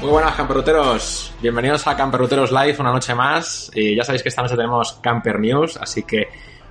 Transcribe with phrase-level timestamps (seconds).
[0.00, 4.42] Muy buenas camperuteros, bienvenidos a Camperuteros Live una noche más y ya sabéis que esta
[4.42, 6.28] noche tenemos Camper News, así que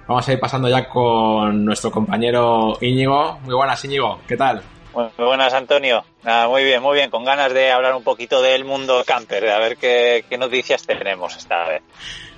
[0.08, 3.38] vamos a ir pasando ya con nuestro compañero Íñigo.
[3.44, 4.64] Muy buenas Íñigo, ¿qué tal?
[4.94, 6.06] Muy buenas Antonio,
[6.50, 9.60] muy bien, muy bien, con ganas de hablar un poquito del mundo camper, de a
[9.60, 11.84] ver qué, noticias tenemos esta vez.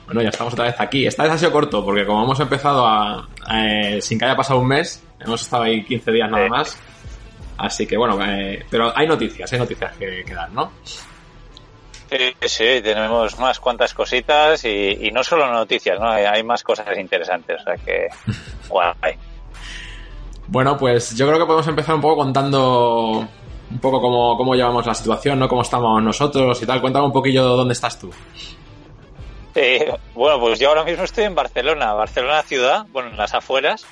[0.09, 1.05] Bueno, ya estamos otra vez aquí.
[1.05, 4.59] Esta vez ha sido corto porque como hemos empezado a, eh, sin que haya pasado
[4.59, 6.79] un mes, hemos estado ahí 15 días nada más.
[7.59, 10.71] Así que bueno, eh, pero hay noticias, hay noticias que, que dar, ¿no?
[12.09, 16.09] Sí, sí, tenemos unas cuantas cositas y, no solo noticias, ¿no?
[16.09, 18.07] Hay, más cosas interesantes, o sea que
[18.67, 19.13] guay.
[20.47, 23.27] Bueno, pues yo creo que podemos empezar un poco contando
[23.69, 25.47] un poco cómo, cómo llevamos la situación, ¿no?
[25.47, 26.81] Cómo estamos nosotros y tal.
[26.81, 28.09] Cuéntame un poquillo dónde estás tú.
[29.59, 29.79] Sí,
[30.15, 33.85] bueno, pues yo ahora mismo estoy en Barcelona, Barcelona ciudad, bueno, en las afueras,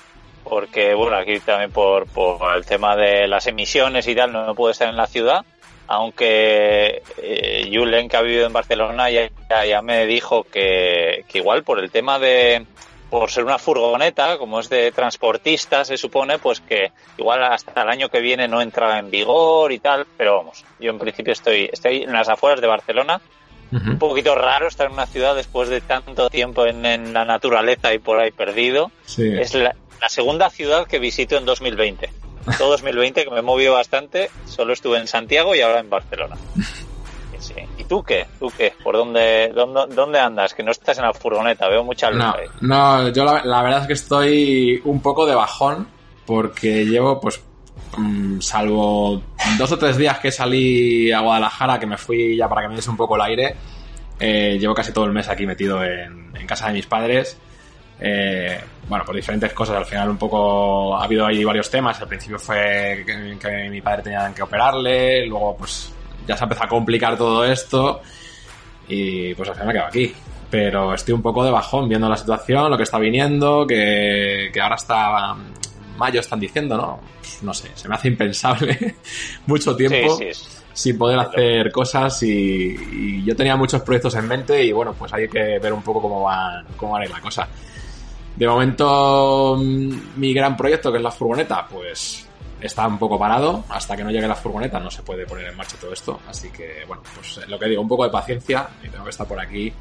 [0.46, 2.08] porque bueno, aquí también por,
[2.56, 5.46] el tema de las emisiones y tal no puedo estar en la ciudad,
[5.88, 11.92] aunque eh, Julen, que ha vivido en Barcelona, ya, me dijo que, igual por el
[11.92, 12.66] tema de,
[13.10, 17.90] por ser una furgoneta, como es de transportista, se supone, pues que igual hasta el
[17.90, 21.70] año que viene no entra en vigor y tal, pero vamos, yo en principio estoy,
[21.70, 23.20] estoy en las afueras de Barcelona,
[23.72, 27.94] un poquito raro estar en una ciudad después de tanto tiempo en, en la naturaleza
[27.94, 28.92] y por ahí perdido.
[29.18, 32.10] Es la, la segunda ciudad que visito en 2020.
[32.58, 36.38] Todo 2020 que me he movido bastante, solo estuve en Santiago y ahora en Barcelona.
[37.78, 38.26] ¿Y tú qué?
[38.40, 38.74] ¿Tú qué?
[38.84, 40.54] ¿Por dónde, dónde, dónde andas?
[40.54, 43.88] Que no estás en la furgoneta, veo mucha luz no, No, yo la, verdad es
[43.88, 45.88] que estoy un poco de bajón
[46.26, 47.42] porque llevo, pues,
[47.98, 49.22] mm, salvo
[49.58, 52.76] dos o tres días que salí a Guadalajara, que me fui ya para que me
[52.76, 53.56] diese un poco el aire,
[54.20, 57.38] eh, llevo casi todo el mes aquí metido en, en casa de mis padres
[58.00, 59.78] eh, bueno, por diferentes cosas.
[59.78, 62.00] Al final un poco ha habido ahí varios temas.
[62.02, 65.92] Al principio fue que, mi padre tenía que operarle, luego pues
[66.28, 68.02] ya se empezó a complicar todo esto
[68.88, 70.14] y pues al final me quedo aquí.
[70.50, 74.76] Pero estoy un poco de bajón viendo la situación, lo que está viniendo, que, ahora
[74.76, 75.36] está
[75.98, 77.00] mayo están diciendo, ¿no?
[77.42, 78.96] No sé, se me hace impensable
[79.46, 80.20] mucho tiempo
[80.74, 85.28] sin poder hacer cosas y, yo tenía muchos proyectos en mente y bueno, pues hay
[85.28, 87.48] que ver un poco cómo va, cómo va a ir la cosa.
[88.36, 92.28] De momento, mm, mi gran proyecto, que es la furgoneta, pues
[92.62, 93.66] está un poco parado.
[93.70, 96.20] Hasta que no llegue la furgoneta no se puede poner en marcha todo esto.
[96.28, 98.68] Así que, bueno, pues lo que digo, un poco de paciencia.
[98.84, 99.74] Y tengo que estar por aquí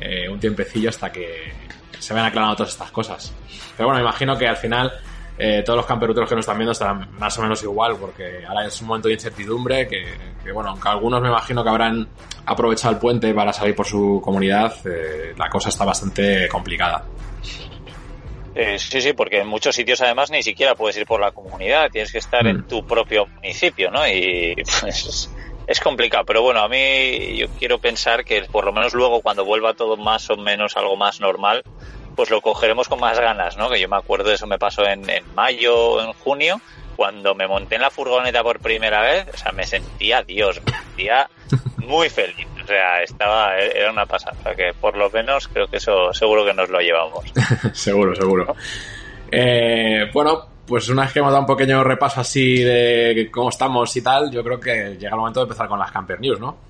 [0.00, 1.52] eh, un tiempecillo hasta que
[1.98, 3.32] se vayan aclarando todas estas cosas.
[3.76, 4.92] Pero bueno, me imagino que al final
[5.38, 8.66] eh, todos los camperuteros que nos están viendo estarán más o menos igual, porque ahora
[8.66, 12.08] es un momento de incertidumbre que, bueno, aunque algunos me imagino que habrán
[12.44, 17.04] aprovechado el puente para salir por su comunidad, eh, la cosa está bastante complicada.
[18.54, 21.90] Eh, sí, sí, porque en muchos sitios además ni siquiera puedes ir por la comunidad,
[21.92, 22.66] tienes que estar en mm.
[22.66, 24.08] tu propio municipio, ¿no?
[24.08, 25.30] Y pues
[25.68, 29.44] es complicado, pero bueno, a mí yo quiero pensar que por lo menos luego cuando
[29.44, 31.62] vuelva todo más o menos algo más normal,
[32.18, 33.70] pues lo cogeremos con más ganas, ¿no?
[33.70, 36.60] Que yo me acuerdo de eso me pasó en, en mayo o en junio,
[36.96, 40.72] cuando me monté en la furgoneta por primera vez, o sea, me sentía Dios, me
[40.72, 41.30] sentía
[41.76, 42.48] muy feliz.
[42.60, 44.36] O sea, estaba, era una pasada.
[44.40, 47.24] O sea, que por lo menos creo que eso seguro que nos lo llevamos.
[47.72, 48.52] seguro, seguro.
[49.30, 53.96] Eh, bueno, pues una vez que hemos dado un pequeño repaso así de cómo estamos
[53.96, 56.67] y tal, yo creo que llega el momento de empezar con las Camper News, ¿no?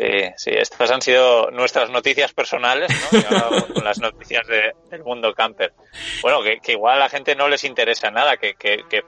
[0.00, 3.74] Sí, sí, estas han sido nuestras noticias personales, ¿no?
[3.74, 5.74] con las noticias del mundo camper.
[6.22, 8.56] Bueno, que, igual a la gente no les interesa nada, que,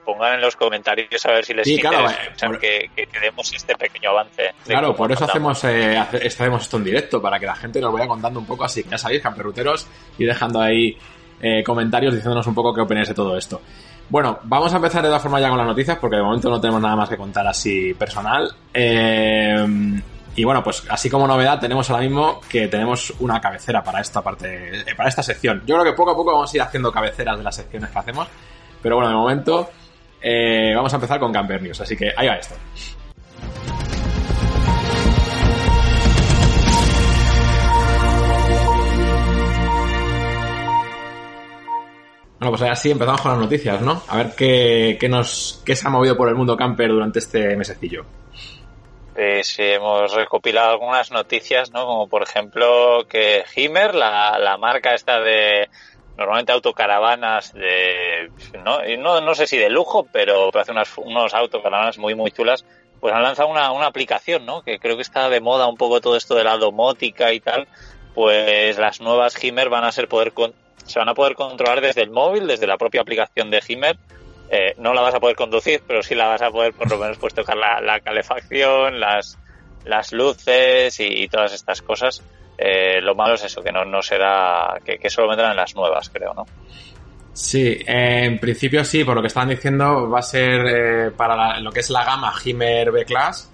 [0.04, 4.10] pongan en los comentarios a ver si les interesa, eh, que, que, demos este pequeño
[4.10, 4.52] avance.
[4.66, 8.06] Claro, por eso hacemos, eh, estaremos esto en directo, para que la gente nos vaya
[8.06, 9.88] contando un poco así, ya sabéis, camperuteros,
[10.18, 10.98] y dejando ahí
[11.40, 13.62] eh, comentarios diciéndonos un poco qué opináis de todo esto.
[14.10, 16.60] Bueno, vamos a empezar de todas formas ya con las noticias, porque de momento no
[16.60, 18.54] tenemos nada más que contar así personal.
[18.74, 20.02] Eh,
[20.34, 24.22] y bueno, pues así como novedad tenemos ahora mismo que tenemos una cabecera para esta
[24.22, 25.62] parte, eh, para esta sección.
[25.66, 27.98] Yo creo que poco a poco vamos a ir haciendo cabeceras de las secciones que
[27.98, 28.28] hacemos.
[28.80, 29.70] Pero bueno, de momento
[30.20, 32.54] eh, vamos a empezar con Camper News, así que ahí va esto.
[42.38, 44.02] Bueno, pues así empezamos con las noticias, ¿no?
[44.08, 47.54] A ver qué, qué, nos, qué se ha movido por el mundo camper durante este
[47.54, 48.04] mesecillo.
[49.14, 51.84] Pues hemos recopilado algunas noticias, ¿no?
[51.86, 55.68] Como por ejemplo que Himmer, la, la marca esta de
[56.16, 58.30] normalmente autocaravanas de
[58.64, 62.64] no, no, no sé si de lujo, pero hace unas, unos autocaravanas muy muy chulas,
[63.00, 64.62] pues han lanzado una, una aplicación, ¿no?
[64.62, 67.68] Que creo que está de moda un poco todo esto de la domótica y tal.
[68.14, 70.32] Pues las nuevas Himmer van a ser poder
[70.84, 73.98] se van a poder controlar desde el móvil, desde la propia aplicación de Himer.
[74.54, 76.98] Eh, no la vas a poder conducir, pero sí la vas a poder por lo
[76.98, 79.38] menos pues tocar la, calefacción, las,
[79.86, 82.22] las luces y, todas estas cosas.
[82.58, 86.10] Eh, lo malo es eso, que no, no será, que, solo vendrán en las nuevas,
[86.10, 86.44] creo, ¿no?
[87.32, 91.72] Sí, en principio sí, por lo que estaban diciendo, va a ser eh, para lo
[91.72, 93.50] que es la gama Himer B-Class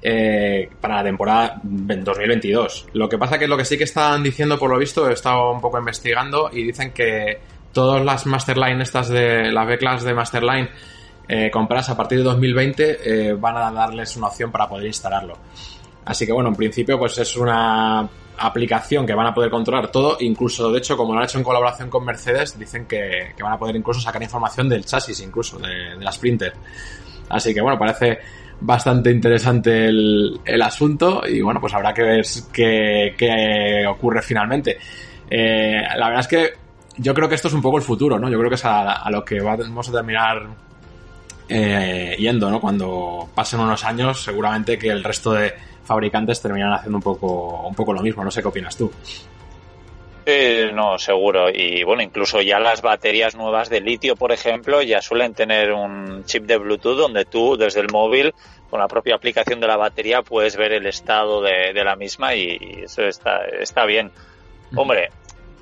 [0.00, 2.86] eh, para la temporada 2022.
[2.92, 5.50] Lo que pasa que lo que sí que están diciendo, por lo visto, he estado
[5.50, 7.40] un poco investigando y dicen que
[7.72, 10.70] todas las Masterline estas de las B-Class de Masterline
[11.28, 15.38] eh, compradas a partir de 2020 eh, van a darles una opción para poder instalarlo.
[16.04, 18.08] Así que bueno, en principio pues es una
[18.38, 21.44] aplicación que van a poder controlar todo, incluso de hecho como lo han hecho en
[21.44, 25.96] colaboración con Mercedes, dicen que, van a poder incluso sacar información del chasis, incluso de,
[25.98, 26.52] de la Sprinter.
[27.28, 28.18] Así que bueno, parece
[28.60, 34.78] bastante interesante el, el asunto y bueno, pues habrá que ver qué, ocurre finalmente.
[35.28, 36.52] Eh, la verdad es que
[37.00, 38.28] yo creo que esto es un poco el futuro, ¿no?
[38.28, 40.46] Yo creo que es a, lo que vamos a terminar
[41.48, 42.60] eh, yendo, ¿no?
[42.60, 45.54] Cuando pasen unos años, seguramente que el resto de
[45.84, 48.22] fabricantes terminan haciendo un poco, un poco lo mismo.
[48.22, 48.92] No sé qué opinas tú.
[50.74, 51.48] no, seguro.
[51.48, 56.24] Y bueno, incluso ya las baterías nuevas de litio, por ejemplo, ya suelen tener un
[56.26, 58.34] chip de Bluetooth donde tú desde el móvil,
[58.68, 62.82] con la propia aplicación de la batería, puedes ver el estado de, la misma y,
[62.84, 64.12] eso está, está bien.
[64.76, 65.10] Hombre,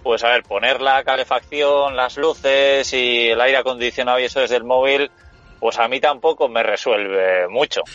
[0.09, 4.57] pues a ver, poner la calefacción, las luces y el aire acondicionado y eso desde
[4.57, 5.11] el móvil,
[5.61, 7.83] pues a mí tampoco me resuelve mucho.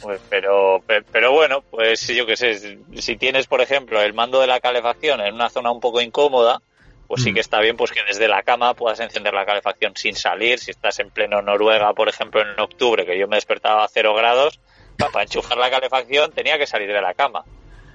[0.00, 4.46] Pues, pero, pero bueno, pues yo qué sé, si tienes, por ejemplo, el mando de
[4.46, 6.60] la calefacción en una zona un poco incómoda,
[7.08, 7.34] pues sí mm.
[7.34, 10.58] que está bien pues que desde la cama puedas encender la calefacción sin salir.
[10.58, 14.14] Si estás en pleno Noruega, por ejemplo, en octubre, que yo me despertaba a cero
[14.14, 14.60] grados,
[14.98, 17.42] para enchufar la calefacción tenía que salir de la cama.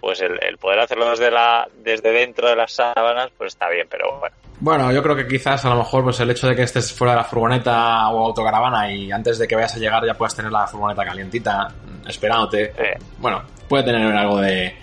[0.02, 3.88] Pues el, el poder hacerlo desde, la, desde dentro de las sábanas, pues está bien,
[3.90, 4.36] pero bueno.
[4.60, 7.14] Bueno, yo creo que quizás a lo mejor pues el hecho de que estés fuera
[7.14, 10.52] de la furgoneta o autocaravana y antes de que vayas a llegar ya puedas tener
[10.52, 11.68] la furgoneta calientita
[12.08, 12.72] esperándote,
[13.18, 14.76] bueno, puede tener algo de,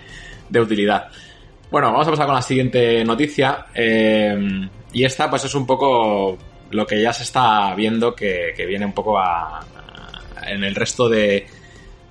[0.59, 1.07] utilidad.
[1.71, 3.67] Bueno, vamos a pasar con la siguiente noticia.
[3.73, 6.37] Eh, y esta pues es un poco
[6.71, 9.61] lo que ya se está viendo que, viene un poco a,
[10.45, 11.47] en el resto de,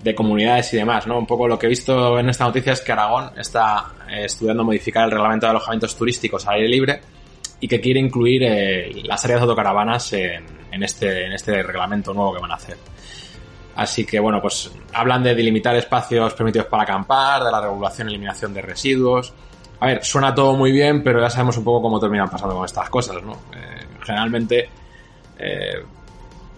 [0.03, 1.19] de comunidades y demás, ¿no?
[1.19, 4.65] Un poco lo que he visto en esta noticia es que Aragón está eh, estudiando
[4.65, 7.01] modificar el reglamento de alojamientos turísticos al aire libre
[7.61, 12.35] y que quiere incluir eh, las áreas de autocaravanas en, este, en este reglamento nuevo
[12.35, 12.77] que van a hacer.
[13.75, 18.13] Así que bueno, pues hablan de delimitar espacios permitidos para acampar, de la regulación y
[18.13, 19.33] eliminación de residuos.
[19.81, 22.65] A ver, suena todo muy bien, pero ya sabemos un poco cómo terminan pasando con
[22.65, 23.35] estas cosas, ¿no?
[23.55, 24.69] Eh, generalmente,
[25.39, 25.75] eh,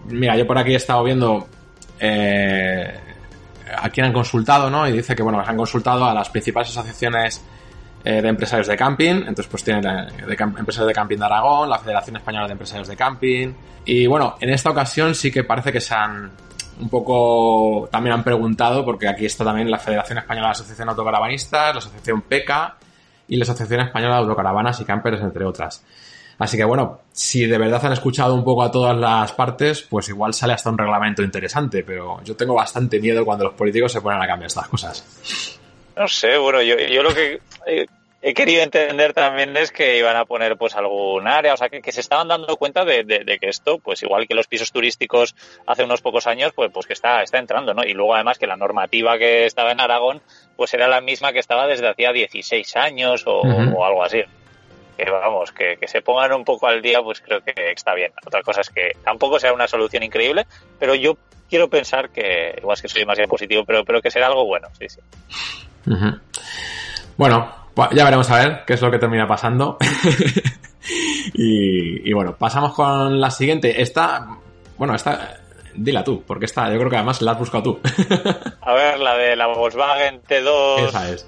[0.07, 1.47] mira, yo por aquí he estado viendo
[3.75, 4.87] a quién han consultado, ¿no?
[4.87, 7.43] Y dice que, bueno, han consultado a las principales asociaciones
[8.03, 9.15] eh, de empresarios de camping.
[9.15, 12.95] Entonces, pues tiene de, empresarios de camping de Aragón, la Federación Española de Empresarios de
[12.95, 13.53] Camping.
[13.85, 16.31] Y bueno, en esta ocasión sí que parece que se han
[16.79, 21.75] un poco también han preguntado, porque aquí está también la Federación Española de Asociación Autocaravanistas,
[21.75, 22.77] la Asociación PECA
[23.27, 25.85] y la Asociación Española de Autocaravanas y Campers, entre otras.
[26.41, 30.09] Así que bueno, si de verdad han escuchado un poco a todas las partes, pues
[30.09, 34.01] igual sale hasta un reglamento interesante, pero yo tengo bastante miedo cuando los políticos se
[34.01, 35.59] ponen a cambiar estas cosas.
[35.95, 37.41] No sé, bueno, yo, yo lo que
[38.23, 41.91] he querido entender también es que iban a poner pues algún área, o sea, que,
[41.91, 43.05] se estaban dando cuenta de,
[43.39, 45.35] que esto, pues igual que los pisos turísticos
[45.67, 47.83] hace unos pocos años, pues, pues que está, está entrando, ¿no?
[47.83, 50.21] Y luego además que la normativa que estaba en Aragón,
[50.55, 53.43] pues era la misma que estaba desde hacía 16 años o,
[53.83, 54.23] algo así.
[54.97, 58.11] Que vamos, que, se pongan un poco al día, pues creo que está bien.
[58.25, 60.45] Otra cosa es que tampoco sea una solución increíble,
[60.79, 61.17] pero yo
[61.49, 64.67] quiero pensar que, igual es que soy demasiado positivo, pero, pero que será algo bueno,
[64.79, 64.99] sí, sí.
[67.17, 69.77] Bueno, pues ya veremos a ver qué es lo que termina pasando.
[71.33, 73.81] y, bueno, pasamos con la siguiente.
[73.81, 74.27] Esta,
[74.77, 75.40] bueno, esta,
[75.75, 77.79] dila tú, porque esta, yo creo que además la has buscado tú.
[78.61, 80.87] a ver, la de la Volkswagen T2.
[80.87, 81.27] Esa es.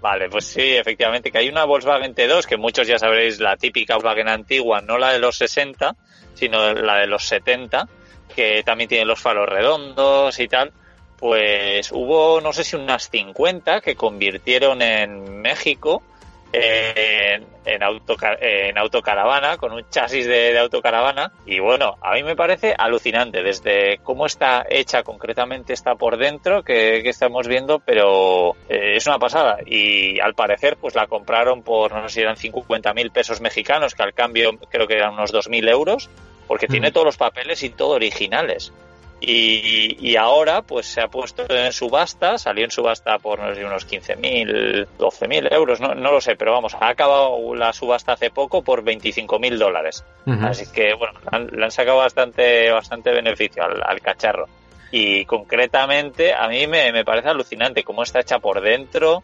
[0.00, 3.94] Vale, pues sí, efectivamente, que hay una Volkswagen T2, que muchos ya sabréis, la típica
[3.94, 5.96] Volkswagen antigua, no la de los 60,
[6.34, 7.88] sino la de los 70,
[8.34, 10.72] que también tiene los faros redondos y tal
[11.20, 16.02] pues hubo, no sé si unas 50 que convirtieron en México
[16.52, 21.32] en, en, en autocaravana, con un chasis de, autocaravana.
[21.46, 26.62] Y bueno, a mí me parece alucinante desde cómo está hecha concretamente está por dentro
[26.62, 29.58] que, estamos viendo, pero eh, es una pasada.
[29.66, 33.94] Y al parecer, pues la compraron por, no sé si eran 50 mil pesos mexicanos,
[33.94, 36.10] que al cambio creo que eran unos 2.000 euros,
[36.46, 36.92] porque tiene mm.
[36.92, 38.72] todos los papeles y todo originales.
[39.20, 43.86] Y, ahora pues se ha puesto en subasta, salió en subasta por no sé, unos
[43.86, 48.62] 15.000, 12.000 euros, no, no lo sé, pero vamos, ha acabado la subasta hace poco
[48.62, 50.04] por 25.000 dólares.
[50.26, 51.18] Así que bueno,
[51.50, 54.46] le han sacado bastante, bastante beneficio al, cacharro.
[54.92, 59.22] Y concretamente a mí me, me parece alucinante cómo está hecha por dentro,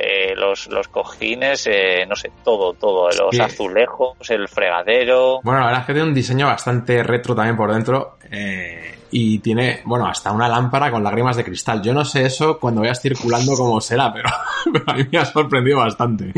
[0.00, 5.40] eh, los, los cojines, eh, no sé, todo, todo, los azulejos, el fregadero.
[5.42, 9.40] Bueno, la verdad es que tiene un diseño bastante retro también por dentro eh, y
[9.40, 11.82] tiene, bueno, hasta una lámpara con lágrimas de cristal.
[11.82, 14.12] Yo no sé eso cuando vayas circulando cómo será,
[14.72, 16.32] pero, a mí me ha sorprendido bastante.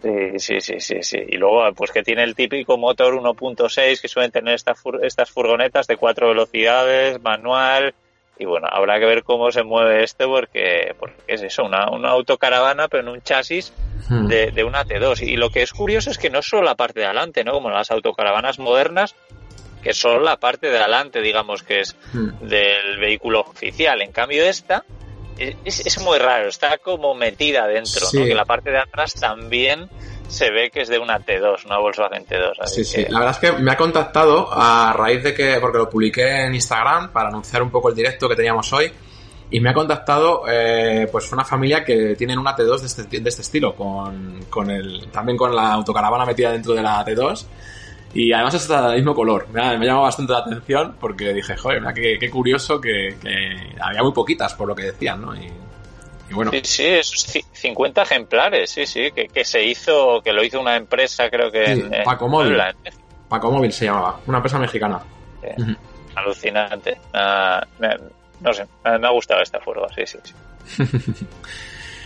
[0.00, 1.18] Sí, sí, sí, sí, sí.
[1.28, 5.88] Y luego, pues que tiene el típico motor 1.6 que suelen tener estas, estas furgonetas
[5.88, 7.94] de cuatro velocidades, manual,
[8.40, 12.08] y bueno, habrá que ver cómo se mueve este porque, porque es eso, una, una
[12.08, 13.70] autocaravana pero en un chasis
[14.08, 14.28] hmm.
[14.28, 15.28] de, una T2.
[15.28, 17.52] Y lo que es curioso es que no es solo la parte de adelante, ¿no?
[17.52, 19.14] Como las autocaravanas modernas,
[19.82, 22.48] que solo la parte de adelante, digamos, que es hmm.
[22.48, 24.00] del vehículo oficial.
[24.00, 24.86] En cambio esta
[25.36, 28.24] es, es muy raro, está como metida dentro, ¿no?
[28.24, 29.90] Que la parte de atrás también
[30.30, 32.66] se ve que es de una T2, una Volkswagen T2.
[32.66, 33.04] sí, sí.
[33.08, 36.54] La verdad es que me ha contactado a raíz de que, porque lo publiqué en
[36.54, 38.92] Instagram para anunciar un poco el directo que teníamos hoy,
[39.50, 43.28] y me ha contactado eh, pues una familia que tienen una T2 de este, de
[43.28, 47.46] este estilo, con, con, el, también con la autocaravana metida dentro de la T2.
[48.12, 49.48] Y además es del mismo color.
[49.52, 53.16] Me ha, me llamado bastante la atención porque dije, joder, mira, qué, qué curioso que,
[53.20, 55.34] que, había muy poquitas por lo que decían, ¿no?
[55.34, 55.50] Y,
[56.50, 61.28] Sí, sí, esos 50 ejemplares, sí, sí, que, se hizo, que lo hizo una empresa,
[61.28, 62.56] creo que Paco Móvil.
[63.28, 65.00] Paco Móvil se llamaba, una empresa mexicana.
[66.14, 66.98] Alucinante.
[67.12, 71.26] no sé, me ha gustado esta furgo, sí, sí, sí.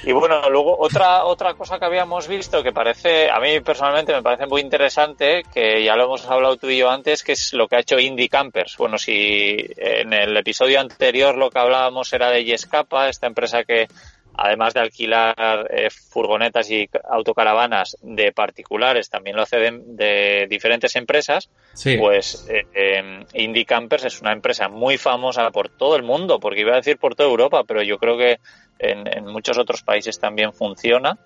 [0.06, 4.22] Y bueno, luego otra otra cosa que habíamos visto que parece, a mí personalmente me
[4.22, 7.66] parece muy interesante, que ya lo hemos hablado tú y yo antes, que es lo
[7.66, 8.76] que ha hecho Indie Campers.
[8.76, 13.88] Bueno, si en el episodio anterior lo que hablábamos era de Yescapa, esta empresa que
[14.36, 21.50] además de alquilar eh, furgonetas y autocaravanas de particulares, también lo hace de, diferentes empresas,
[21.98, 26.60] pues eh, em, Indie Campers es una empresa muy famosa por todo el mundo, porque
[26.60, 28.38] iba a decir por toda Europa, pero yo creo que
[28.78, 31.16] en, muchos otros países también funciona.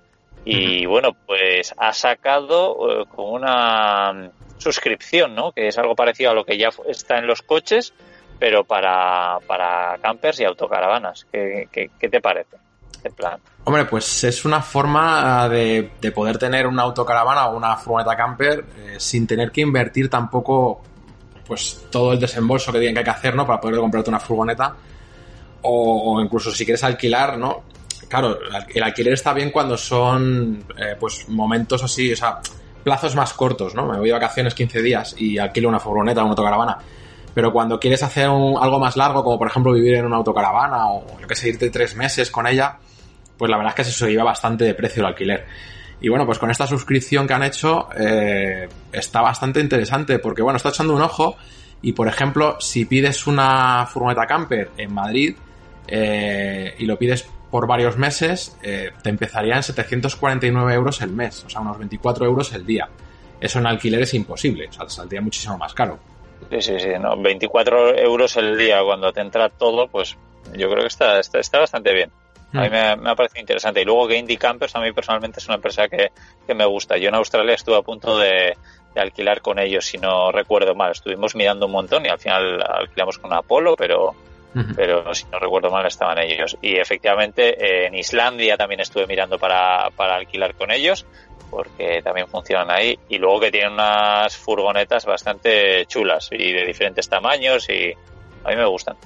[0.44, 5.52] Y bueno, pues ha sacado eh, con una suscripción, ¿no?
[5.52, 7.92] Que es algo parecido a lo que ya está en los coches,
[8.38, 11.26] pero para, para campers y autocaravanas.
[11.30, 12.56] ¿Qué, qué te parece?
[13.64, 18.96] Hombre, pues es una forma de, poder tener una autocaravana o una furgoneta camper eh,
[18.98, 20.82] sin tener que invertir tampoco
[21.46, 23.46] pues todo el desembolso que tienen que hacer, ¿no?
[23.46, 24.74] Para poder comprarte una furgoneta.
[25.62, 27.62] O, incluso si quieres alquilar, ¿no?
[28.08, 28.38] Claro,
[28.74, 32.40] el alquiler está bien cuando son eh, pues momentos así, o sea,
[32.84, 33.86] plazos más cortos, ¿no?
[33.86, 36.78] Me voy de vacaciones 15 días y alquilo una furgoneta o una autocaravana.
[37.38, 41.20] Pero cuando quieres hacer algo más largo, como por ejemplo vivir en una autocaravana o
[41.20, 42.78] yo que sé, irte tres meses con ella,
[43.36, 45.46] pues la verdad es que se subió bastante de precio el alquiler.
[46.00, 50.56] Y bueno, pues con esta suscripción que han hecho eh, está bastante interesante porque bueno,
[50.56, 51.36] está echando un ojo
[51.80, 55.36] y por ejemplo, si pides una furgoneta camper en Madrid
[55.86, 61.44] eh, y lo pides por varios meses, eh, te empezaría en 749 euros el mes,
[61.44, 62.88] o sea, unos 24 euros el día.
[63.40, 66.00] Eso en alquiler es imposible, o sea, te saldría muchísimo más caro.
[66.50, 70.16] Sí, sí, sí, no, 24 euros el día cuando te entra todo, pues
[70.56, 72.10] yo creo que está, está bastante bien.
[72.54, 73.02] A mí mm.
[73.02, 73.82] me, ha parecido interesante.
[73.82, 76.10] Y luego que Indie Campers a mí personalmente es una empresa que,
[76.54, 76.96] me gusta.
[76.96, 78.56] Yo en Australia estuve a punto de,
[78.96, 80.92] alquilar con ellos, si no recuerdo mal.
[80.92, 84.14] Estuvimos mirando un montón y al final alquilamos con Apolo, pero,
[84.74, 86.56] pero si no recuerdo mal estaban ellos.
[86.62, 91.06] Y efectivamente en Islandia también estuve mirando para, para alquilar con ellos,
[91.50, 92.98] porque también funcionan ahí.
[93.08, 97.92] Y luego que tienen unas furgonetas bastante chulas y de diferentes tamaños y
[98.44, 98.96] a mí me gustan.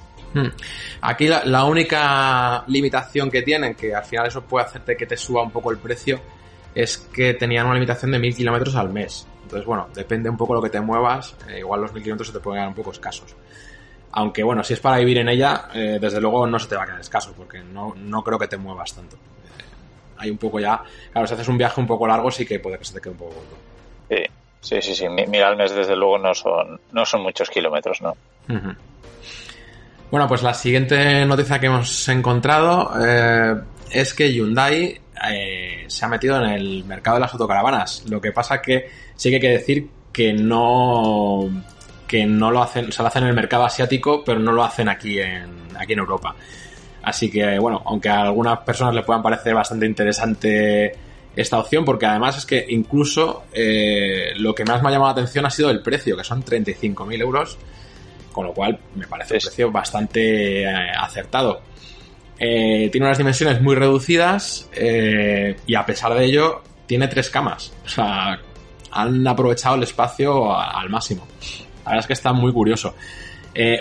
[1.01, 5.43] Aquí la, única limitación que tienen, que al final eso puede hacerte que te suba
[5.43, 6.19] un poco el precio,
[6.73, 9.27] es que tenían una limitación de 1000 kilómetros al mes.
[9.43, 12.27] Entonces, bueno, depende un poco de lo que te muevas, eh, igual los 1000 kilómetros
[12.29, 13.35] se te pueden quedar un poco escasos.
[14.13, 16.83] Aunque bueno, si es para vivir en ella, eh, desde luego no se te va
[16.83, 19.15] a quedar escaso, porque no, no creo que te muevas tanto.
[19.15, 19.63] Eh,
[20.17, 22.77] hay un poco ya, claro, si haces un viaje un poco largo, sí que puede
[22.77, 23.55] que se te quede un poco corto.
[24.09, 24.23] Sí,
[24.61, 25.09] sí, sí, sí.
[25.09, 28.15] Mira, al mes desde luego no son, no son muchos kilómetros, ¿no?
[30.11, 33.55] Bueno, pues la siguiente noticia que hemos encontrado eh,
[33.89, 35.01] es que Hyundai
[35.31, 38.03] eh, se ha metido en el mercado de las autocaravanas.
[38.07, 41.49] Lo que pasa que sí que hay que decir que no
[42.13, 44.87] que no lo hacen, se lo hacen en el mercado asiático, pero no lo hacen
[44.87, 46.35] aquí en aquí en Europa.
[47.01, 50.95] Así que bueno, aunque a algunas personas le puedan parecer bastante interesante
[51.35, 55.21] esta opción, porque además es que incluso eh, lo que más me ha llamado la
[55.21, 57.57] atención ha sido el precio, que son 35.000 euros
[58.31, 61.61] con lo cual me parece un precio bastante eh, acertado.
[62.37, 64.69] Eh, tiene unas dimensiones muy reducidas
[65.65, 67.73] y a pesar de ello tiene tres camas.
[67.83, 68.39] O sea,
[68.91, 71.25] han aprovechado el espacio al máximo.
[71.85, 72.95] La verdad es que está muy curioso.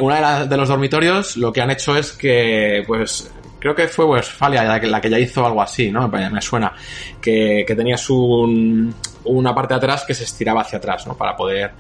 [0.01, 4.65] una de, los dormitorios lo que han hecho es que, pues, creo que fue Westfalia
[4.65, 6.09] la que, la ya hizo algo así, ¿no?
[6.09, 6.73] Me suena.
[7.21, 11.17] Que, que tenías una parte de atrás que se estiraba hacia atrás, ¿no?
[11.17, 11.73] Para poder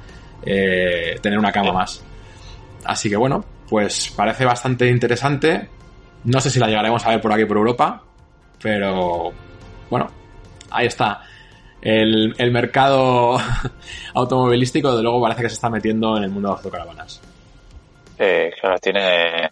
[0.42, 2.02] tener una cama más.
[2.84, 5.68] Así que bueno, pues parece bastante interesante.
[6.24, 8.02] No sé si la llegaremos a ver por aquí por Europa,
[8.60, 9.32] pero
[9.90, 10.10] bueno,
[10.70, 11.22] ahí está.
[11.82, 13.36] El, mercado
[14.14, 17.20] automovilístico, de luego, parece que se está metiendo en el mundo de las autocaravanas.
[18.18, 19.50] Eh, claro, tiene,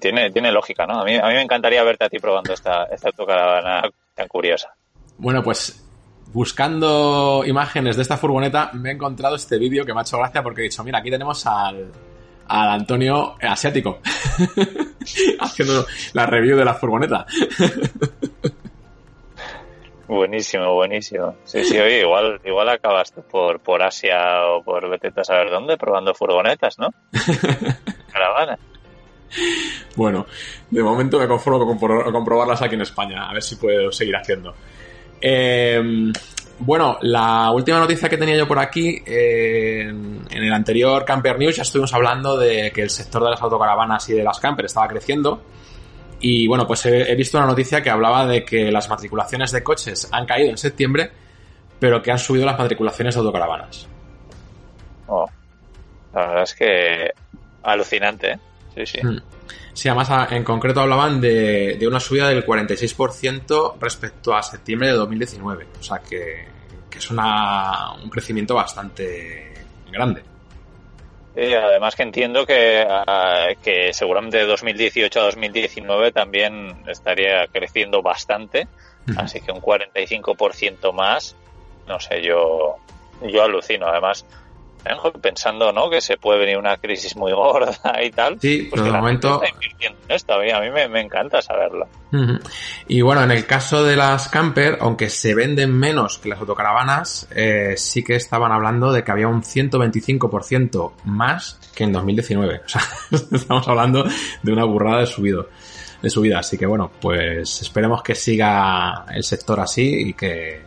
[0.00, 1.00] tiene, tiene lógica, ¿no?
[1.00, 4.74] A mí, a mí me encantaría verte a ti probando esta, esta autocaravana tan curiosa.
[5.18, 5.82] Bueno, pues
[6.32, 10.42] buscando imágenes de esta furgoneta, me he encontrado este vídeo que me ha hecho gracia
[10.42, 11.90] porque he dicho, mira, aquí tenemos al,
[12.48, 14.00] al Antonio asiático
[15.40, 17.26] haciendo la review de la furgoneta.
[20.08, 21.36] buenísimo, buenísimo.
[21.44, 25.76] Sí, sí, oye, igual, igual acabas por, por Asia o por vete a saber dónde
[25.76, 26.88] probando furgonetas, ¿no?
[28.12, 28.58] Caravana.
[29.96, 30.26] Bueno,
[30.70, 34.54] de momento me conformo con comprobarlas aquí en España, a ver si puedo seguir haciendo.
[35.20, 36.12] Eh,
[36.58, 41.56] bueno, la última noticia que tenía yo por aquí, eh, en el anterior Camper News
[41.56, 44.88] ya estuvimos hablando de que el sector de las autocaravanas y de las camper estaba
[44.88, 45.42] creciendo.
[46.20, 50.08] Y bueno, pues he, visto una noticia que hablaba de que las matriculaciones de coches
[50.10, 51.10] han caído en septiembre,
[51.78, 53.86] pero que han subido las matriculaciones de autocaravanas.
[55.08, 55.28] Oh,
[56.14, 57.10] la verdad es que
[57.62, 58.38] alucinante, ¿eh?
[58.74, 59.06] Sí, sí.
[59.06, 59.18] Hmm.
[59.76, 65.66] Sí, además en concreto hablaban de, una subida del 46% respecto a septiembre de 2019.
[65.78, 66.48] O sea que,
[66.96, 69.52] es una, un crecimiento bastante
[69.92, 70.22] grande.
[71.36, 78.00] Y además que entiendo que, ah, que seguramente de 2018 a 2019 también estaría creciendo
[78.00, 78.66] bastante.
[79.18, 81.36] Así que un 45% más,
[81.86, 82.76] no sé, yo,
[83.22, 83.86] yo alucino.
[83.86, 84.24] Además,
[85.20, 85.90] pensando ¿no?
[85.90, 88.40] que se puede venir una crisis muy gorda y tal.
[88.40, 89.42] Sí, pues de momento.
[90.08, 90.34] esto.
[90.34, 91.88] A mí, me, encanta saberlo.
[92.88, 97.28] Y bueno, en el caso de las camper, aunque se venden menos que las autocaravanas,
[97.34, 102.62] eh, sí que estaban hablando de que había un 125% más que en 2019.
[102.64, 102.82] O sea,
[103.32, 104.04] estamos hablando
[104.42, 105.48] de una burrada de subido.
[106.02, 110.62] De subida, así que bueno, pues esperemos que siga el sector así y que,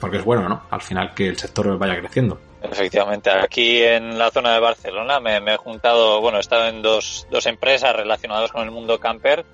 [0.00, 0.64] porque es bueno, ¿no?
[0.70, 2.40] Al final que el sector vaya creciendo.
[2.62, 7.26] Efectivamente, aquí en la zona de Barcelona me, he juntado, bueno, he estado en dos,
[7.30, 9.44] dos empresas relacionadas con el mundo camper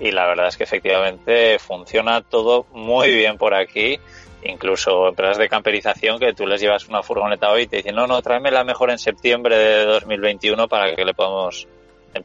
[0.00, 3.98] y la verdad es que efectivamente funciona todo muy bien por aquí.
[4.44, 8.06] Incluso empresas de camperización que tú les llevas una furgoneta hoy y te dicen, no,
[8.06, 11.66] no, tráeme la mejor en septiembre de 2021 para que le podamos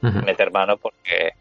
[0.01, 1.33] meter mano porque,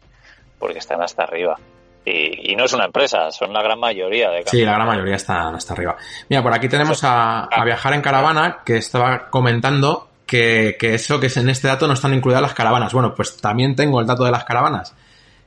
[0.59, 1.59] porque están hasta arriba.
[2.05, 5.49] Y, no es una empresa, son la gran mayoría de Sí, la gran mayoría está
[5.49, 5.95] hasta arriba.
[6.29, 11.49] Mira, por aquí tenemos a, Viajar en Caravana, que estaba comentando que, eso, que en
[11.49, 12.93] este dato no están incluidas las caravanas.
[12.93, 14.93] Bueno, pues también tengo el dato de las caravanas.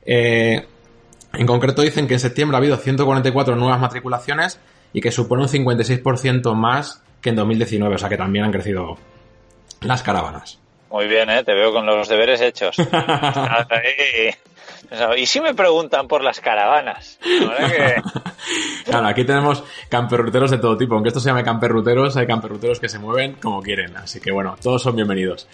[0.05, 0.65] Eh,
[1.33, 4.59] en concreto dicen que en septiembre ha habido 144 nuevas matriculaciones
[4.93, 8.97] y que supone un 56% más que en 2019, o sea que también han crecido
[9.81, 10.59] las caravanas.
[10.89, 11.43] Muy bien, ¿eh?
[11.43, 12.77] te veo con los deberes hechos.
[15.17, 17.19] ¿Y si me preguntan por las caravanas?
[18.85, 20.95] claro, aquí tenemos camperruteros de todo tipo.
[20.95, 23.97] Aunque esto se llame camperruteros, hay camperruteros que se mueven como quieren.
[23.97, 25.47] Así que bueno, todos son bienvenidos.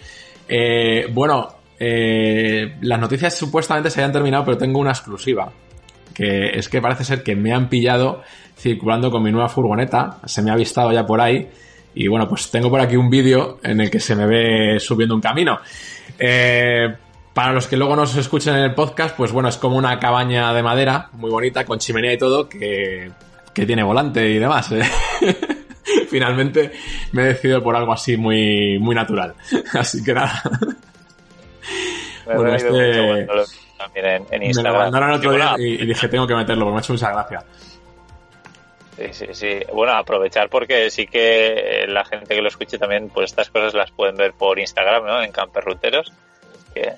[0.48, 1.48] Eh, bueno,
[1.78, 5.50] eh, las noticias supuestamente se hayan terminado, pero tengo una exclusiva.
[6.14, 8.22] Que es que parece ser que me han pillado
[8.56, 10.18] circulando con mi nueva furgoneta.
[10.26, 11.48] Se me ha avistado ya por ahí.
[11.94, 15.14] Y bueno, pues tengo por aquí un vídeo en el que se me ve subiendo
[15.14, 15.58] un camino.
[16.18, 16.94] Eh,
[17.34, 20.54] para los que luego nos escuchen en el podcast, pues bueno, es como una cabaña
[20.54, 23.10] de madera, muy bonita, con chimenea y todo, que,
[23.52, 24.70] tiene volante y demás.
[24.70, 24.82] ¿eh?
[26.08, 26.70] Finalmente
[27.12, 29.34] me he decidido por algo así muy, muy natural.
[29.74, 30.42] Así que nada.
[32.24, 33.26] bueno, este...
[33.76, 34.72] También en, Instagram.
[34.72, 37.10] Me lo mandaron otro día y, dije, tengo que meterlo, porque me ha hecho mucha
[37.10, 37.44] gracia.
[38.96, 39.60] Sí, sí, sí.
[39.72, 43.90] Bueno, aprovechar porque sí que la gente que lo escuche también, pues estas cosas las
[43.90, 45.20] pueden ver por Instagram, ¿no?
[45.20, 46.12] En Camperruteros.
[46.72, 46.94] Que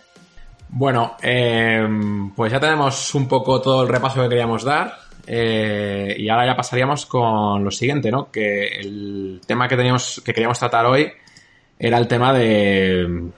[0.79, 1.89] bueno, eh,
[2.37, 4.99] pues ya tenemos un poco todo el repaso que queríamos dar.
[5.27, 8.31] Eh, y ahora ya pasaríamos con lo siguiente, ¿no?
[8.31, 11.11] Que el tema que teníamos, que queríamos tratar hoy
[11.79, 13.31] era el tema de,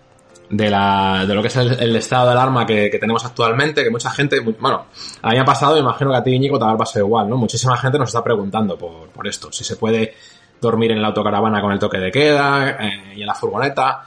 [0.50, 4.10] de, la, de lo que es el, estado de alarma que, tenemos actualmente, que mucha
[4.10, 4.86] gente, bueno,
[5.22, 7.36] a mí me ha pasado, imagino que a ti, Íñigo, te va a igual, ¿no?
[7.36, 10.12] Muchísima gente nos está preguntando por, por esto, si se puede
[10.60, 14.04] dormir en la autocaravana con el toque de queda eh, y en la furgoneta.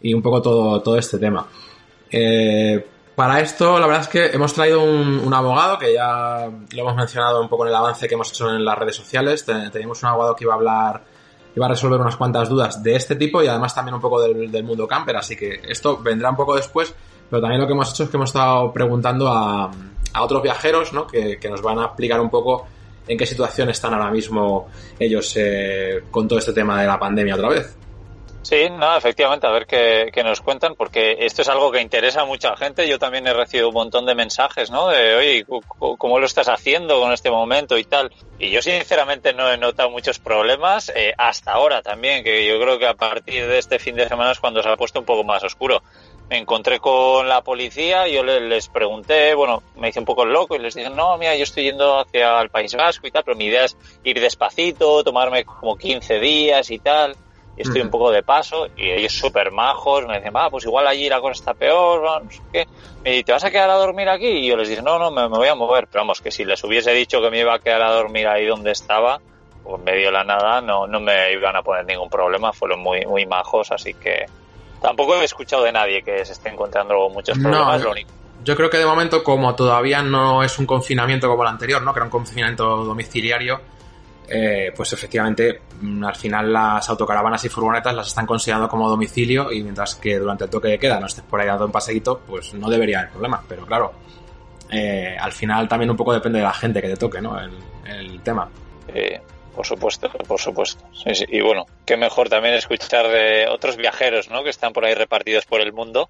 [0.00, 1.46] y un poco todo, todo este tema.
[2.10, 6.96] Eh, para esto, la verdad es que hemos traído un, abogado que ya lo hemos
[6.96, 9.44] mencionado un poco en el avance que hemos hecho en las redes sociales.
[9.44, 11.04] Teníamos un abogado que iba a hablar,
[11.54, 14.64] iba a resolver unas cuantas dudas de este tipo y además también un poco del,
[14.64, 15.16] mundo camper.
[15.18, 16.94] Así que esto vendrá un poco después,
[17.28, 19.70] pero también lo que hemos hecho es que hemos estado preguntando a,
[20.18, 21.06] otros viajeros ¿no?
[21.06, 22.66] que, nos van a explicar un poco
[23.06, 24.68] en qué situación están ahora mismo
[24.98, 27.76] ellos eh, con todo este tema de la pandemia otra vez.
[28.42, 32.24] Sí, no, efectivamente, a ver qué, nos cuentan, porque esto es algo que interesa a
[32.24, 32.88] mucha gente.
[32.88, 34.88] Yo también he recibido un montón de mensajes, ¿no?
[34.88, 35.46] De, oye,
[35.78, 38.10] ¿cómo lo estás haciendo con este momento y tal?
[38.38, 42.78] Y yo sinceramente no he notado muchos problemas, eh, hasta ahora también, que yo creo
[42.78, 45.22] que a partir de este fin de semana es cuando se ha puesto un poco
[45.22, 45.82] más oscuro.
[46.30, 50.60] Me encontré con la policía, yo les pregunté, bueno, me hice un poco loco y
[50.60, 53.46] les dije, no, mira, yo estoy yendo hacia el País Vasco y tal, pero mi
[53.46, 57.14] idea es ir despacito, tomarme como 15 días y tal
[57.62, 61.08] estoy un poco de paso y ellos súper majos me dicen, va, pues igual allí
[61.08, 62.68] la cosa está peor, no, sé qué.
[63.04, 64.26] Y ¿te vas a quedar a dormir aquí?
[64.26, 65.86] Y yo les dije, no, no, me, voy a mover.
[65.86, 68.46] Pero vamos, que si les hubiese dicho que me iba a quedar a dormir ahí
[68.46, 69.20] donde estaba,
[69.64, 72.52] pues medio la nada, no, no me iban a poner ningún problema.
[72.52, 74.26] Fueron muy, muy majos, así que
[74.82, 77.82] tampoco he escuchado de nadie que se esté encontrando muchos problemas.
[77.82, 78.10] lo único.
[78.42, 81.92] Yo creo que de momento, como todavía no es un confinamiento como el anterior, ¿no?
[81.92, 83.60] Que era un confinamiento domiciliario,
[84.32, 89.50] eh, pues efectivamente mm, al final las autocaravanas y furgonetas las están considerando como domicilio
[89.50, 92.20] y mientras que durante el toque de queda no estés por ahí dando un paseíto,
[92.26, 93.42] pues no debería haber problema.
[93.48, 93.92] Pero claro,
[94.70, 97.36] eh, al final también un poco depende de la gente que te toque, ¿no?
[97.40, 98.48] El, tema.
[99.56, 100.84] por supuesto, por supuesto.
[101.28, 104.44] Y bueno, qué mejor también escuchar de otros viajeros, ¿no?
[104.44, 106.08] Que están por ahí repartidos por el mundo,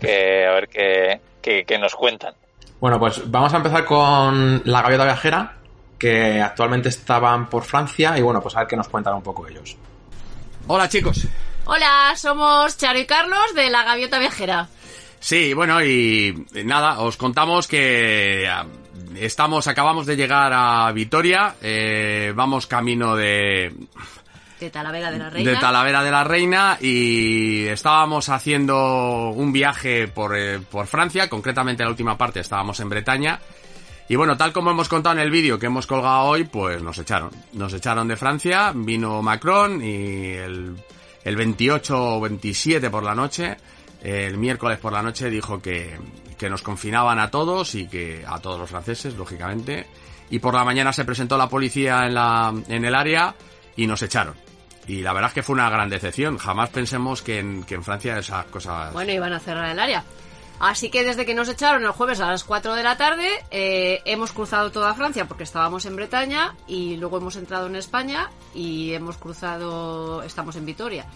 [0.00, 2.34] que a ver qué, qué nos cuentan.
[2.80, 5.59] Bueno, pues vamos a empezar con la gaviota viajera,
[6.00, 9.46] que actualmente estaban por Francia y bueno, pues a ver qué nos cuentan un poco
[9.46, 9.76] ellos.
[10.66, 11.28] Hola chicos.
[11.66, 14.66] Hola, somos Charo y Carlos de La Gaviota Viajera.
[15.20, 18.64] Sí, bueno, y nada, os contamos que ah,
[19.14, 23.74] estamos, acabamos de llegar a Vitoria, eh, vamos camino de...
[24.58, 25.50] De Talavera de la Reina.
[25.50, 31.82] De Talavera de la Reina y estábamos haciendo un viaje por, eh, por Francia, concretamente
[31.82, 33.40] la última parte estábamos en Bretaña
[34.10, 36.98] y bueno, tal como hemos contado en el vídeo que hemos colgado hoy, pues nos
[36.98, 37.30] echaron.
[37.52, 40.74] Nos echaron de Francia, vino Macron y el,
[41.22, 43.56] el 28 o 27 por la noche,
[44.02, 45.96] el miércoles por la noche dijo que,
[46.36, 49.86] que nos confinaban a todos y que a todos los franceses, lógicamente.
[50.30, 53.36] Y por la mañana se presentó la policía en, la, en el área
[53.76, 54.34] y nos echaron.
[54.88, 56.36] Y la verdad es que fue una gran decepción.
[56.36, 58.92] Jamás pensemos que en, que en Francia esas cosas...
[58.92, 60.02] Bueno, iban a cerrar el área.
[60.60, 64.02] Así que desde que nos echaron el jueves a las 4 de la tarde, eh,
[64.04, 68.92] hemos cruzado toda Francia porque estábamos en Bretaña y luego hemos entrado en España y
[68.92, 71.06] hemos cruzado, estamos en Vitoria.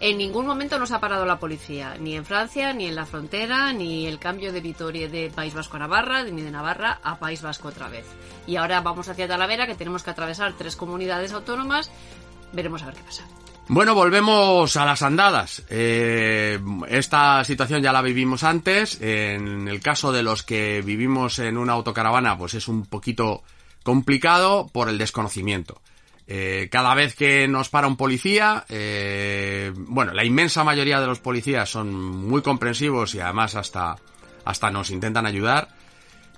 [0.00, 3.72] En ningún momento nos ha parado la policía, ni en Francia, ni en la frontera,
[3.72, 7.40] ni el cambio de Vitoria de País Vasco a Navarra, ni de Navarra a País
[7.40, 8.04] Vasco otra vez.
[8.46, 11.90] Y ahora vamos hacia Talavera, que tenemos que atravesar tres comunidades autónomas.
[12.52, 13.24] Veremos a ver qué pasa.
[13.66, 15.62] Bueno, volvemos a las andadas.
[15.70, 19.00] Eh, esta situación ya la vivimos antes.
[19.00, 23.42] En el caso de los que vivimos en una autocaravana, pues es un poquito
[23.82, 25.80] complicado por el desconocimiento.
[26.26, 31.20] Eh, cada vez que nos para un policía, eh, bueno, la inmensa mayoría de los
[31.20, 33.96] policías son muy comprensivos y además hasta,
[34.44, 35.68] hasta nos intentan ayudar.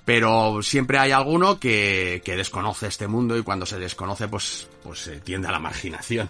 [0.05, 5.01] Pero siempre hay alguno que, que desconoce este mundo y cuando se desconoce, pues, pues
[5.01, 6.29] se tiende a la marginación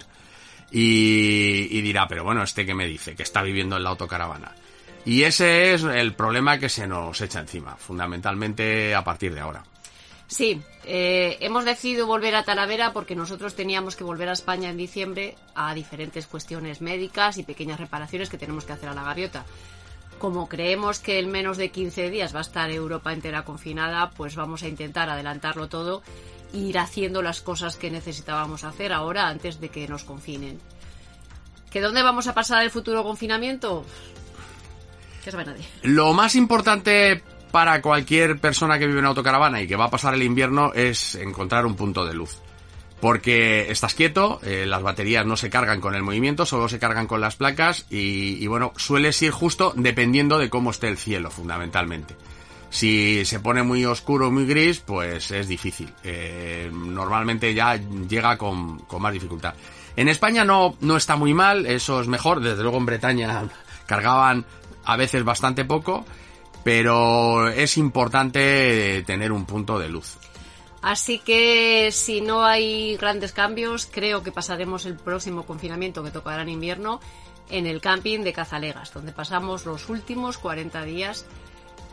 [0.70, 4.52] y, dirá, pero bueno, este que me dice, que está viviendo en la autocaravana.
[5.04, 9.62] Y ese es el problema que se nos echa encima, fundamentalmente a partir de ahora.
[10.26, 14.76] Sí, eh, hemos decidido volver a Talavera porque nosotros teníamos que volver a España en
[14.76, 19.44] diciembre a diferentes cuestiones médicas y pequeñas reparaciones que tenemos que hacer a la gaviota.
[20.18, 24.34] Como creemos que en menos de 15 días va a estar Europa entera confinada, pues
[24.34, 26.02] vamos a intentar adelantarlo todo
[26.52, 30.60] ir haciendo las cosas que necesitábamos hacer ahora antes de que nos confinen.
[31.70, 33.84] ¿Que dónde vamos a pasar el futuro confinamiento?
[35.24, 35.64] Que sabe nadie.
[35.82, 40.14] Lo más importante para cualquier persona que vive en autocaravana y que va a pasar
[40.14, 42.40] el invierno es encontrar un punto de luz.
[43.00, 47.06] Porque estás quieto, eh, las baterías no se cargan con el movimiento, solo se cargan
[47.06, 51.30] con las placas y, y bueno, sueles ir justo dependiendo de cómo esté el cielo,
[51.30, 52.16] fundamentalmente.
[52.70, 55.92] Si se pone muy oscuro, muy gris, pues es difícil.
[56.02, 59.54] Eh, normalmente ya llega con, más dificultad.
[59.96, 62.40] En España no, no está muy mal, eso es mejor.
[62.40, 63.48] Desde luego en Bretaña
[63.86, 64.44] cargaban
[64.84, 66.04] a veces bastante poco,
[66.64, 70.18] pero es importante tener un punto de luz.
[70.82, 76.42] Así que si no hay grandes cambios, creo que pasaremos el próximo confinamiento que tocará
[76.42, 77.00] en invierno
[77.48, 81.26] en el camping de Cazalegas, donde pasamos los últimos 40 días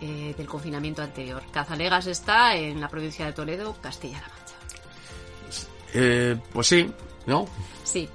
[0.04, 1.42] eh, del confinamiento anterior.
[1.54, 4.56] Cazalegas está en la provincia de Toledo, Castilla-La Mancha.
[5.94, 6.92] Eh, pues sí,
[7.26, 7.48] ¿no?
[7.86, 8.10] Sí.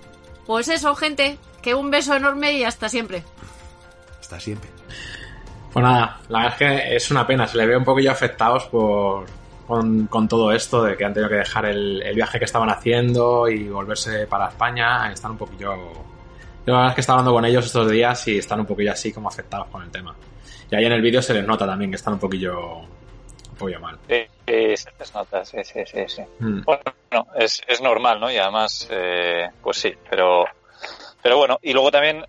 [0.47, 3.25] Pues eso, gente, que un beso enorme y hasta siempre.
[4.21, 4.69] Hasta siempre.
[5.73, 8.65] Pues nada, la verdad es que es una pena, se le ve un poquillo afectados
[8.67, 9.25] por,
[9.67, 12.69] con, con todo esto, de que han tenido que dejar el, el viaje que estaban
[12.69, 16.08] haciendo y volverse para España, están un poquillo...
[16.73, 19.13] La verdad es que estaba hablando con ellos estos días y están un poquillo así
[19.13, 20.15] como afectados con el tema.
[20.71, 23.81] Y ahí en el vídeo se les nota también que están un poquillo, un poquillo
[23.81, 23.99] mal.
[24.07, 26.05] Sí, sí, se les nota, sí, sí, sí.
[26.07, 26.23] sí.
[26.41, 26.63] Mm.
[26.65, 28.31] Bueno, no, es, es normal, ¿no?
[28.31, 30.45] Y además, eh, pues sí, pero,
[31.23, 32.23] pero bueno, y luego también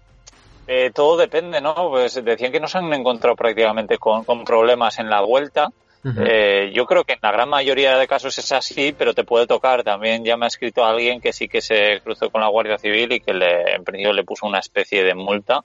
[0.67, 1.75] eh, todo depende, ¿no?
[1.89, 5.69] Pues decían que no se han encontrado prácticamente con, con problemas en la vuelta.
[6.03, 9.47] Eh, yo creo que en la gran mayoría de casos es así, pero te puede
[9.47, 9.83] tocar.
[9.83, 13.11] También ya me ha escrito alguien que sí que se cruzó con la Guardia Civil
[13.11, 15.63] y que le, en principio le puso una especie de multa.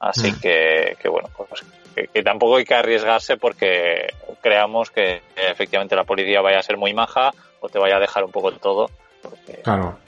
[0.00, 1.64] Así que, que bueno, pues
[1.94, 4.08] que, que tampoco hay que arriesgarse porque
[4.40, 8.24] creamos que efectivamente la policía vaya a ser muy maja o te vaya a dejar
[8.24, 8.90] un poco de todo.
[9.22, 9.98] Porque Claro.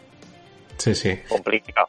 [0.76, 1.20] Sí, sí.
[1.28, 1.88] complicado.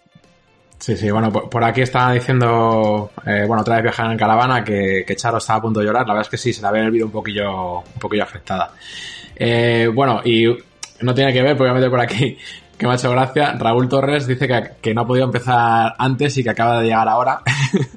[0.81, 4.63] Sí, sí, bueno, por, por aquí estaba diciendo, eh, bueno, otra vez viajar en caravana,
[4.63, 6.07] que, que Charo estaba a punto de llorar.
[6.07, 8.23] La verdad es que sí, se la ve en el vídeo un poquillo, un poquillo
[8.23, 8.71] afectada.
[9.35, 10.47] Eh, bueno, y
[11.01, 12.35] no tiene que ver, porque voy a meter por aquí,
[12.79, 13.53] que me ha hecho gracia.
[13.59, 17.07] Raúl Torres dice que, que no ha podido empezar antes y que acaba de llegar
[17.07, 17.41] ahora.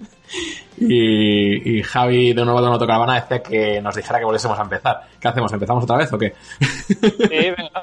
[0.77, 5.01] y, y Javi de nuevo de Autocaravana decía que nos dijera que volviésemos a empezar.
[5.19, 5.51] ¿Qué hacemos?
[5.55, 6.35] ¿Empezamos otra vez o qué?
[6.61, 7.83] Sí, venga.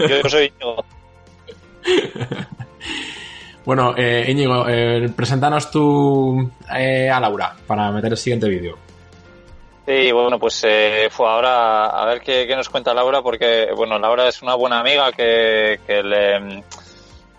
[0.00, 0.84] Yo soy Íñigo.
[3.64, 8.76] Bueno, eh, Íñigo, eh, preséntanos tú eh, a Laura para meter el siguiente vídeo.
[9.86, 14.28] Sí, bueno, pues eh, fue ahora a ver qué, nos cuenta Laura, porque, bueno, Laura
[14.28, 16.62] es una buena amiga que, que le,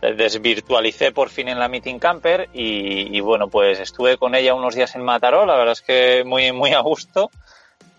[0.02, 4.54] le desvirtualicé por fin en la Meeting Camper y, y, bueno, pues estuve con ella
[4.54, 7.32] unos días en Mataró, la verdad es que muy, muy a gusto,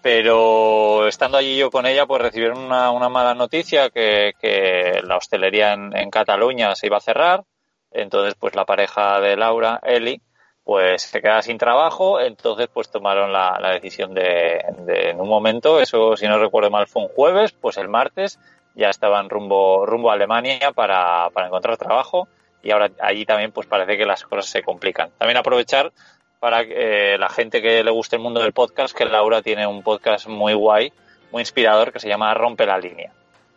[0.01, 5.17] pero estando allí yo con ella, pues recibieron una, una mala noticia que, que la
[5.17, 7.43] hostelería en Cataluña se iba a cerrar,
[7.91, 10.21] entonces pues la pareja de Laura, Eli,
[10.65, 15.81] pues se queda sin trabajo, entonces pues tomaron la, decisión de, de, en un momento,
[15.81, 18.41] eso si no recuerdo mal fue un jueves, pues el martes
[18.75, 22.29] ya estaban rumbo, rumbo a Alemania para, para encontrar trabajo
[22.63, 25.11] y ahora allí también pues parece que las cosas se complican.
[25.19, 25.93] También aprovechar
[26.41, 29.85] para eh, la gente que le guste el mundo del podcast, que Laura tiene un
[29.85, 30.93] podcast muy guay,
[31.31, 33.13] muy inspirador, que se llama Rompe la línea,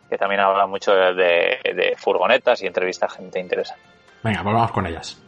[0.08, 3.89] que también habla mucho de, de, de furgonetas y entrevista a gente interesante.
[4.22, 5.18] Venga, pues vamos con ellas.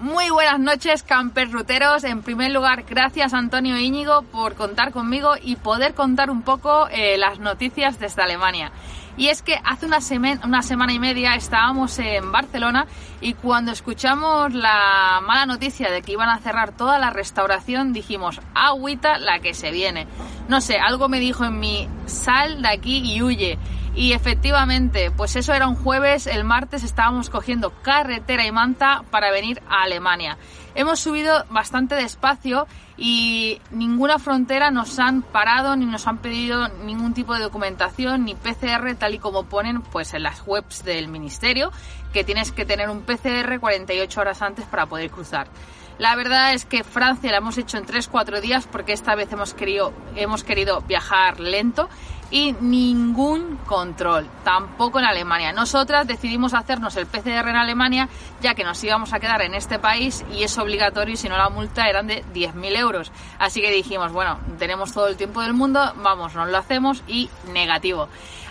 [0.00, 2.04] Muy buenas noches, campers ruteros.
[2.04, 6.88] En primer lugar, gracias Antonio e Íñigo por contar conmigo y poder contar un poco
[6.88, 8.72] eh, las noticias desde Alemania.
[9.18, 12.86] Y es que hace una, semen, una, semana y media estábamos en Barcelona
[13.20, 18.40] y cuando escuchamos la mala noticia de que iban a cerrar toda la restauración dijimos,
[18.54, 20.06] agüita la que se viene.
[20.48, 23.58] No sé, algo me dijo en mí, sal de aquí y huye.
[23.94, 29.32] Y efectivamente, pues eso era un jueves, el martes estábamos cogiendo carretera y manta para
[29.32, 30.38] venir a Alemania.
[30.76, 37.14] Hemos subido bastante despacio y ninguna frontera nos han parado ni nos han pedido ningún
[37.14, 41.72] tipo de documentación ni PCR tal y como ponen pues en las webs del ministerio
[42.12, 45.48] que tienes que tener un PCR 48 horas antes para poder cruzar.
[46.00, 49.52] La verdad es que Francia la hemos hecho en 3-4 días porque esta vez hemos
[49.52, 51.90] querido, hemos querido viajar lento
[52.30, 55.52] y ningún control, tampoco en Alemania.
[55.52, 58.08] Nosotras decidimos hacernos el PCR en Alemania
[58.40, 61.36] ya que nos íbamos a quedar en este país y es obligatorio y si no
[61.36, 63.12] la multa eran de 10.000 euros.
[63.38, 67.28] Así que dijimos, bueno, tenemos todo el tiempo del mundo, vamos, nos lo hacemos y
[67.52, 68.08] negativo.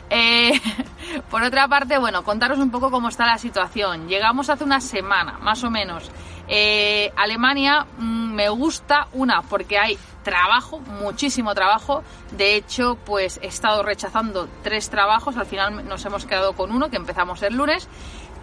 [0.09, 0.59] Eh,
[1.29, 4.07] por otra parte, bueno, contaros un poco cómo está la situación.
[4.07, 6.09] Llegamos hace una semana, más o menos.
[6.47, 12.03] Eh, Alemania mmm, me gusta una porque hay trabajo, muchísimo trabajo.
[12.31, 15.37] De hecho, pues he estado rechazando tres trabajos.
[15.37, 17.87] Al final nos hemos quedado con uno que empezamos el lunes.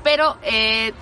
[0.04, 0.92] Pero eh,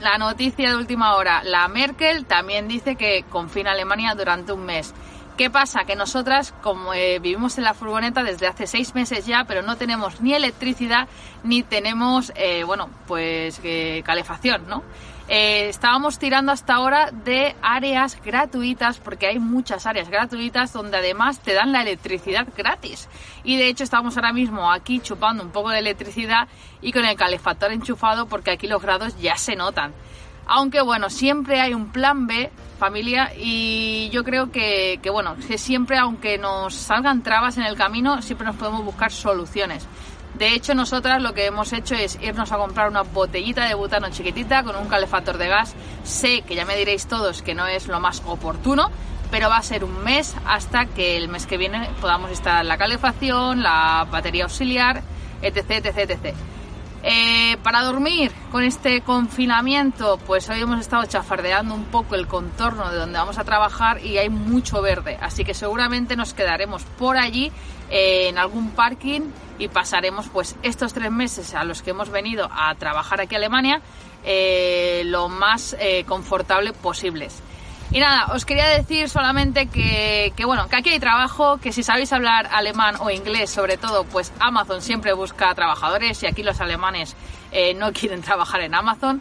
[0.00, 4.94] la noticia de última hora, la Merkel también dice que confina Alemania durante un mes.
[5.40, 5.84] ¿Qué pasa?
[5.86, 9.78] Que nosotras, como eh, vivimos en la furgoneta desde hace seis meses ya, pero no
[9.78, 11.08] tenemos ni electricidad
[11.44, 14.82] ni tenemos, eh, bueno, pues eh, calefacción, ¿no?
[15.28, 21.54] estábamos tirando hasta ahora de áreas gratuitas, porque hay muchas áreas gratuitas donde además te
[21.54, 23.08] dan la electricidad gratis.
[23.42, 26.48] Y de hecho estamos ahora mismo aquí chupando un poco de electricidad
[26.82, 29.94] y con el calefactor enchufado porque aquí los grados ya se notan.
[30.46, 32.50] Aunque bueno, siempre hay un plan B
[32.80, 38.22] familia y yo creo que, bueno, que siempre, aunque nos salgan trabas en el camino,
[38.22, 39.86] siempre nos podemos buscar soluciones.
[40.34, 44.08] De hecho, nosotras lo que hemos hecho es irnos a comprar una botellita de butano
[44.10, 45.74] chiquitita con un calefactor de gas.
[46.04, 48.90] Sé que ya me diréis todos que no es lo más oportuno,
[49.30, 52.78] pero va a ser un mes hasta que el mes que viene podamos instalar la
[52.78, 55.02] calefacción, la batería auxiliar,
[55.42, 56.34] etc, etc, etc.
[57.02, 62.90] Eh, para dormir con este confinamiento, pues hoy hemos estado chafardeando un poco el contorno
[62.90, 67.16] de donde vamos a trabajar y hay mucho verde, así que seguramente nos quedaremos por
[67.16, 67.50] allí
[67.88, 69.22] eh, en algún parking
[69.58, 73.38] y pasaremos pues estos tres meses a los que hemos venido a trabajar aquí a
[73.38, 73.80] Alemania
[74.22, 75.74] eh, lo más
[76.06, 77.42] confortable posibles.
[77.92, 81.82] Y nada, os quería decir solamente que, que, bueno, que aquí hay trabajo, que si
[81.82, 86.60] sabéis hablar alemán o inglés sobre todo, pues Amazon siempre busca trabajadores y aquí los
[86.60, 87.16] alemanes
[87.50, 89.20] eh, no quieren trabajar en Amazon.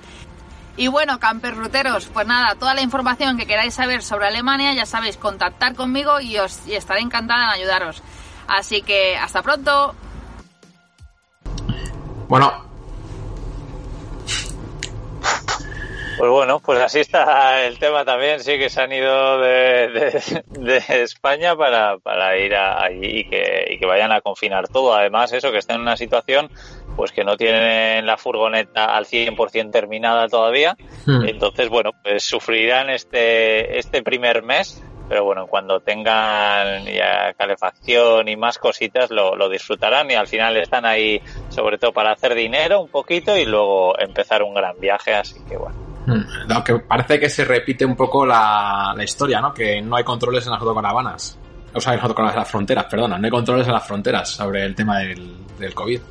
[0.78, 5.18] Y bueno, camperruteros, pues nada, toda la información que queráis saber sobre Alemania, ya sabéis,
[5.18, 8.02] contactar conmigo y os y estaré encantada en ayudaros.
[8.48, 9.94] Así que hasta pronto.
[12.30, 12.69] Bueno,
[16.20, 20.22] Pues bueno, pues así está el tema también, sí, que se han ido de,
[21.02, 24.94] España para, para ir allí y que, y que vayan a confinar todo.
[24.94, 26.52] Además, eso, que estén en una situación
[26.98, 30.76] pues que no tienen la furgoneta al 100% terminada todavía.
[31.06, 31.24] Hmm.
[31.26, 38.36] Entonces, bueno, pues sufrirán este, este primer mes, pero bueno, cuando tengan ya calefacción y
[38.36, 42.82] más cositas lo, lo disfrutarán y al final están ahí sobre todo para hacer dinero
[42.82, 45.89] un poquito y luego empezar un gran viaje, así que bueno.
[46.50, 46.88] Aunque hmm.
[46.88, 49.54] parece que se repite un poco la, historia, ¿no?
[49.54, 51.38] Que no hay controles en las autocaravanas.
[51.74, 53.18] O sea, en las las fronteras, perdona.
[53.18, 56.02] No hay controles en las fronteras sobre el tema del, del COVID.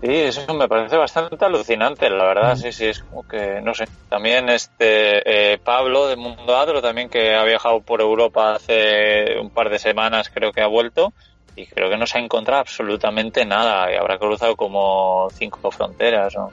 [0.00, 2.58] Sí, eso me parece bastante alucinante, la verdad, hmm.
[2.58, 7.08] sí, sí, es como que, no sé, también este eh, Pablo de Mundo Adro, también
[7.08, 11.12] que ha viajado por Europa hace un par de semanas, creo que ha vuelto,
[11.56, 16.32] y creo que no se ha encontrado absolutamente nada, y habrá cruzado como cinco fronteras,
[16.36, 16.52] ¿no?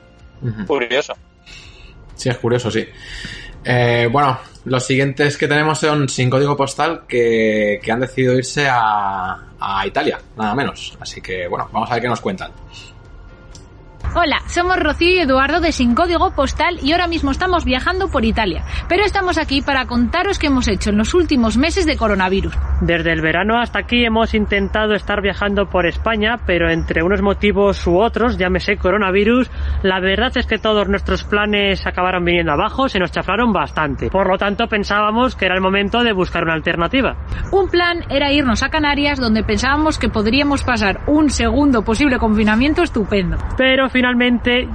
[0.65, 1.13] Curioso.
[2.15, 2.85] Sí, es curioso, sí.
[3.63, 8.67] Eh, bueno, los siguientes que tenemos son sin código postal que, que han decidido irse
[8.69, 10.97] a, a Italia, nada menos.
[10.99, 12.51] Así que, bueno, vamos a ver qué nos cuentan.
[14.17, 18.23] Hola, somos Rocío y Eduardo de Sin Código Postal y ahora mismo estamos viajando por
[18.23, 18.63] Italia.
[18.87, 22.57] Pero estamos aquí para contaros qué hemos hecho en los últimos meses de coronavirus.
[22.79, 27.85] Desde el verano hasta aquí hemos intentado estar viajando por España, pero entre unos motivos
[27.87, 29.51] u otros, llámese coronavirus,
[29.83, 34.09] la verdad es que todos nuestros planes acabaron viniendo abajo, se nos chaflaron bastante.
[34.09, 37.17] Por lo tanto, pensábamos que era el momento de buscar una alternativa.
[37.51, 42.81] Un plan era irnos a Canarias, donde pensábamos que podríamos pasar un segundo posible confinamiento
[42.81, 43.35] estupendo.
[43.57, 44.04] Pero finalmente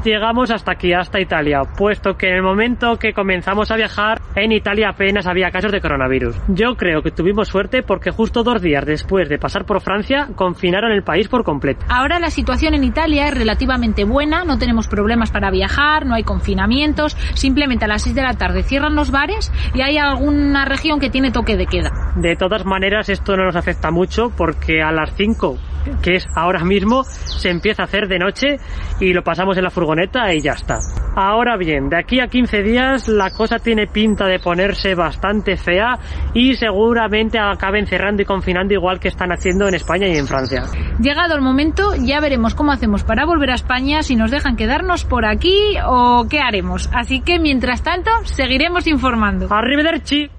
[0.04, 4.50] llegamos hasta aquí, hasta Italia, puesto que en el momento que comenzamos a viajar, en
[4.50, 6.36] Italia apenas había casos de coronavirus.
[6.48, 10.90] Yo creo que tuvimos suerte porque justo dos días después de pasar por Francia, confinaron
[10.90, 11.86] el país por completo.
[11.88, 16.24] Ahora la situación en Italia es relativamente buena, no tenemos problemas para viajar, no hay
[16.24, 20.98] confinamientos, simplemente a las 6 de la tarde cierran los bares y hay alguna región
[20.98, 21.90] que tiene toque de queda.
[22.16, 25.56] De todas maneras, esto no nos afecta mucho porque a las 5
[26.02, 28.56] que es ahora mismo, se empieza a hacer de noche
[29.00, 30.78] y lo pasamos en la furgoneta y ya está.
[31.16, 35.98] Ahora bien, de aquí a 15 días la cosa tiene pinta de ponerse bastante fea
[36.34, 40.64] y seguramente acaben cerrando y confinando igual que están haciendo en España y en Francia.
[41.00, 45.04] Llegado el momento, ya veremos cómo hacemos para volver a España, si nos dejan quedarnos
[45.04, 46.88] por aquí o qué haremos.
[46.94, 49.48] Así que mientras tanto, seguiremos informando.
[49.50, 50.30] Arrivederci.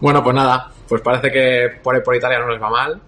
[0.00, 3.00] Bueno, pues nada, pues parece que por, por Italia no les va mal.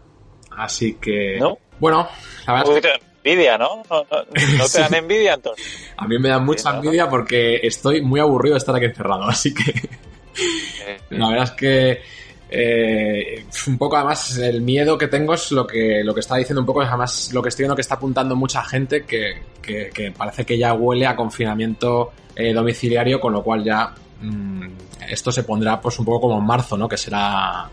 [0.59, 1.39] Así que.
[1.39, 1.59] ¿No?
[1.79, 2.09] Bueno,
[2.47, 3.09] la verdad es que.
[3.25, 3.83] Envidia, ¿no?
[3.91, 4.05] ¿No,
[4.73, 5.67] te dan envidia entonces?
[5.97, 9.55] A mí me da mucha envidia porque estoy muy aburrido de estar aquí encerrado, así
[9.55, 9.73] que.
[11.11, 12.03] la verdad es que.
[12.51, 16.63] Eh, un poco además el miedo que tengo es lo que lo que está diciendo
[16.63, 20.15] un poco es además lo que estoy viendo que está apuntando mucha gente que, que,
[20.17, 23.93] parece que ya huele a confinamiento eh, domiciliario con lo cual ya
[24.23, 24.67] mm,
[25.11, 27.69] esto se pondrá pues un poco como en marzo no que será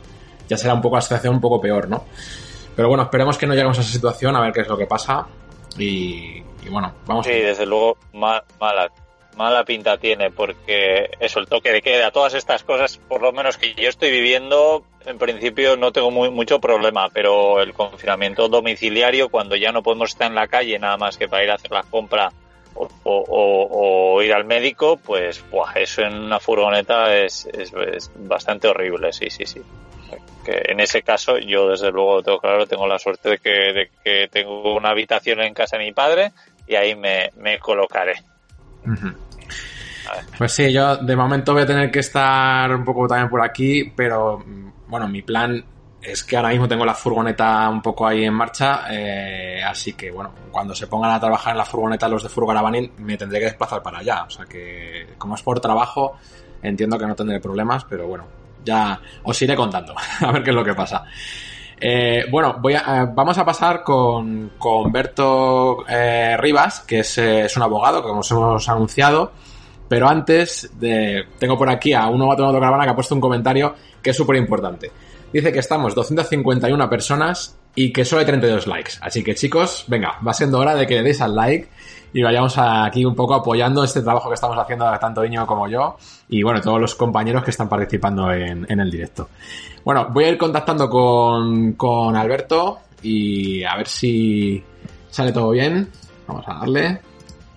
[0.47, 2.05] ya será un poco la situación un poco peor, ¿no?
[2.75, 4.85] Pero bueno, esperemos que no lleguemos a esa situación, a ver qué es lo que
[4.85, 5.25] pasa.
[5.77, 7.25] Y, bueno, vamos.
[7.25, 8.43] Sí, desde luego, mala,
[9.37, 13.57] mala pinta tiene, porque eso, el toque de queda, todas estas cosas, por lo menos
[13.57, 19.29] que yo estoy viviendo, en principio no tengo muy, mucho problema, pero el confinamiento domiciliario,
[19.29, 21.71] cuando ya no podemos estar en la calle nada más que para ir a hacer
[21.71, 22.31] la compra
[23.03, 25.43] o, ir al médico, pues
[25.75, 29.61] eso en una furgoneta es, es, es bastante horrible, sí, sí, sí
[30.45, 33.89] que en ese caso yo desde luego tengo claro, tengo la suerte de que, de
[34.03, 36.31] que tengo una habitación en casa de mi padre
[36.67, 38.13] y ahí me, me colocaré.
[40.37, 43.91] Pues sí, yo de momento voy a tener que estar un poco también por aquí,
[43.95, 45.63] pero mm, bueno, mi plan
[46.01, 50.11] es que ahora mismo tengo la furgoneta un poco ahí en marcha, eh, así que
[50.11, 53.45] bueno, cuando se pongan a trabajar en la furgoneta los de Furgaravanin me tendré que
[53.45, 56.17] desplazar para allá, o sea que como es por trabajo
[56.61, 58.25] entiendo que no tendré problemas, pero bueno,
[58.65, 61.05] ya os iré contando a ver qué es lo que pasa.
[61.79, 62.79] Eh, bueno, voy eh,
[63.13, 68.31] vamos a pasar con, con Berto eh, Rivas, que es, es un abogado, como os
[68.31, 69.31] hemos anunciado.
[69.87, 73.75] Pero antes, de, tengo por aquí a un nuevo caravana que ha puesto un comentario
[74.01, 74.91] que es súper importante.
[75.31, 78.93] Dice que estamos 251 personas y que solo hay 32 likes.
[79.01, 81.67] Así que chicos, venga, va siendo hora de que le deis al like
[82.13, 85.97] y vayamos aquí un poco apoyando este trabajo que estamos haciendo tanto Iño como yo
[86.29, 89.29] y bueno, todos los compañeros que están participando en, en el directo.
[89.83, 94.63] Bueno, voy a ir contactando con, con Alberto y a ver si
[95.09, 95.89] sale todo bien.
[96.27, 97.01] Vamos a darle.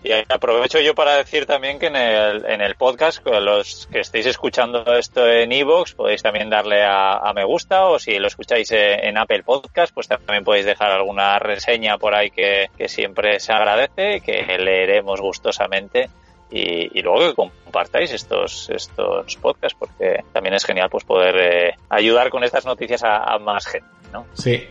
[0.02, 4.26] Y aprovecho yo para decir también que en el, en el podcast, los que estéis
[4.26, 9.18] escuchando esto en iVoox, podéis también darle a, me gusta o si lo escucháis en
[9.18, 14.58] Apple Podcast, pues también podéis dejar alguna reseña por ahí que, siempre se agradece, que
[14.58, 16.08] leeremos gustosamente.
[16.50, 22.30] Y, luego que compartáis estos estos podcasts porque también es genial pues poder eh, ayudar
[22.30, 24.26] con estas noticias a más gente ¿no?
[24.34, 24.66] Sí,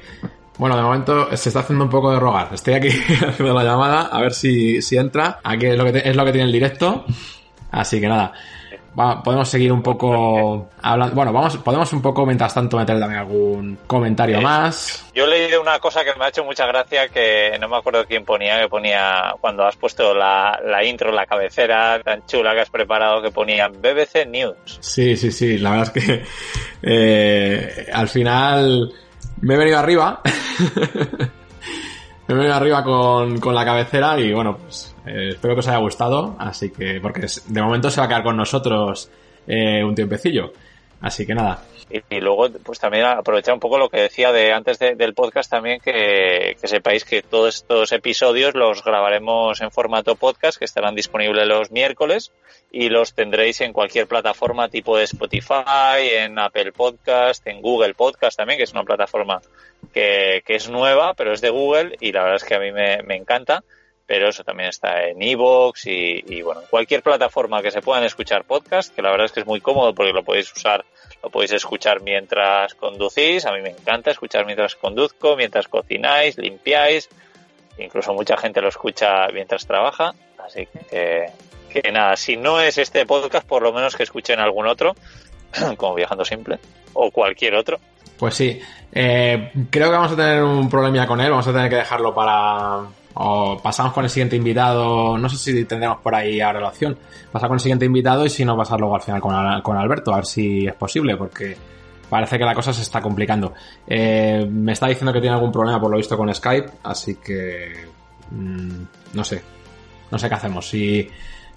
[0.58, 2.50] bueno, de momento se está haciendo un poco de rogar.
[2.54, 2.90] Estoy aquí
[3.28, 5.40] haciendo la llamada a ver si, si entra.
[5.44, 7.06] Aquí es lo, que te, es lo que tiene el directo.
[7.72, 8.34] Así que nada.
[9.00, 11.14] Va, podemos seguir un poco hablando.
[11.14, 15.12] Bueno, vamos, podemos un poco mientras tanto meter también algún comentario más.
[15.14, 18.06] Yo he leído una cosa que me ha hecho mucha gracia que no me acuerdo
[18.08, 22.62] quién ponía, que ponía cuando has puesto la, la intro, la cabecera tan chula que
[22.62, 24.80] has preparado, que ponía BBC News.
[24.80, 25.60] Sí, sí, sí.
[25.60, 26.26] La verdad es que
[26.82, 28.92] eh, al final
[29.42, 30.22] me he venido arriba.
[32.28, 35.68] me he venido arriba con, con la cabecera y bueno, pues eh, espero que os
[35.68, 36.36] haya gustado.
[36.40, 39.10] Así que, porque de momento se va a quedar con nosotros
[39.48, 40.54] eh, un tiempecillo.
[41.02, 41.64] Así que nada.
[41.90, 45.50] Y, luego, pues también aprovechar un poco lo que decía de antes de, del podcast
[45.50, 50.96] también, que, que, sepáis que todos estos episodios los grabaremos en formato podcast, que estarán
[50.96, 52.34] disponibles los miércoles
[52.72, 58.36] y los tendréis en cualquier plataforma tipo de Spotify, en Apple Podcast, en Google Podcast
[58.36, 59.42] también, que es una plataforma
[59.94, 62.74] que, que es nueva, pero es de Google y la verdad es que a mí
[62.74, 63.64] me, me encanta
[64.08, 68.06] pero eso también está en Evox y, y, bueno, en cualquier plataforma que se puedan
[68.06, 70.86] escuchar podcast, que la verdad es que es muy cómodo porque lo podéis usar,
[71.22, 77.10] lo podéis escuchar mientras conducís, a mí me encanta escuchar mientras conduzco, mientras cocináis, limpiáis,
[77.78, 81.26] incluso mucha gente lo escucha mientras trabaja, así que,
[81.70, 84.96] que nada, si no es este podcast, por lo menos que escuchen algún otro,
[85.78, 86.60] como Viajando Simple,
[86.94, 87.78] o cualquier otro.
[88.18, 88.60] Pues sí,
[88.94, 92.16] eh, creo que vamos a tener un problema con él, vamos a tener que dejarlo
[92.16, 92.88] para,
[93.20, 96.98] o pasamos con el siguiente invitado, no sé si tendremos por ahí ahora la opción,
[97.32, 100.14] pasar con el siguiente invitado y si no pasar luego al final con, con Alberto,
[100.14, 101.58] a ver si es posible, porque
[102.10, 103.54] parece que la cosa se está complicando.
[103.88, 107.88] Eh, me está diciendo que tiene algún problema por lo visto con Skype, así que
[108.30, 109.42] mmm, no sé,
[110.12, 111.10] no sé qué hacemos, si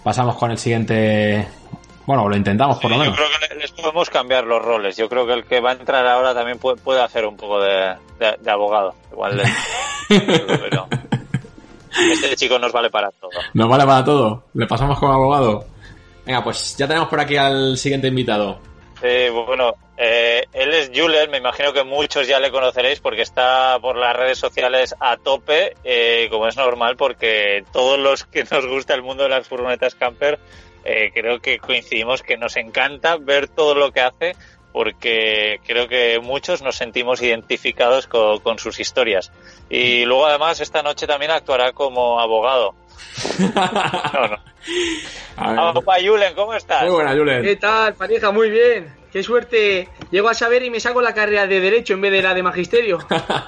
[0.02, 1.46] pasamos con el siguiente...
[2.06, 3.16] Bueno, lo intentamos por sí, lo menos.
[3.16, 4.96] Yo creo que les podemos cambiar los roles.
[4.96, 7.60] Yo creo que el que va a entrar ahora también puede, puede hacer un poco
[7.60, 8.94] de, de, de abogado.
[9.12, 9.44] Igual de...
[10.08, 10.88] pero...
[12.58, 13.30] Nos vale para todo.
[13.54, 14.44] Nos vale para todo.
[14.54, 15.64] Le pasamos como abogado.
[16.26, 18.58] Venga, pues ya tenemos por aquí al siguiente invitado.
[19.02, 23.78] Eh, bueno, eh, él es Julen, me imagino que muchos ya le conoceréis porque está
[23.80, 28.66] por las redes sociales a tope, eh, como es normal, porque todos los que nos
[28.66, 30.38] gusta el mundo de las furgonetas camper,
[30.84, 34.36] eh, creo que coincidimos que nos encanta ver todo lo que hace
[34.72, 39.32] porque creo que muchos nos sentimos identificados con, con, sus historias.
[39.68, 42.74] Y luego además esta noche también actuará como abogado.
[45.36, 45.70] no, no.
[45.70, 46.82] Opa, Julen, ¿cómo estás?
[46.82, 47.42] Muy buena, Julen.
[47.42, 48.30] ¿Qué tal, pareja?
[48.30, 48.94] Muy bien.
[49.12, 49.88] Qué suerte.
[50.10, 52.42] Llego a saber y me saco la carrera de Derecho en vez de la de
[52.42, 52.98] Magisterio.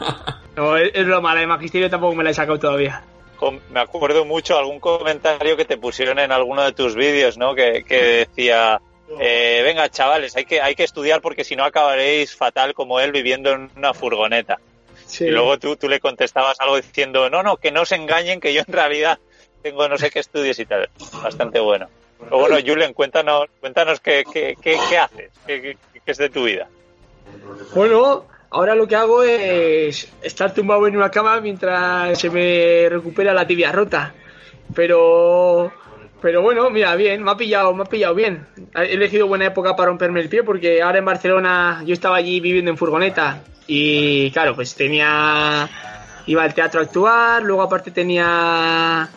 [0.56, 3.04] no, es, es broma, la de Magisterio tampoco me la he sacado todavía
[3.50, 7.54] me acuerdo mucho algún comentario que te pusieron en alguno de tus vídeos, ¿no?
[7.54, 8.80] Que, que decía,
[9.20, 13.12] eh, venga chavales, hay que, hay que estudiar porque si no acabaréis fatal como él
[13.12, 14.58] viviendo en una furgoneta.
[15.06, 15.24] Sí.
[15.24, 18.54] Y luego tú, tú le contestabas algo diciendo, no, no, que no se engañen, que
[18.54, 19.18] yo en realidad
[19.62, 20.88] tengo no sé qué estudios y tal.
[21.22, 21.88] Bastante bueno.
[22.18, 26.44] Pero bueno, Julen, cuéntanos, cuéntanos qué, qué, qué, qué haces, qué, qué es de tu
[26.44, 26.68] vida.
[27.74, 33.34] Bueno, ahora lo que hago es estar tumbado en una cama mientras se me recupera
[33.34, 34.14] la tibia rota.
[34.74, 35.72] Pero
[36.22, 38.46] pero bueno, mira, bien, me ha pillado, me ha pillado bien.
[38.74, 42.40] He elegido buena época para romperme el pie porque ahora en Barcelona yo estaba allí
[42.40, 45.68] viviendo en furgoneta y claro, pues tenía
[46.26, 49.08] iba al teatro a actuar, luego aparte tenía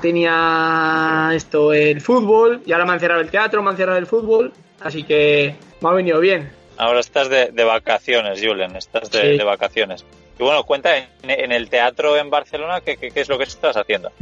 [0.00, 4.06] tenía esto el fútbol y ahora me han cerrado el teatro, me han cerrado el
[4.06, 6.50] fútbol, así que me ha venido bien.
[6.76, 9.36] Ahora estás de, de vacaciones, Julen, estás de, Sí.
[9.38, 10.04] de vacaciones.
[10.38, 13.44] Y bueno, cuenta, en, en el teatro en Barcelona, ¿qué, qué, qué es lo que
[13.44, 14.12] estás haciendo?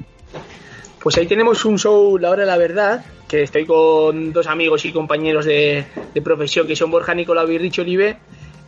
[1.06, 4.84] Pues ahí tenemos un show, La Hora de la Verdad, que estoy con dos amigos
[4.86, 5.86] y compañeros de,
[6.24, 8.16] profesión, que son Borja Nicolau y Richo Olive,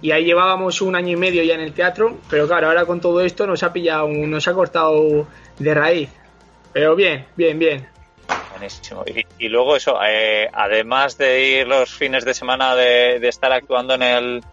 [0.01, 3.01] y ahí llevábamos un año y medio ya en el teatro, pero claro, ahora con
[3.01, 5.27] todo esto nos ha pillado, nos ha cortado
[5.59, 6.11] de raíz.
[6.73, 7.89] Pero bien, bien, bien.
[8.53, 9.03] Buenísimo.
[9.05, 13.51] Y, y luego eso, eh, además de ir los fines de semana de, de estar
[13.51, 14.45] actuando en el,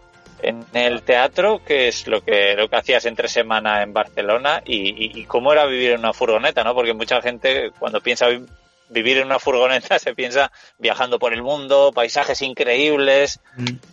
[0.48, 4.62] en el teatro, ¿qué es lo que, lo que hacías entre semana en Barcelona?
[4.64, 6.74] Y, y- y cómo era vivir en una furgoneta, ¿no?
[6.74, 8.44] Porque mucha gente cuando piensa vi-
[8.88, 13.40] vivir en una furgoneta se piensa viajando por el mundo, paisajes increíbles,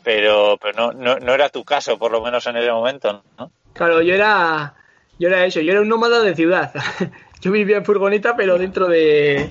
[0.04, 3.52] pero, pero no, no, no era tu caso, por lo menos en ese momento, ¿no?
[3.74, 4.76] Claro, yo era,
[5.18, 6.72] yo era eso, yo era un nómada de ciudad.
[7.42, 9.50] Yo vivía en furgoneta, pero dentro de,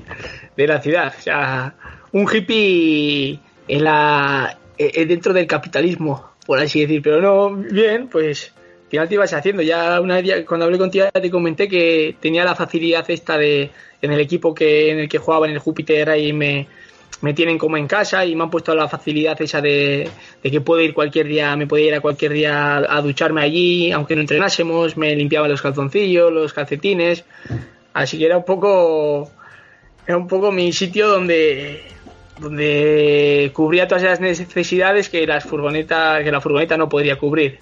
[0.56, 1.12] de la ciudad.
[1.14, 1.74] O sea,
[2.12, 3.38] un hippie
[3.68, 7.02] en la, eh, dentro del capitalismo, por así decir.
[7.02, 9.62] Pero no, bien, pues al final te ibas haciendo.
[9.62, 13.70] Ya una vez, cuando hablé contigo, ya te comenté que tenía la facilidad esta de,
[14.00, 16.66] en el equipo que en el que jugaba en el Júpiter, ahí me,
[17.22, 20.08] me tienen como en casa y me han puesto la facilidad esa de,
[20.42, 23.42] de que puedo ir cualquier día, me podía ir a cualquier día a, a ducharme
[23.42, 27.24] allí, aunque no entrenásemos, me limpiaban los calzoncillos, los calcetines,
[27.94, 29.30] así que era un poco,
[30.06, 31.82] era un poco mi sitio donde,
[32.38, 37.58] donde cubría todas las necesidades que las furgonetas, que la furgoneta no podría cubrir.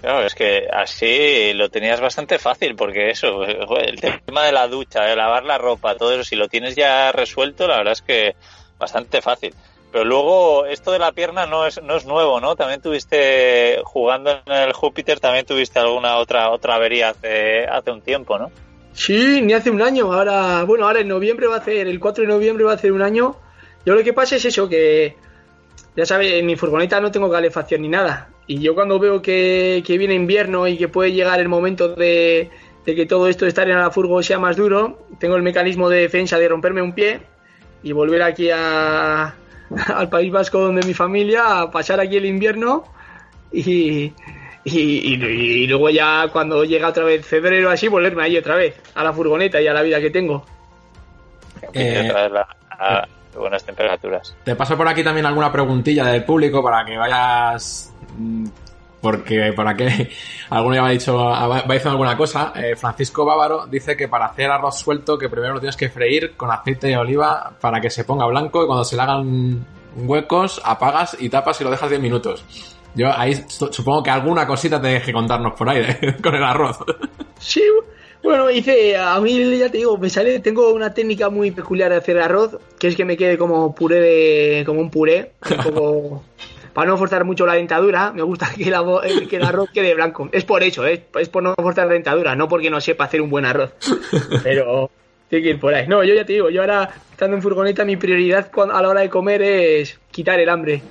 [0.00, 5.04] Claro, es que así lo tenías bastante fácil, porque eso, el tema de la ducha,
[5.04, 8.34] de lavar la ropa, todo eso, si lo tienes ya resuelto, la verdad es que
[8.78, 9.54] bastante fácil.
[9.92, 12.56] Pero luego, esto de la pierna no es, no es nuevo, ¿no?
[12.56, 18.00] También tuviste, jugando en el Júpiter, también tuviste alguna otra, otra avería hace, hace un
[18.00, 18.50] tiempo, ¿no?
[19.00, 20.12] Sí, ni hace un año.
[20.12, 22.92] Ahora, bueno, ahora en noviembre va a hacer, el 4 de noviembre va a hacer
[22.92, 23.34] un año.
[23.86, 25.16] Yo lo que pasa es eso, que
[25.96, 28.28] ya sabes, en mi furgoneta no tengo calefacción ni nada.
[28.46, 32.50] Y yo cuando veo que, viene invierno y que puede llegar el momento de,
[32.84, 35.88] de que todo esto de estar en la furgo sea más duro, tengo el mecanismo
[35.88, 37.22] de defensa de romperme un pie
[37.82, 39.34] y volver aquí a,
[39.94, 42.84] al País Vasco donde mi familia, a pasar aquí el invierno
[43.50, 44.12] y,
[44.64, 48.80] y, y- y luego ya cuando llega otra vez febrero así, volverme ahí otra vez,
[48.94, 50.44] a la furgoneta y a la vida que tengo.
[51.72, 53.06] Eh, Otra vez la- a
[53.38, 54.34] buenas temperaturas.
[54.44, 57.92] Te paso por aquí también alguna preguntilla del público para que vayas.
[58.16, 58.46] mm,
[59.00, 59.84] Porque por aquí
[60.50, 62.52] alguno ya me ha dicho, va va diciendo alguna cosa.
[62.56, 66.34] Eh, Francisco Bávaro dice que para hacer arroz suelto, que primero lo tienes que freír
[66.36, 69.64] con aceite de oliva para que se ponga blanco y cuando se le hagan
[69.96, 72.44] huecos, apagas y tapas y lo dejas 10 minutos.
[72.94, 76.16] Yo ahí su- supongo que alguna cosita te deje contarnos por ahí ¿eh?
[76.22, 76.78] con el arroz.
[77.38, 77.62] Sí,
[78.22, 81.96] bueno, hice, a mí ya te digo, me sale, tengo una técnica muy peculiar de
[81.98, 86.24] hacer arroz, que es que me quede como puré de, como un puré, un poco,
[86.74, 89.94] para no forzar mucho la dentadura, me gusta que, la eh, que el arroz quede
[89.94, 90.28] blanco.
[90.32, 91.04] Es por eso, ¿eh?
[91.18, 93.70] es por no forzar la dentadura, no porque no sepa hacer un buen arroz.
[94.42, 94.90] Pero
[95.28, 95.86] tiene que ir por ahí.
[95.88, 99.00] No, yo ya te digo, yo ahora, estando en furgoneta, mi prioridad a la hora
[99.00, 100.82] de comer es quitar el hambre.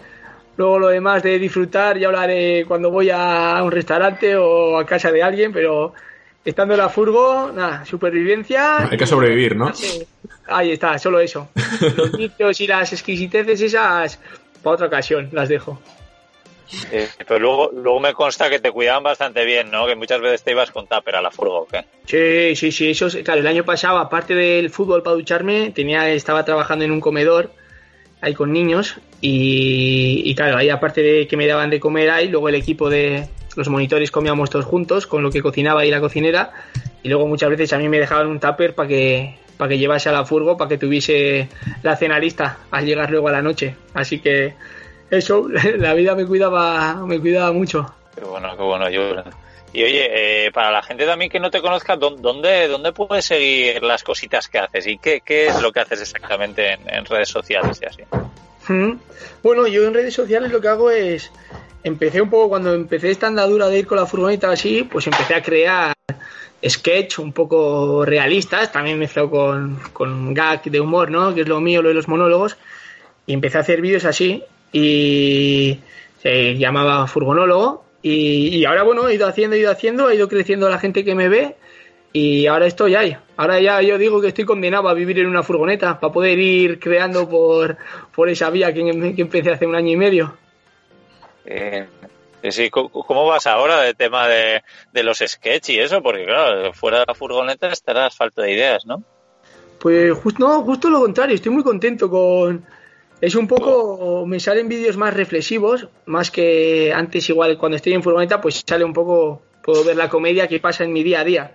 [0.60, 5.10] Luego lo demás de disfrutar, ya hablaré cuando voy a un restaurante o a casa
[5.10, 5.94] de alguien, pero
[6.44, 8.90] estando en la furgo, nada, supervivencia.
[8.92, 9.74] Hay que sobrevivir, ¿no?
[9.74, 10.06] Sí,
[10.48, 11.48] Ahí está, solo eso.
[11.96, 14.20] Los vicios y las exquisiteces esas,
[14.62, 15.80] para otra ocasión, las dejo.
[16.92, 19.88] Eh, pero luego, luego me consta que te cuidaban bastante bien, ¿no?
[19.88, 21.86] Que muchas veces te ibas con tupper a la furgo, ¿o qué?
[22.04, 26.10] Sí, sí, sí, eso es, claro, el año pasado, aparte del fútbol para ducharme, tenía,
[26.10, 27.50] estaba trabajando en un comedor
[28.22, 32.28] ahí con niños y, y claro, ahí aparte de que me daban de comer ahí,
[32.28, 36.00] luego el equipo de los monitores comíamos todos juntos con lo que cocinaba ahí la
[36.00, 36.52] cocinera
[37.04, 39.36] y luego muchas veces a mí me dejaban un tupper para que
[39.68, 41.50] que llevase a la furgo, para que tuviese
[41.84, 43.76] la cena lista al llegar luego a la noche.
[43.94, 44.54] Así que
[45.10, 45.48] eso,
[45.78, 47.94] la vida me cuidaba, me cuidaba mucho.
[48.16, 49.24] Qué bueno, qué bueno.
[49.72, 53.26] Y oye, eh, para la gente también que no te conozca, ¿dó- ¿dónde, dónde puedes
[53.26, 54.88] seguir las cositas que haces?
[54.88, 58.04] ¿Y qué, qué es lo que haces exactamente en, redes sociales y así?
[59.44, 61.32] Bueno, yo en redes sociales lo que hago es.
[61.84, 65.34] Empecé un poco cuando empecé esta andadura de ir con la furgoneta así, pues empecé
[65.36, 65.94] a crear
[66.68, 71.34] sketch un poco realistas, también mezclado con, con gag de humor, ¿no?
[71.34, 72.58] Que es lo mío, lo de los monólogos.
[73.26, 74.44] Y empecé a hacer vídeos así
[74.74, 75.80] y
[76.22, 77.86] se llamaba Furgonólogo.
[78.02, 81.04] Y, y ahora, bueno, he ido haciendo, he ido haciendo, ha ido creciendo la gente
[81.04, 81.56] que me ve
[82.14, 83.16] y ahora estoy ahí.
[83.38, 86.80] Ahora ya yo digo que estoy condenado a vivir en una furgoneta para poder ir
[86.80, 87.78] creando por,
[88.16, 90.38] por esa vía que, que empecé hace un año y medio.
[91.46, 91.86] Eh,
[92.52, 92.70] Sí.
[92.70, 96.02] ¿Cómo- ¿Cómo vas ahora del tema de, de los sketch y eso?
[96.02, 99.04] Porque claro, fuera de la furgoneta estarás falta de ideas, ¿no?
[99.78, 102.66] Pues justo, no, justo lo contrario, estoy muy contento con...
[103.22, 108.02] Es un poco, me salen vídeos más reflexivos, más que antes igual cuando estoy en
[108.02, 111.24] furgoneta, pues sale un poco, puedo ver la comedia que pasa en mi día a
[111.26, 111.52] día.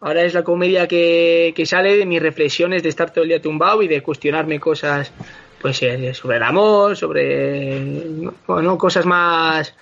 [0.00, 3.40] Ahora es la comedia que, que sale de mis reflexiones de estar todo el día
[3.40, 5.12] tumbado y de cuestionarme cosas,
[5.60, 7.80] pues eh, sobre el amor, sobre,
[8.46, 9.74] bueno, cosas más,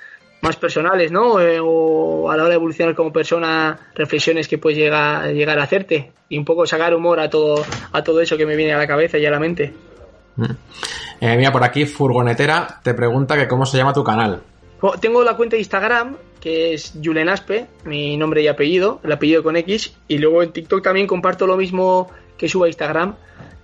[0.43, 1.41] más personales, ¿no?
[1.41, 5.63] Eh, o a la hora de evolucionar como persona, reflexiones que puedes llegar, llegar a
[5.63, 8.79] hacerte y un poco sacar humor a todo, a todo eso que me viene a
[8.79, 9.73] la cabeza y a la mente.
[11.21, 14.43] Eh, mira, por aquí, Furgonetera te pregunta que cómo se llama tu canal.
[14.81, 19.13] Oh, Tengo la cuenta de Instagram, que es Julen Aspe, mi nombre y apellido, el
[19.13, 23.15] apellido con X, y luego en TikTok también comparto lo mismo que subo a Instagram.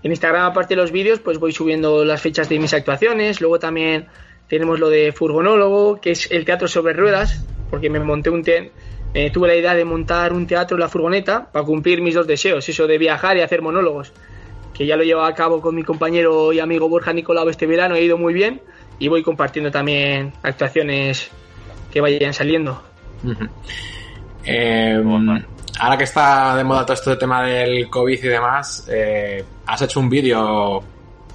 [0.03, 3.59] En Instagram, aparte de los vídeos, pues voy subiendo las fechas de mis actuaciones, luego
[3.59, 4.07] también
[4.49, 8.73] tenemos lo de Furgonólogo, que es el teatro sobre ruedas, porque me monté un te
[9.13, 12.27] eh, tuve la idea de montar un teatro en la furgoneta para cumplir mis dos
[12.27, 14.13] deseos, eso de viajar y hacer monólogos,
[14.75, 17.95] que ya lo llevo a cabo con mi compañero y amigo Borja Nicolau este verano,
[17.95, 18.61] he ido muy bien,
[18.99, 21.31] y voy compartiendo también actuaciones
[21.91, 22.83] que vayan saliendo.
[24.45, 25.03] Eh,
[25.79, 29.83] ahora que está de moda todo esto de tema del COVID y demás, eh, has
[29.83, 30.83] hecho un vídeo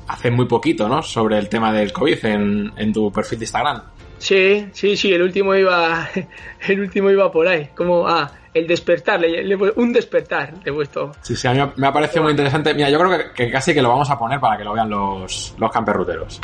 [0.08, 1.02] hace muy poquito, ¿no?
[1.02, 3.82] Sobre el tema del COVID en, en tu perfil de Instagram.
[4.18, 6.10] Sí, sí, sí, el último iba,
[6.68, 10.74] el último iba por ahí, como, ah, el despertar, le, le un despertar, le he
[10.74, 11.12] puesto.
[11.22, 12.74] Sí, sí, a mí me ha parecido muy interesante.
[12.74, 14.90] Mira, yo creo que, que casi que lo vamos a poner para que lo vean
[14.90, 16.40] los, los camperruteros.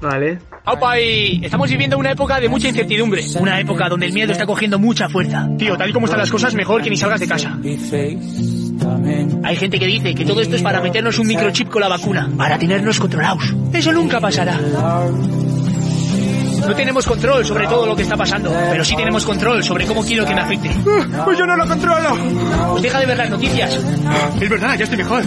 [0.00, 0.40] Vale.
[0.66, 0.98] ¡Opa!
[0.98, 3.22] Y estamos viviendo una época de mucha incertidumbre.
[3.38, 5.48] Una época donde el miedo está cogiendo mucha fuerza.
[5.56, 7.56] Tío, tal y como están las cosas, mejor que ni salgas de casa.
[9.44, 12.28] Hay gente que dice que todo esto es para meternos un microchip con la vacuna,
[12.36, 13.54] para tenernos controlados.
[13.72, 14.58] Eso nunca pasará.
[16.66, 20.02] No tenemos control sobre todo lo que está pasando, pero sí tenemos control sobre cómo
[20.02, 20.70] quiero que me afecte.
[21.24, 22.16] Pues yo no lo controlo.
[22.70, 23.78] Pues deja de ver las noticias.
[24.40, 25.22] Es verdad, ya estoy mejor.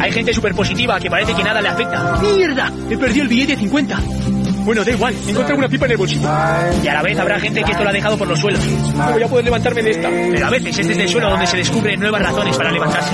[0.00, 2.18] Hay gente súper positiva que parece que nada le afecta.
[2.20, 2.72] ¡Mierda!
[2.90, 4.00] He perdido el billete de 50.
[4.64, 6.28] Bueno, da igual, he encontrado una pipa en el bolsillo.
[6.82, 8.60] Y a la vez habrá gente que esto lo ha dejado por los suelos.
[8.96, 10.08] No voy a poder levantarme de esta.
[10.08, 13.12] Pero a veces es desde el suelo donde se descubren nuevas razones para levantarse.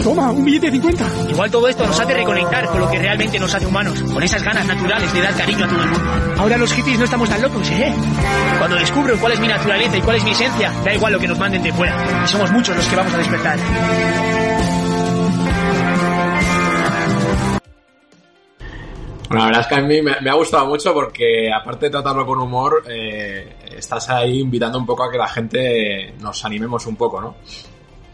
[0.00, 1.30] Toma, un billete de 50.
[1.30, 4.42] Igual todo esto nos hace reconectar con lo que realmente nos hace humanos, con esas
[4.42, 6.10] ganas naturales de dar cariño a todo el mundo.
[6.38, 7.94] Ahora los hippies no estamos tan locos, ¿eh?
[8.58, 11.28] Cuando descubro cuál es mi naturaleza y cuál es mi esencia, da igual lo que
[11.28, 12.22] nos manden de fuera.
[12.24, 13.58] Y somos muchos los que vamos a despertar.
[19.28, 21.90] Bueno, la verdad es que a mí me, me ha gustado mucho porque, aparte de
[21.90, 26.86] tratarlo con humor, eh, estás ahí invitando un poco a que la gente nos animemos
[26.86, 27.36] un poco, ¿no?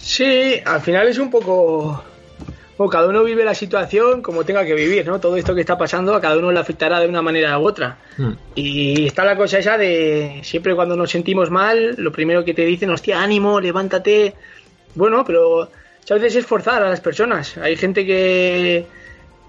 [0.09, 2.02] Sí, al final es un poco...
[2.78, 5.20] Bueno, cada uno vive la situación como tenga que vivir, ¿no?
[5.20, 7.98] Todo esto que está pasando a cada uno le afectará de una manera u otra.
[8.54, 12.64] Y está la cosa esa de siempre cuando nos sentimos mal, lo primero que te
[12.64, 14.32] dicen, hostia, ánimo, levántate.
[14.94, 17.59] Bueno, pero muchas veces es forzar a las personas.
[17.59, 18.86] Hay gente que,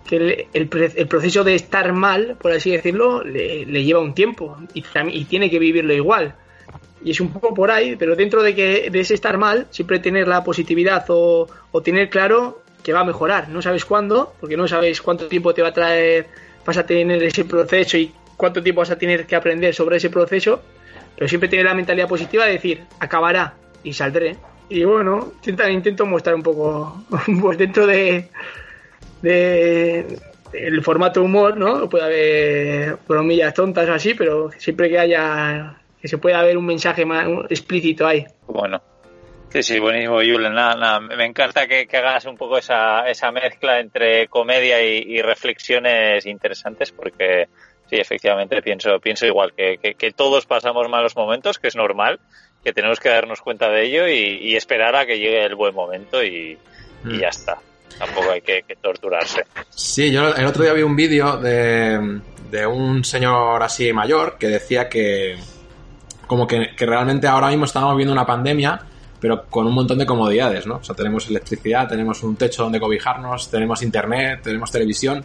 [0.06, 4.58] que el, el proceso de estar mal, por así decirlo, le, le lleva un tiempo
[4.74, 6.36] y tiene que vivirlo igual.
[7.04, 10.00] Y es un poco por ahí, pero dentro de que de ese estar mal, siempre
[10.00, 13.50] tener la positividad o, o tener claro que va a mejorar.
[13.50, 16.28] No sabes cuándo, porque no sabes cuánto tiempo te va a traer,
[16.66, 20.10] vas a tener ese proceso y cuánto tiempo vas a tener que aprender sobre ese
[20.10, 20.62] proceso,
[21.16, 24.38] pero siempre tener la mentalidad positiva de decir, acabará y saldré.
[24.70, 27.04] Y bueno, intento mostrar un poco,
[27.42, 28.30] pues dentro de,
[29.22, 30.20] de
[30.54, 31.90] el formato humor, ¿no?
[31.90, 36.66] Puede haber bromillas tontas o así, pero siempre que haya, que se pueda ver un
[36.66, 38.26] mensaje más explícito ahí.
[38.48, 38.82] Bueno.
[39.52, 40.54] Sí, sí, buenísimo, Julen.
[40.54, 45.00] Nada, nada, me encanta que, que hagas un poco esa, esa mezcla entre comedia y,
[45.08, 47.48] y reflexiones interesantes porque
[47.90, 52.20] sí, efectivamente pienso, pienso igual, que, que, que todos pasamos malos momentos, que es normal,
[52.64, 55.74] que tenemos que darnos cuenta de ello y, y esperar a que llegue el buen
[55.74, 56.56] momento y,
[57.06, 57.58] y ya está.
[57.98, 59.46] Tampoco hay que, que torturarse.
[59.70, 62.22] Sí, yo el otro día vi un vídeo de,
[62.52, 65.38] de un señor así mayor que decía que
[66.30, 68.80] como que, que realmente ahora mismo estamos viendo una pandemia
[69.20, 70.78] pero con un montón de comodidades, ¿no?
[70.78, 75.24] O sea, tenemos electricidad, tenemos un techo donde cobijarnos, tenemos internet, tenemos televisión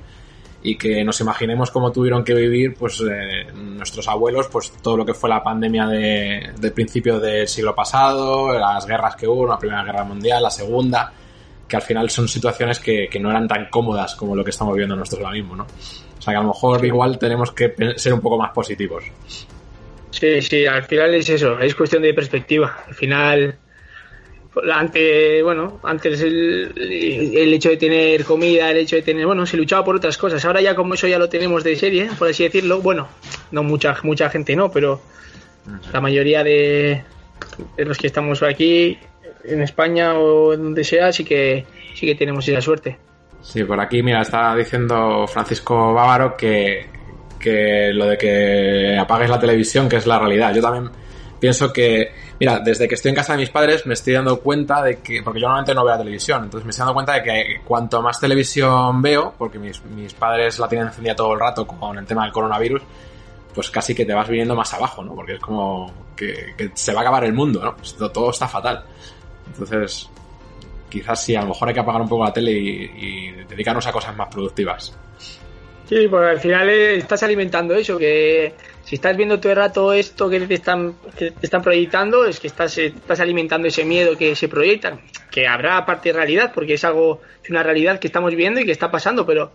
[0.62, 5.04] y que nos imaginemos cómo tuvieron que vivir pues eh, nuestros abuelos pues todo lo
[5.04, 9.58] que fue la pandemia de, del principio del siglo pasado, las guerras que hubo, la
[9.58, 11.12] primera guerra mundial, la segunda,
[11.68, 14.74] que al final son situaciones que, que no eran tan cómodas como lo que estamos
[14.74, 15.64] viviendo nosotros ahora mismo, ¿no?
[15.64, 19.04] O sea que a lo mejor igual tenemos que ser un poco más positivos.
[20.14, 22.84] Sí, sí, al final es eso, es cuestión de perspectiva.
[22.86, 23.56] Al final,
[24.72, 29.56] antes, bueno, antes el, el hecho de tener comida, el hecho de tener, bueno, se
[29.56, 30.44] luchaba por otras cosas.
[30.44, 33.08] Ahora ya como eso ya lo tenemos de serie, por así decirlo, bueno,
[33.50, 35.00] no mucha mucha gente no, pero
[35.92, 37.02] La mayoría de,
[37.76, 38.96] de los que estamos aquí,
[39.42, 42.98] en España o en donde sea, sí que, sí que tenemos esa suerte.
[43.42, 46.86] Sí, por aquí, mira, está diciendo Francisco Bávaro que,
[47.44, 50.54] que lo de que apagues la televisión, que es la realidad.
[50.54, 50.90] Yo también
[51.38, 54.82] pienso que, mira, desde que estoy en casa de mis padres me estoy dando cuenta
[54.82, 57.22] de que, porque yo normalmente no veo la televisión, entonces me estoy dando cuenta de
[57.22, 61.66] que cuanto más televisión veo, porque mis, mis padres la tienen encendida todo el rato
[61.66, 62.80] con el tema del coronavirus,
[63.54, 65.14] pues casi que te vas viniendo más abajo, ¿no?
[65.14, 67.76] Porque es como que, se va a acabar el mundo, ¿no?
[67.82, 68.82] Esto, todo está fatal.
[69.46, 70.08] Entonces,
[70.88, 73.92] quizás sí, a lo mejor hay que apagar un poco la tele y dedicarnos a
[73.92, 74.96] cosas más productivas.
[75.88, 78.54] Sí, porque al final eh, estás alimentando eso, que
[78.84, 80.94] si estás viendo todo el rato esto que te están,
[81.62, 86.10] proyectando, es que estás, eh, estás alimentando ese miedo que se proyectan, que habrá parte
[86.10, 89.26] de realidad, porque es algo, es una realidad que estamos viendo y que está pasando,
[89.26, 89.52] pero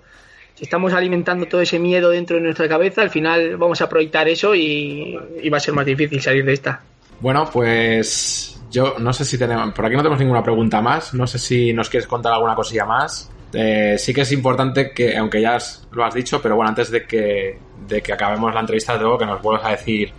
[0.53, 4.27] si estamos alimentando todo ese miedo dentro de nuestra cabeza, al final vamos a proyectar
[4.27, 5.17] eso y
[5.51, 6.84] va a ser más difícil salir de esta.
[7.21, 11.27] Bueno, pues yo no sé si tenemos, por aquí no tenemos ninguna pregunta más, no
[11.27, 13.30] sé si nos quieres contar alguna cosilla más.
[13.54, 15.58] Eh, sí que es importante que, aunque ya
[15.91, 19.26] lo has dicho, pero bueno, antes de que, de que acabemos la entrevista, luego que
[19.26, 20.12] nos vuelvas a decir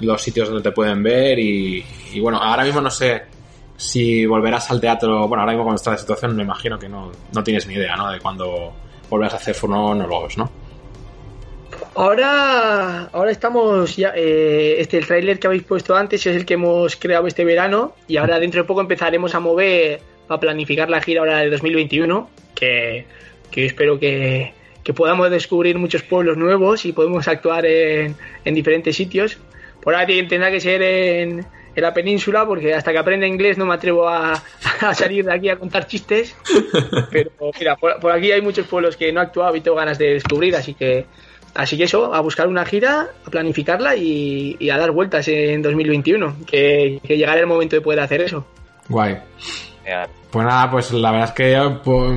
[0.00, 3.22] los sitios donde te pueden ver y, y bueno, ahora mismo no sé
[3.76, 7.44] si volverás al teatro, bueno, ahora mismo con esta situación me imagino que no, no
[7.44, 8.10] tienes ni idea, ¿no?
[8.10, 8.72] De cuándo
[9.08, 10.50] volverás a hacer fonólogos, ¿no?
[11.96, 16.54] Ahora, ahora estamos ya, eh, este el tráiler que habéis puesto antes es el que
[16.54, 21.00] hemos creado este verano y ahora dentro de poco empezaremos a mover a planificar la
[21.00, 23.06] gira ahora de 2021 que,
[23.50, 24.52] que yo espero que,
[24.82, 29.38] que podamos descubrir muchos pueblos nuevos y podemos actuar en, en diferentes sitios.
[29.82, 31.44] Por ahora tendrá que ser en,
[31.74, 34.42] en la península porque hasta que aprenda inglés no me atrevo a,
[34.80, 36.34] a salir de aquí a contar chistes.
[37.10, 39.98] Pero mira, por, por aquí hay muchos pueblos que no he actuado y tengo ganas
[39.98, 41.06] de descubrir, así que
[41.54, 45.62] Así que eso, a buscar una gira, a planificarla y, y a dar vueltas en
[45.62, 48.44] 2021, que, que llegará el momento de poder hacer eso.
[48.88, 49.18] Guay.
[49.84, 50.08] Genial.
[50.30, 52.10] Pues nada, pues la verdad es que yo, pues,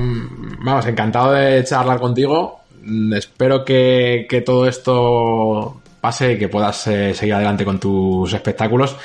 [0.60, 2.62] vamos, encantado de charlar contigo.
[2.82, 8.34] Mm, Espero que, que todo esto pase y que puedas eh, seguir adelante con tus
[8.34, 8.96] espectáculos.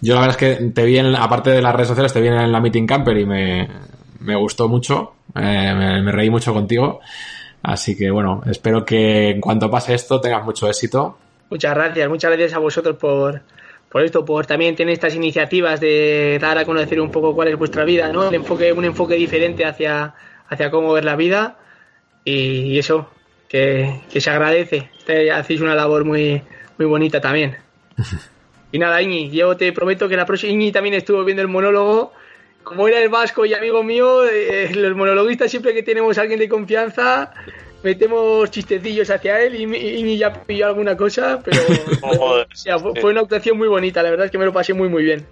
[0.00, 2.28] Yo la verdad es que te vi en, aparte de las redes sociales, te vi
[2.28, 3.68] en la Meeting Camper y me,
[4.20, 7.00] me gustó mucho, eh, me, me reí mucho contigo.
[7.62, 11.18] Así que bueno, espero que en cuanto pase esto tengas mucho éxito.
[11.50, 13.42] Muchas gracias, muchas gracias a vosotros por,
[13.90, 17.56] por esto, por también tener estas iniciativas de dar a conocer un poco cuál es
[17.56, 18.28] vuestra vida, ¿no?
[18.28, 20.14] El enfoque, un enfoque diferente hacia,
[20.48, 21.58] hacia cómo ver la vida
[22.24, 23.10] y, eso,
[23.48, 24.90] que, que se agradece.
[24.98, 26.42] Este- Hacéis una labor muy,
[26.78, 27.56] muy bonita también.
[28.72, 32.12] Y nada, Iñi, yo te prometo que la próxima Iñi también estuvo viendo el monólogo.
[32.64, 36.40] Como era el vasco y amigo mío, eh, los monologuistas siempre que tenemos a alguien
[36.40, 37.32] de confianza,
[37.82, 39.62] metemos chistecillos hacia él y
[40.00, 41.60] Iñi ya pilló alguna cosa, pero
[42.02, 44.52] Joder, o sea, fue, fue una actuación muy bonita, la verdad es que me lo
[44.52, 45.26] pasé muy muy bien.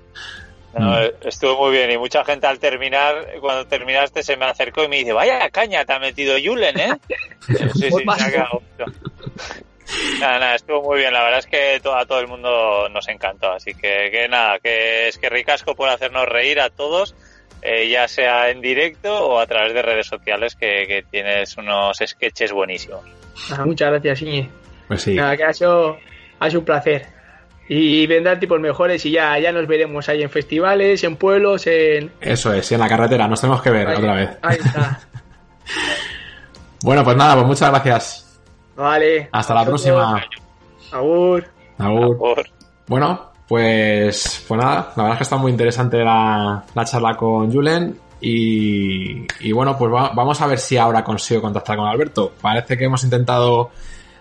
[0.77, 4.89] No, estuvo muy bien y mucha gente al terminar, cuando terminaste se me acercó y
[4.89, 6.93] me dice, vaya caña, te ha metido Julen, ¿eh?
[7.75, 8.61] Sí, sí, quedado.
[10.19, 11.13] Nada, nada, estuvo muy bien.
[11.13, 13.53] La verdad es que to- a todo el mundo nos encantó.
[13.53, 17.15] Así que, que nada, que es que ricasco por hacernos reír a todos,
[17.65, 21.99] eh, ya sea en directo o a través de redes sociales, que, que tienes unos
[22.07, 23.01] sketches buenísimos.
[23.51, 24.49] Ah, muchas gracias, Iñi.
[24.87, 25.15] Pues sí.
[25.15, 25.99] Nada, que ha sido,
[26.39, 27.07] ha sido un placer.
[27.67, 32.13] Y vendrán tipos mejores y ya, ya nos veremos ahí en festivales, en pueblos, en...
[32.21, 34.31] Eso es, y en la carretera, nos tenemos que ver Ahí, otra vez.
[34.43, 35.01] ahí está.
[36.83, 38.41] Bueno, pues nada, pues muchas gracias.
[38.77, 39.31] Vale.
[39.33, 40.23] Hasta la próxima.
[40.93, 41.47] Agur.
[41.79, 42.47] Agur.
[42.87, 47.53] Bueno, pues, pues nada, la verdad es que está muy interesante la, la charla con
[47.53, 48.01] Julen.
[48.21, 52.33] Y, y bueno, pues va- vamos a ver si ahora consigo contactar con Alberto.
[52.41, 53.71] Parece que hemos intentado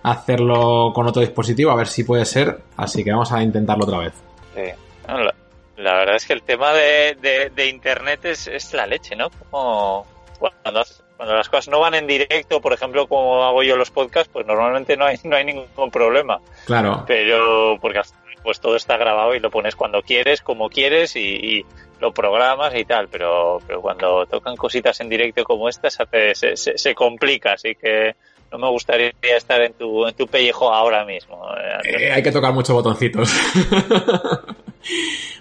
[0.03, 2.59] hacerlo con otro dispositivo, a ver si puede ser.
[2.77, 4.13] Así que vamos a intentarlo otra vez.
[4.53, 4.61] Sí.
[5.07, 5.34] No, la,
[5.77, 9.29] la verdad es que el tema de, de- de internet es, es la leche, ¿no?
[9.49, 10.05] Como
[10.38, 10.84] cuando,
[11.17, 14.45] cuando las cosas no van en directo, por ejemplo, como hago yo los podcasts, pues
[14.45, 16.39] normalmente no hay, no hay ningún problema.
[16.65, 21.15] Claro, Pero porque final, pues todo está grabado y lo pones cuando quieres, como quieres
[21.15, 21.65] y, y
[21.99, 23.07] lo programas y tal.
[23.07, 27.53] Pero, pero cuando tocan cositas en directo como estas, hace- se, se, se complica.
[27.53, 28.15] Así que
[28.51, 31.43] no me gustaría estar en tu, en tu pellejo ahora mismo.
[31.57, 33.31] eh, eh, hay que tocar muchos botoncitos.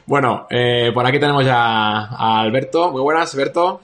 [0.07, 2.91] bueno, eh, por aquí tenemos ya a Alberto.
[2.91, 3.81] Muy buenas, Alberto.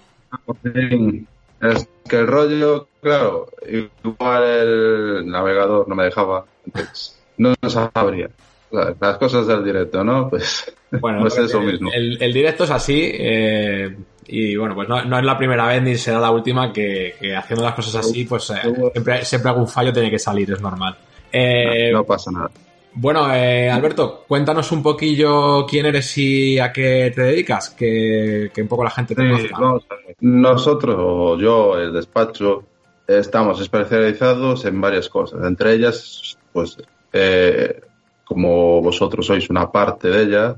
[1.60, 8.28] Es que el rollo, claro, igual el navegador no me dejaba, entonces no sabría.
[8.70, 10.28] La- Las cosas del directo, ¿no?
[10.28, 11.90] Pues, Bueno, pues eso mismo.
[11.92, 13.96] El, el directo es así eh,
[14.26, 17.34] y bueno, pues no, no es la primera vez ni será la última que, que
[17.34, 18.56] haciendo las cosas así, pues eh,
[18.92, 20.96] siempre, siempre algún fallo tiene que salir, es normal.
[21.32, 22.50] Eh, No pasa nada.
[22.94, 28.62] Bueno, eh, Alberto, cuéntanos un poquillo quién eres y a qué te dedicas, que, que
[28.62, 29.94] un poco la gente te Sí, conozca.
[30.20, 32.64] Nosotros, o yo, el despacho,
[33.06, 35.44] estamos especializados en varias cosas.
[35.46, 36.76] Entre ellas, pues,
[37.12, 37.80] eh,
[38.28, 40.56] como vosotros sois una parte de ella,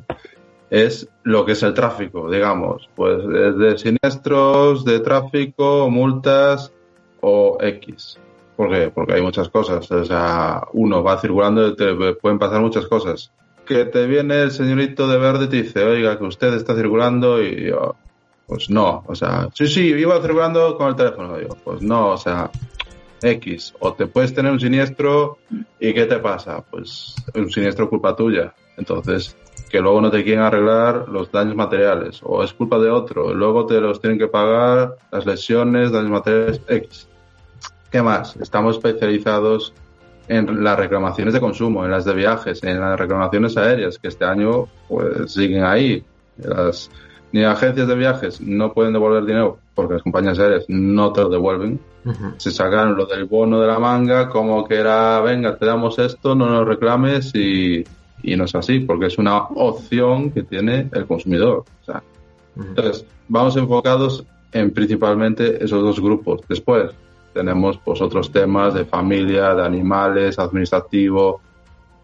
[0.68, 2.88] es lo que es el tráfico, digamos.
[2.94, 6.72] Pues de siniestros, de tráfico, multas
[7.20, 8.18] o X.
[8.56, 8.90] ¿Por qué?
[8.90, 9.90] Porque hay muchas cosas.
[9.90, 13.32] O sea, uno va circulando y te pueden pasar muchas cosas.
[13.64, 17.40] Que te viene el señorito de verde y te dice, oiga, que usted está circulando
[17.40, 17.94] y yo,
[18.46, 21.38] pues no, o sea, sí, sí, iba circulando con el teléfono.
[21.38, 22.50] Digo, pues no, o sea,
[23.22, 23.74] X.
[23.80, 25.38] O te puedes tener un siniestro
[25.78, 26.62] y ¿qué te pasa?
[26.62, 28.54] Pues un siniestro culpa tuya.
[28.76, 29.36] Entonces,
[29.70, 32.20] que luego no te quieren arreglar los daños materiales.
[32.22, 33.34] O es culpa de otro.
[33.34, 37.08] Luego te los tienen que pagar las lesiones, daños materiales, X.
[37.90, 38.36] ¿Qué más?
[38.36, 39.74] Estamos especializados
[40.28, 44.24] en las reclamaciones de consumo, en las de viajes, en las reclamaciones aéreas, que este
[44.24, 46.04] año pues siguen ahí.
[46.38, 46.90] Las,
[47.32, 51.28] ni agencias de viajes no pueden devolver dinero porque las compañías aéreas no te lo
[51.28, 51.80] devuelven.
[52.38, 56.34] Se sacaron lo del bono de la manga como que era, venga, te damos esto,
[56.34, 57.84] no nos reclames y,
[58.22, 61.64] y no es así, porque es una opción que tiene el consumidor.
[61.82, 62.02] O sea,
[62.56, 66.40] entonces, vamos enfocados en principalmente esos dos grupos.
[66.48, 66.90] Después
[67.32, 71.40] tenemos pues otros temas de familia, de animales, administrativo,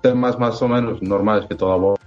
[0.01, 1.99] temas más o menos normales que todo abogado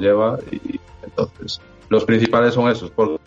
[0.00, 3.18] lleva y entonces los principales son esos porque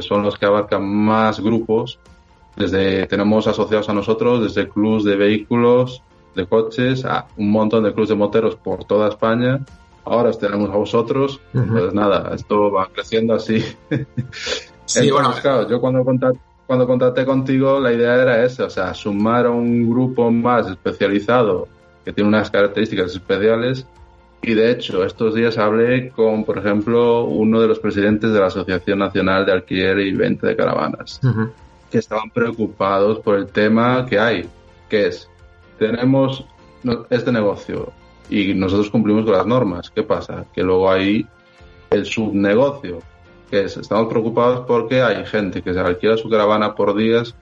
[0.00, 1.98] son los que abarcan más grupos
[2.56, 6.02] desde tenemos asociados a nosotros desde clubs de vehículos
[6.34, 9.60] de coches a un montón de clubs de moteros por toda España
[10.04, 11.66] ahora os tenemos a vosotros Ujú.
[11.72, 13.64] pues nada esto va creciendo así
[14.86, 15.34] Sí, Entonces, bueno.
[15.40, 19.50] claro, yo cuando contacté, cuando contacté contigo la idea era esa, o sea, sumar a
[19.50, 21.68] un grupo más especializado
[22.04, 23.86] que tiene unas características especiales
[24.42, 28.46] y de hecho estos días hablé con, por ejemplo, uno de los presidentes de la
[28.48, 31.48] Asociación Nacional de Alquiler y Venta de Caravanas Ujú.
[31.94, 34.48] Que estaban preocupados por el tema que hay,
[34.90, 35.30] que es,
[35.78, 36.44] tenemos
[37.08, 37.92] este negocio
[38.28, 39.90] y nosotros cumplimos con las normas.
[39.90, 40.44] ¿Qué pasa?
[40.52, 41.24] Que luego hay
[41.90, 42.98] el subnegocio,
[43.48, 47.36] que es, estamos preocupados porque hay gente que se alquila su caravana por días,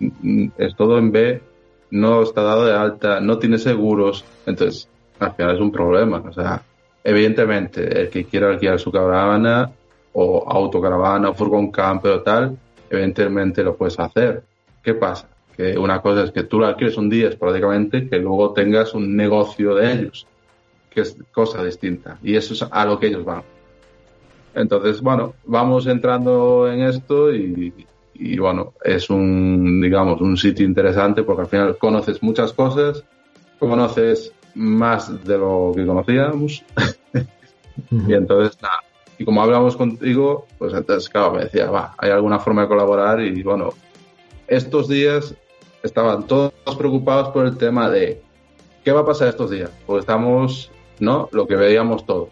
[0.00, 1.42] mm, es todo en B,
[1.90, 4.88] no está dado de alta, no tiene seguros, entonces
[5.18, 6.22] al final es un problema.
[6.26, 6.62] O sea,
[7.04, 9.70] evidentemente el que quiera alquilar su caravana
[10.14, 12.56] o autocaravana o furgón camper o tal,
[12.90, 14.42] evidentemente lo puedes hacer.
[14.82, 15.28] ¿Qué pasa?
[15.56, 19.16] Que una cosa es que tú lo alquiles un día esporádicamente, que luego tengas un
[19.16, 20.26] negocio de ellos,
[20.90, 22.18] que es cosa distinta.
[22.22, 23.42] Y eso es a lo que ellos van.
[24.54, 27.72] Entonces, bueno, vamos entrando en esto y,
[28.14, 33.04] y, bueno, es un, digamos, un sitio interesante porque al final conoces muchas cosas,
[33.58, 36.64] conoces más de lo que conocíamos
[37.90, 38.87] y entonces, nada.
[39.18, 43.20] Y como hablamos contigo, pues entonces, claro, me decía, va, hay alguna forma de colaborar
[43.20, 43.70] y bueno,
[44.46, 45.34] estos días
[45.82, 48.22] estaban todos preocupados por el tema de
[48.84, 51.28] qué va a pasar estos días, porque estamos, ¿no?
[51.32, 52.28] Lo que veíamos todos,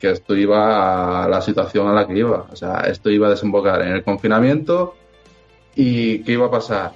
[0.00, 3.30] que esto iba a la situación a la que iba, o sea, esto iba a
[3.30, 4.94] desembocar en el confinamiento
[5.76, 6.92] y qué iba a pasar.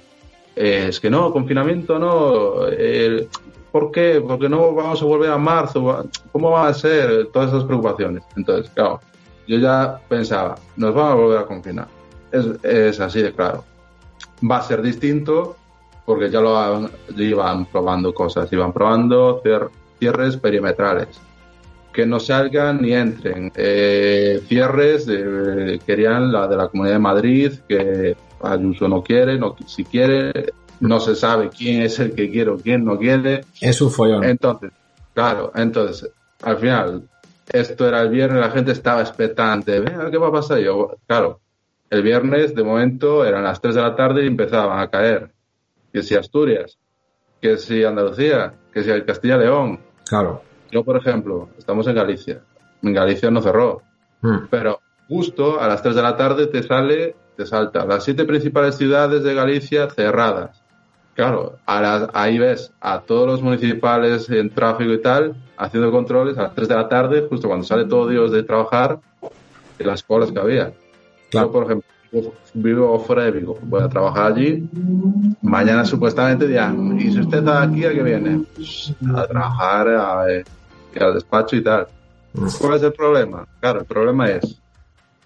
[0.55, 3.29] Eh, es que no, confinamiento no, el-
[3.71, 4.19] ¿por qué?
[4.27, 7.27] Porque no vamos a volver a marzo, ¿cómo va a ser?
[7.27, 8.23] Todas esas preocupaciones.
[8.35, 8.99] Entonces, claro,
[9.47, 11.87] yo ya pensaba, nos van a volver a confinar.
[12.31, 13.63] Es, es así de claro.
[14.49, 15.55] Va a ser distinto
[16.05, 19.69] porque ya lo han- ya iban probando cosas, iban probando cier-
[19.99, 21.07] cierres perimetrales.
[21.91, 23.51] Que no salgan ni entren.
[23.55, 29.55] Eh, cierres, de- querían la de la Comunidad de Madrid, que Ayuso no quiere, no,
[29.65, 33.41] si quiere, no se sabe quién es el que quiere o quién no quiere.
[33.59, 34.23] Es un follón.
[34.23, 34.71] Entonces,
[35.15, 36.07] claro, entonces,
[36.43, 37.03] al final,
[37.51, 40.59] esto era el viernes, la gente estaba expectante, venga, ¿qué va a pasar?
[40.59, 41.41] Yo, claro,
[41.89, 45.31] el viernes, de momento, eran las 3 de la tarde y empezaban a caer.
[45.93, 46.77] Que si Asturias,
[47.41, 49.79] que si Andalucía, que si Castilla y León.
[50.05, 50.41] Claro.
[50.69, 52.41] Yo, por ejemplo, estamos en Galicia.
[52.81, 53.81] En Galicia no cerró.
[54.21, 54.47] Mm.
[54.49, 58.75] Pero justo a las 3 de la tarde te sale, te salta las siete principales
[58.75, 60.61] ciudades de Galicia cerradas.
[61.17, 66.37] Claro, a la- ahí ves a todos los municipales en tráfico y tal haciendo controles
[66.37, 68.99] a las 3 de la tarde, justo cuando sale todo Dios de trabajar,
[69.79, 70.71] y las colas que había.
[71.31, 71.89] Yo, por ejemplo,
[72.53, 74.69] vivo- fuera de Vigo, voy a trabajar allí.
[75.41, 78.45] Mañana supuestamente dirán, ¿y si usted está aquí, a qué viene?
[78.55, 80.43] Pues, a trabajar, a, eh,
[80.99, 81.87] al despacho y tal.
[82.61, 83.43] ¿Cuál es el problema?
[83.59, 84.61] Claro, el problema es,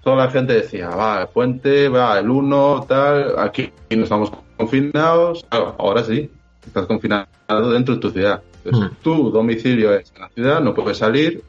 [0.02, 4.32] toda la gente decía, va, el puente, va, el 1, tal, aquí no estamos
[4.62, 6.30] confinados, claro, ahora sí,
[6.66, 7.28] estás confinado
[7.72, 8.42] dentro de tu ciudad.
[8.64, 8.96] Entonces, Mm.
[9.04, 11.42] tu domicilio es en la ciudad, no puedes salir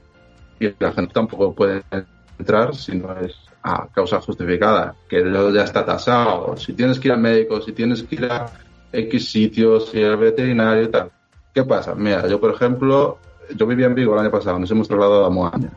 [0.59, 1.83] y la gente tampoco puede
[2.39, 5.23] entrar si no es a causa justificada, que
[5.55, 6.57] ya está tasado.
[6.57, 8.47] Si tienes que ir al médico, si tienes que ir a
[8.93, 11.11] X sitios, si al veterinario y tal.
[11.55, 11.95] ¿Qué pasa?
[11.95, 13.19] Mira, yo por ejemplo,
[13.55, 15.71] yo vivía en Vigo el año pasado, nos hemos trasladado a Moaña.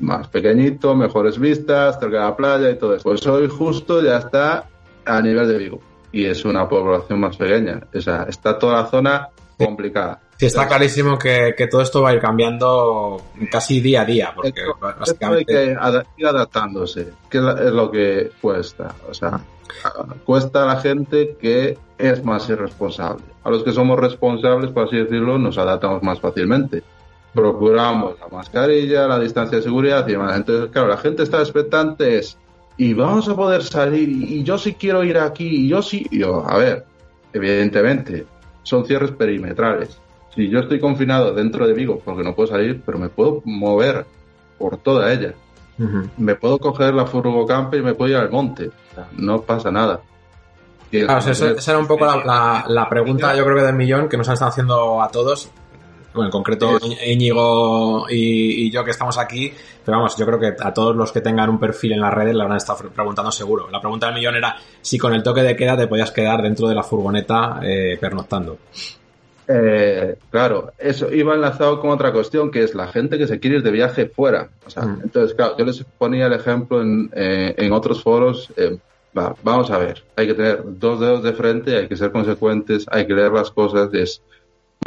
[0.00, 3.02] Más pequeñito, mejores vistas, cerca de la playa y todo eso.
[3.04, 4.64] Pues hoy justo ya está
[5.04, 5.80] a nivel de Vigo.
[6.18, 7.80] Y es una población más pequeña.
[7.94, 10.20] O sea, está toda la zona complicada.
[10.36, 14.32] Sí, está clarísimo que, que todo esto va a ir cambiando casi día a día,
[14.34, 15.44] porque Esto hay básicamente...
[15.52, 18.94] que ada- ir adaptándose, que es lo que cuesta.
[19.08, 19.40] O sea,
[20.24, 23.24] cuesta a la gente que es más irresponsable.
[23.44, 26.82] A los que somos responsables, por así decirlo, nos adaptamos más fácilmente.
[27.34, 30.36] Procuramos la mascarilla, la distancia de seguridad y demás.
[30.36, 32.38] Entonces, claro, la gente está expectante es,
[32.78, 36.06] y vamos a poder salir, y, y yo sí quiero ir aquí, y yo sí.
[36.10, 36.86] Y yo, a ver,
[37.32, 38.24] evidentemente,
[38.62, 39.98] son cierres perimetrales.
[40.34, 44.06] Si yo estoy confinado dentro de Vigo porque no puedo salir, pero me puedo mover
[44.58, 45.34] por toda ella.
[46.16, 48.66] Me puedo coger la furgocamper y me puedo ir al monte.
[48.68, 50.00] O sea, no pasa nada.
[50.90, 53.62] Claro, o sea, esa esa era un poco la, la- la pregunta, yo creo que
[53.62, 55.50] del millón, que nos han estado haciendo a todos.
[56.14, 59.52] Bueno, en concreto Íñigo y, y yo que estamos aquí,
[59.84, 62.34] pero vamos, yo creo que a todos los que tengan un perfil en las redes
[62.34, 63.68] le van a estar preguntando seguro.
[63.70, 66.66] La pregunta del millón era si con el toque de queda te podías quedar dentro
[66.68, 68.58] de la furgoneta eh, pernoctando.
[69.50, 73.56] Eh, claro, eso iba enlazado con otra cuestión, que es la gente que se quiere
[73.56, 74.48] ir de viaje fuera.
[74.66, 75.00] O sea, Mm.
[75.04, 78.52] entonces, claro, yo les ponía el ejemplo en, eh, en otros foros.
[78.56, 78.76] eh,
[79.16, 82.84] va, vamos a ver, hay que tener dos dedos de frente, hay que ser consecuentes,
[82.90, 83.88] hay que leer las cosas.
[83.94, 84.20] Es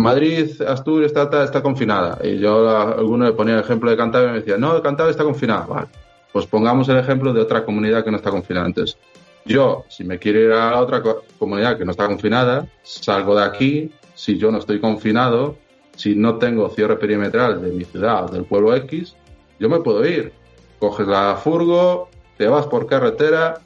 [0.01, 2.17] Madrid, Asturias está, confinada.
[2.23, 5.11] Y yo a alguno le ponía el ejemplo de Cantabria y me decía, no, Cantabria
[5.11, 5.65] está confinada.
[5.65, 5.87] Vale,
[6.31, 8.67] pues pongamos el ejemplo de otra comunidad que no está confinada.
[8.67, 8.97] Entonces,
[9.45, 13.43] yo, si me quiero ir a otra co- comunidad que no está confinada, salgo de
[13.43, 13.91] aquí.
[14.13, 15.57] Si yo no estoy confinado,
[15.95, 19.15] si no tengo cierre perimetral de mi ciudad o del pueblo X,
[19.59, 20.31] yo me puedo ir.
[20.79, 23.61] Coges la furgo, te vas por carretera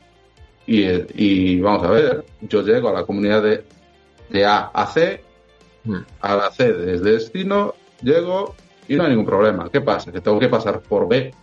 [0.67, 3.63] y, vamos a ver, yo llego a la comunidad de,
[4.29, 5.23] de A a C.
[6.21, 8.55] a la C desde destino, llego
[8.87, 9.69] y no hay ningún problema.
[9.69, 10.11] ¿Qué pasa?
[10.11, 11.33] Que tengo que pasar por B,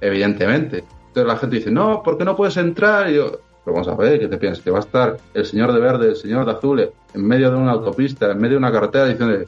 [0.00, 0.84] evidentemente.
[1.08, 3.10] Entonces la gente dice, no, ¿por qué no puedes entrar?
[3.10, 4.62] Y yo, pero vamos a ver, ¿qué te piensas?
[4.62, 7.56] Que va a estar el señor de verde, el señor de azul, en medio de
[7.56, 9.44] una autopista, en medio de una carretera, diciendo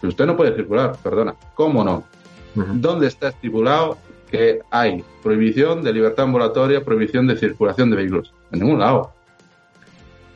[0.00, 1.34] que usted no puede circular, perdona.
[1.54, 2.04] ¿Cómo no?
[2.54, 3.96] ¿Dónde está estipulado
[4.30, 8.32] que hay prohibición de libertad ambulatoria, prohibición de circulación de vehículos?
[8.52, 9.12] En ningún lado.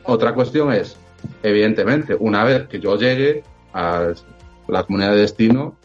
[0.03, 0.97] Otra cuestión es,
[1.43, 3.43] evidentemente, una vez que yo llegue
[3.73, 4.13] a
[4.67, 5.75] la comunidad de destino,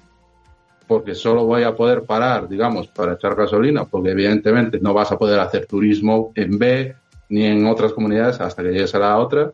[0.87, 5.19] porque solo voy a poder parar, digamos, para echar gasolina, porque evidentemente no vas a
[5.19, 6.95] poder hacer turismo en B
[7.31, 9.53] ni en otras comunidades hasta que llegues a la otra.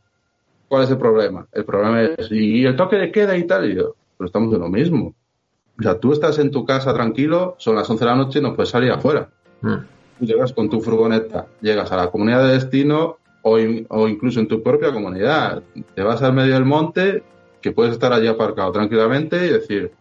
[0.68, 1.46] ¿Cuál es el problema?
[1.52, 4.60] El problema es, y el toque de queda y tal, y yo, pero estamos en
[4.60, 5.14] lo mismo.
[5.78, 8.42] O sea, tú estás en tu casa tranquilo, son las 11 de la noche y
[8.42, 9.28] no puedes salir afuera.
[9.62, 9.74] Mm.
[10.18, 14.40] Tú llegas con tu furgoneta, llegas a la comunidad de destino o, in- o incluso
[14.40, 15.62] en tu propia comunidad.
[15.94, 17.22] Te vas al medio del monte,
[17.60, 19.92] que puedes estar allí aparcado tranquilamente y decir,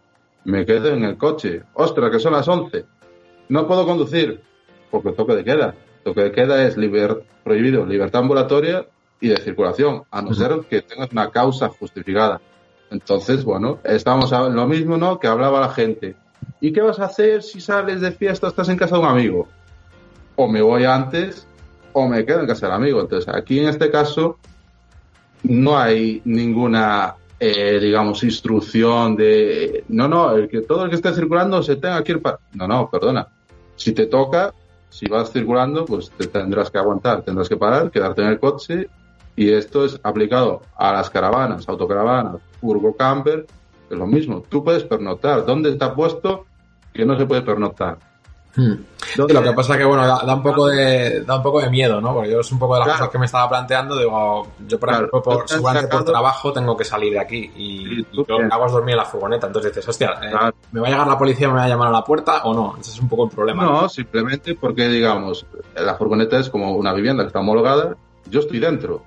[0.45, 1.63] me quedo en el coche.
[1.73, 2.85] Ostras, que son las 11.
[3.49, 4.41] No puedo conducir,
[4.91, 5.75] porque toque de queda.
[6.03, 8.85] Toque de queda es liber- prohibido libertad ambulatoria
[9.21, 12.39] y de circulación, a no ser que tengas una causa justificada.
[12.89, 15.19] Entonces, bueno, estamos en lo mismo, ¿no?
[15.19, 16.15] Que hablaba la gente.
[16.61, 19.07] ¿Y qué vas a hacer si sales de fiesta o estás en casa de un
[19.07, 19.47] amigo?
[20.35, 21.45] O me voy antes
[21.91, 23.01] o me quedo en casa del amigo.
[23.01, 24.37] Entonces, aquí en este caso
[25.43, 31.13] no hay ninguna, eh, digamos, instrucción de, no, no, el que todo el que esté
[31.13, 32.39] circulando se tenga que ir para...
[32.53, 33.27] No, no, perdona.
[33.75, 34.53] Si te toca,
[34.89, 38.89] si vas circulando, pues te tendrás que aguantar, tendrás que parar, quedarte en el coche
[39.35, 43.45] y esto es aplicado a las caravanas, autocaravanas, furgo camper,
[43.89, 44.43] es lo mismo.
[44.49, 45.45] Tú puedes pernoctar.
[45.45, 46.45] ¿Dónde está puesto
[46.93, 48.08] que no se puede pernoctar?
[48.55, 48.73] Mm.
[48.97, 51.69] Sí, lo que pasa que bueno da, da un poco de da un poco de
[51.69, 52.99] miedo no porque yo es un poco de las Claro.
[52.99, 56.75] cosas que me estaba planteando digo yo por Claro, ejemplo por, seguramente por trabajo tengo
[56.75, 59.71] que salir de aquí y, y lo que hago es dormir en la furgoneta entonces
[59.71, 60.55] dices hostia eh, Claro.
[60.71, 62.75] me va a llegar la policía me va a llamar a la puerta o no
[62.79, 65.45] ese es un poco el problema No, simplemente porque, digamos,
[65.75, 67.95] la furgoneta es como una vivienda que está homologada,
[68.29, 69.03] yo estoy dentro.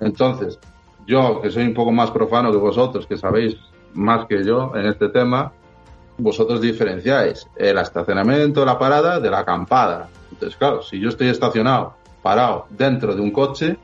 [0.00, 0.58] Entonces,
[1.06, 3.56] yo, que soy un poco más profano que vosotros, que sabéis
[3.94, 5.52] más que yo en este tema,
[6.18, 10.08] vosotros diferenciáis el estacionamiento, la parada, de la acampada.
[10.32, 13.76] Entonces, claro, si yo estoy estacionado, parado, dentro de un coche,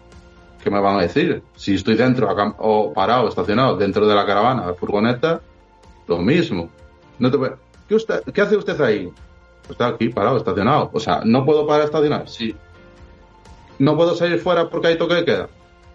[0.62, 1.42] ¿qué me van a decir?
[1.56, 2.28] Si estoy dentro
[2.58, 5.40] o parado, estacionado, dentro de la caravana, la furgoneta,
[6.08, 6.68] lo mismo.
[7.18, 7.38] No te
[7.88, 9.12] ¿Qué, usted- ¿Qué hace usted ahí?
[9.68, 10.90] Está aquí parado, estacionado.
[10.92, 12.28] O sea, ¿no puedo parar a estacionar?
[12.28, 12.54] Sí.
[13.78, 15.48] ¿No puedo salir fuera porque hay toque de queda?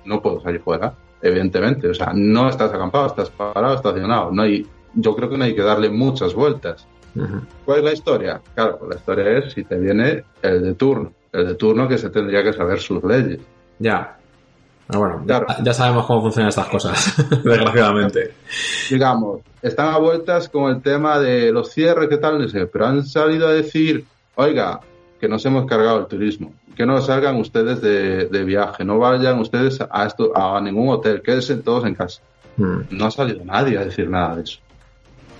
[0.05, 0.93] No puedo salir fuera.
[1.21, 1.89] evidentemente.
[1.89, 4.31] O sea, no estás acampado, estás parado, estacionado.
[4.31, 4.65] No hay,
[4.97, 6.85] yo creo que no hay que darle muchas vueltas.
[7.65, 8.41] ¿Cuál es la historia?
[8.53, 11.11] Claro, pues la historia es si te viene el de turno.
[11.31, 13.39] El de turno que se tendría que saber sus leyes.
[13.79, 14.17] Ya.
[14.87, 18.33] Pero bueno, ya, ya sabemos cómo funcionan estas cosas, desgraciadamente.
[18.89, 23.47] Digamos, están a vueltas con el tema de los cierres, que tal, pero han salido
[23.47, 24.79] a decir, oiga,
[25.19, 29.39] que nos hemos cargado el turismo, que no salgan ustedes de, de viaje, no vayan
[29.39, 32.21] ustedes a, esto, a ningún hotel, quédense todos en casa.
[32.55, 32.79] Mm.
[32.91, 34.59] No ha salido nadie a decir nada de eso.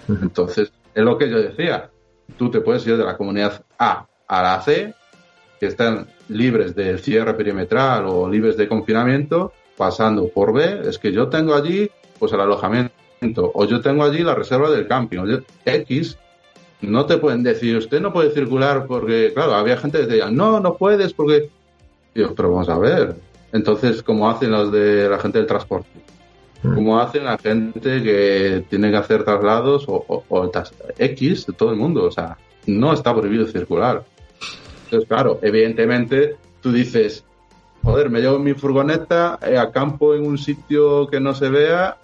[0.21, 1.89] Entonces, es lo que yo decía.
[2.37, 4.93] Tú te puedes ir de la comunidad A a la C,
[5.59, 11.11] que están libres del cierre perimetral o libres de confinamiento, pasando por B, es que
[11.11, 11.89] yo tengo allí
[12.19, 12.91] pues el alojamiento,
[13.53, 15.25] o yo tengo allí la reserva del camping, o
[15.65, 16.17] X,
[16.81, 20.59] no te pueden decir, usted no puede circular porque, claro, había gente que decía, no,
[20.59, 21.49] no puedes porque...
[22.13, 23.15] Digo, pero vamos a ver.
[23.51, 25.87] Entonces, ¿cómo hacen los de la gente del transporte?
[26.61, 30.51] ¿Cómo hacen la gente que tiene que hacer traslados o,
[30.97, 32.05] X de todo el mundo?
[32.05, 34.03] O sea, no está prohibido circular.
[34.85, 37.23] Entonces, claro, evidentemente tú dices,
[37.83, 41.97] joder, me llevo mi furgoneta, eh, acampo en un sitio que no se vea,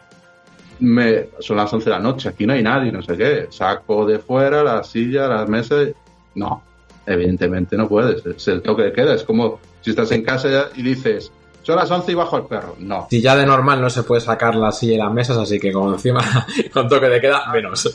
[0.79, 4.05] me, son las 11 de la noche, aquí no hay nadie, no sé qué, saco
[4.05, 5.89] de fuera la silla, las mesas,
[6.35, 6.61] no,
[7.05, 10.81] evidentemente no puedes, es el toque de queda, es como si estás en casa y
[10.81, 11.31] dices,
[11.63, 13.07] son las 11 y bajo el perro, no.
[13.09, 15.71] Si ya de normal no se puede sacar la silla y las mesas, así que
[15.71, 16.21] como encima
[16.73, 17.93] con toque de queda, menos.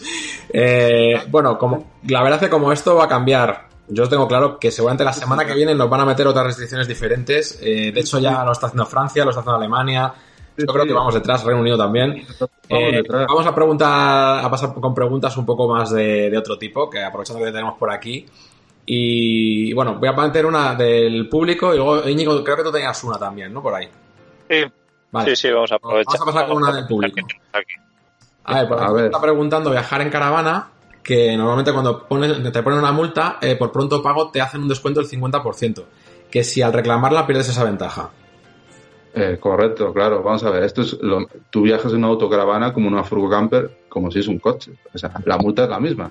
[0.51, 4.59] Eh, bueno, como la verdad es que como esto va a cambiar, yo tengo claro
[4.59, 7.59] que seguramente la semana que viene nos van a meter otras restricciones diferentes.
[7.62, 10.12] Eh, de hecho ya lo está haciendo Francia, lo está haciendo Alemania.
[10.57, 12.27] Yo creo que vamos detrás, Reino Unido también.
[12.69, 16.91] Eh, vamos a preguntar, a pasar con preguntas un poco más de, de otro tipo,
[16.91, 18.27] que aprovechando que tenemos por aquí.
[18.91, 23.05] Y bueno, voy a meter una del público y luego, Íñigo, creo que tú tenías
[23.05, 23.62] una también, ¿no?
[23.62, 23.86] Por ahí.
[24.49, 24.64] Sí,
[25.11, 25.36] Vale.
[25.36, 26.18] sí, sí, vamos a aprovechar.
[26.18, 27.20] Vamos a pasar con una del público.
[28.45, 30.70] A ver, ejemplo, está preguntando viajar en caravana,
[31.03, 34.68] que normalmente cuando ponen- te ponen una multa, eh, por pronto pago te hacen un
[34.68, 35.84] descuento del 50%.
[36.30, 38.09] Que si al reclamarla pierdes esa ventaja.
[39.14, 40.22] Eh, correcto, claro.
[40.22, 43.80] Vamos a ver, esto es lo, tú viajas en una autocaravana como una furgo camper,
[43.91, 44.72] como si es un coche.
[44.95, 46.11] O sea, la multa es la misma.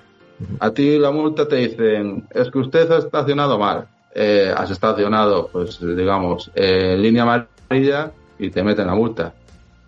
[0.60, 3.88] A ti la multa te dicen, es que usted ha estacionado mal.
[4.14, 9.34] Eh, has estacionado, pues digamos, eh, en línea amarilla y te meten la multa.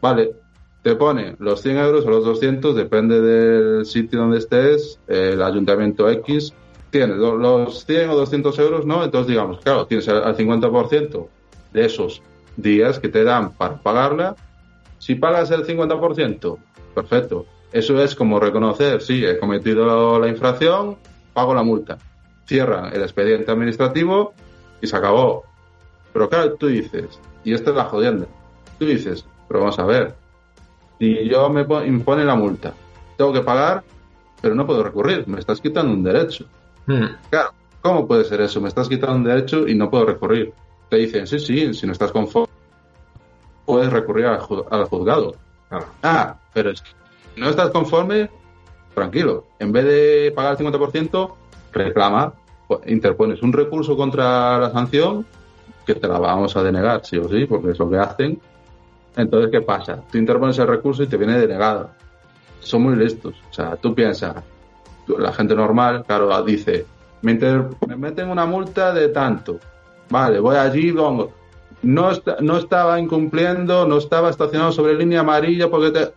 [0.00, 0.32] Vale,
[0.82, 5.42] te pone los 100 euros o los 200, depende del sitio donde estés, eh, el
[5.42, 6.52] ayuntamiento X.
[6.90, 9.04] Tienes lo- los 100 o 200 euros, ¿no?
[9.04, 11.28] Entonces, digamos, claro, tienes al 50%
[11.72, 12.22] de esos
[12.56, 14.34] días que te dan para pagarla.
[14.98, 16.58] Si pagas el 50%,
[16.94, 17.46] perfecto.
[17.72, 20.96] Eso es como reconocer, sí, he cometido la infracción,
[21.32, 21.98] pago la multa.
[22.46, 24.32] Cierran el expediente administrativo
[24.80, 25.44] y se acabó.
[26.12, 28.26] Pero claro, tú dices, y esta es la jodienda,
[28.78, 30.14] tú dices, pero vamos a ver,
[30.98, 32.74] si yo me pon- impone la multa,
[33.16, 33.84] tengo que pagar,
[34.40, 36.46] pero no puedo recurrir, me estás quitando un derecho.
[37.30, 37.50] Claro,
[37.82, 38.60] ¿cómo puede ser eso?
[38.60, 40.52] Me estás quitando un derecho y no puedo recurrir.
[40.88, 42.48] Te dicen, sí, sí, si no estás conforme,
[43.64, 44.40] puedes recurrir al
[44.86, 45.36] juzgado.
[46.02, 46.90] Ah, pero es que
[47.40, 48.30] no estás conforme,
[48.94, 49.44] tranquilo.
[49.58, 51.34] En vez de pagar el 50%,
[51.72, 52.34] reclama,
[52.68, 55.26] pues, interpones un recurso contra la sanción
[55.86, 58.40] que te la vamos a denegar, sí o sí, porque es lo que hacen.
[59.16, 60.02] Entonces, ¿qué pasa?
[60.10, 61.90] Tú interpones el recurso y te viene denegado.
[62.60, 63.34] Son muy listos.
[63.50, 64.36] O sea, tú piensas,
[65.06, 66.86] la gente normal, claro, dice,
[67.22, 69.58] me, me meten una multa de tanto.
[70.10, 71.30] Vale, voy allí, no,
[71.82, 76.12] no estaba incumpliendo, no estaba estacionado sobre línea amarilla porque te...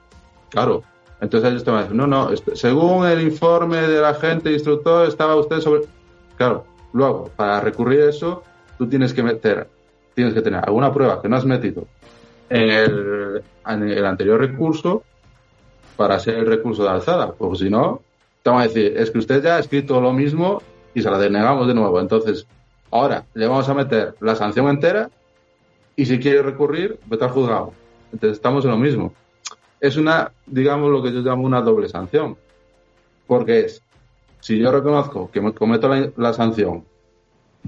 [0.49, 0.83] Claro,
[1.23, 5.37] entonces ellos te van a decir, no, no, según el informe del agente instructor estaba
[5.37, 5.83] usted sobre...
[6.35, 8.43] Claro, luego, para recurrir a eso,
[8.77, 9.69] tú tienes que meter,
[10.13, 11.87] tienes que tener alguna prueba que no has metido
[12.49, 15.03] en el, anterior recurso
[15.95, 18.01] para hacer el recurso de alzada, porque si no,
[18.41, 20.61] te van a decir, es que usted ya ha escrito lo mismo
[20.93, 22.01] y se la denegamos de nuevo.
[22.01, 22.45] Entonces,
[22.91, 25.09] ahora le vamos a meter la sanción entera
[25.95, 27.71] y si quiere recurrir, vete al juzgado.
[28.11, 29.13] Entonces estamos en lo mismo.
[29.83, 32.37] Es una, digamos, lo que yo llamo una doble sanción.
[33.27, 33.83] Porque es,
[34.39, 36.85] si yo reconozco que me cometo la, sanción,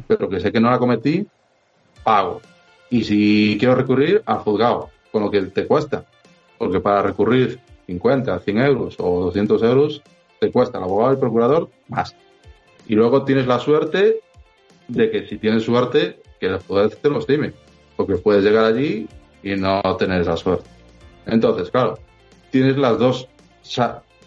[0.07, 1.27] pero que sé que no la cometí,
[2.05, 2.39] pago.
[2.89, 6.05] Y si quiero recurrir, al juzgado, con lo que te cuesta.
[6.57, 10.01] Porque para recurrir 50, 100 euros o 200 euros,
[10.39, 12.15] te cuesta el abogado y el procurador más.
[12.87, 14.21] Y luego tienes la suerte
[14.87, 17.51] de que si tienes suerte, que el juez te lo estime.
[17.97, 19.05] Porque puedes llegar allí
[19.43, 20.74] y no tener esa suerte.
[21.25, 21.97] Entonces, claro,
[22.51, 23.27] tienes las dos,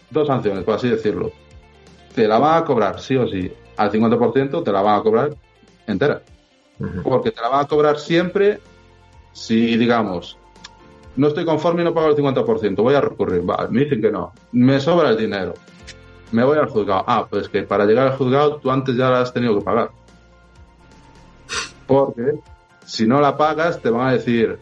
[0.09, 1.31] dos sanciones, por así decirlo.
[2.13, 5.35] Te la van a cobrar, sí o sí, al 50%, te la van a cobrar
[5.87, 6.21] entera.
[7.03, 8.59] Porque te la van a cobrar siempre
[9.33, 10.37] si, digamos,
[11.15, 13.43] no estoy conforme y no pago el 50%, voy a recurrir.
[13.69, 14.31] Me dicen que no.
[14.51, 15.53] Me sobra el dinero.
[16.31, 17.03] Me voy al juzgado.
[17.07, 19.91] Ah, pues que para llegar al juzgado tú antes ya la has tenido que pagar.
[21.87, 22.39] Porque
[22.85, 24.59] si no la pagas te van a decir,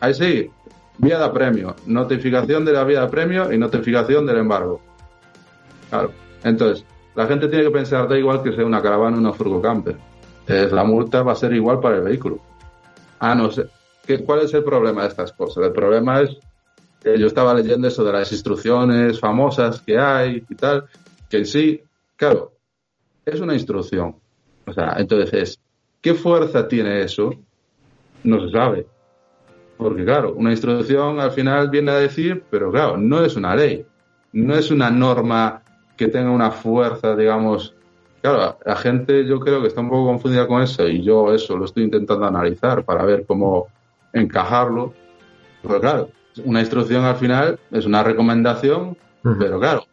[0.00, 0.50] ahí sí,
[1.00, 4.80] vía de premio, notificación de la vía de premio y notificación del embargo.
[5.88, 6.12] Claro.
[6.44, 9.60] Entonces, la gente tiene que pensar, da igual que sea una caravana o una furgo
[9.60, 9.96] camper.
[10.46, 12.38] Es, la multa va a ser igual para el vehículo.
[13.18, 13.66] Ah, no sé.
[14.06, 15.64] ¿Qué, ¿Cuál es el problema de estas cosas?
[15.64, 16.36] El problema es
[17.02, 20.84] que yo estaba leyendo eso de las instrucciones famosas que hay y tal,
[21.28, 21.80] que sí,
[22.16, 22.52] claro,
[23.24, 24.16] es una instrucción.
[24.66, 25.58] O sea, entonces,
[26.00, 27.30] ¿qué fuerza tiene eso?
[28.24, 28.86] No se sabe.
[29.80, 33.86] Porque claro, una instrucción al final viene a decir, pero claro, no es una ley,
[34.32, 35.62] no es una norma
[35.96, 37.74] que tenga una fuerza, digamos.
[38.20, 41.56] Claro, la gente yo creo que está un poco confundida con eso y yo eso
[41.56, 43.68] lo estoy intentando analizar para ver cómo
[44.12, 44.92] encajarlo.
[45.62, 46.10] Pero claro,
[46.44, 48.96] una instrucción al final es una recomendación,
[49.38, 49.84] pero claro,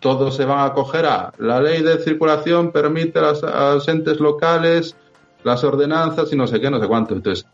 [0.00, 4.96] todos se van a acoger a la ley de circulación permite a los entes locales
[5.44, 7.14] las ordenanzas y no sé qué, no sé cuánto.
[7.14, 7.46] Entonces,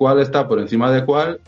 [0.00, 1.38] ¿cuál está por encima de cuál?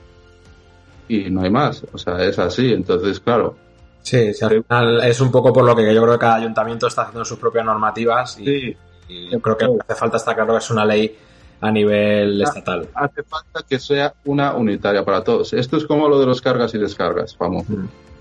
[1.09, 1.83] Y no hay más.
[1.91, 2.71] O sea, es así.
[2.71, 3.57] Entonces, claro.
[4.03, 6.87] Sí, sí, al final es un poco por lo que yo creo que cada ayuntamiento
[6.87, 8.77] está haciendo sus propias normativas y,
[9.09, 11.17] y yo creo que lo que hace falta está claro que es una ley
[11.63, 12.91] a nivel estatal.
[12.93, 15.55] Hace falta que sea una unitaria para todos.
[15.55, 17.73] Esto es como lo de los cargas y descargas, famoso.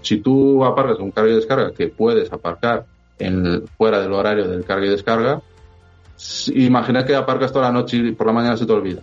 [0.02, 2.86] Si tú aparcas un carga y descarga que puedes aparcar
[3.20, 5.42] en, fuera del horario del carga y descarga,
[6.54, 9.02] imagina que aparcas toda la noche y por la mañana se te olvida.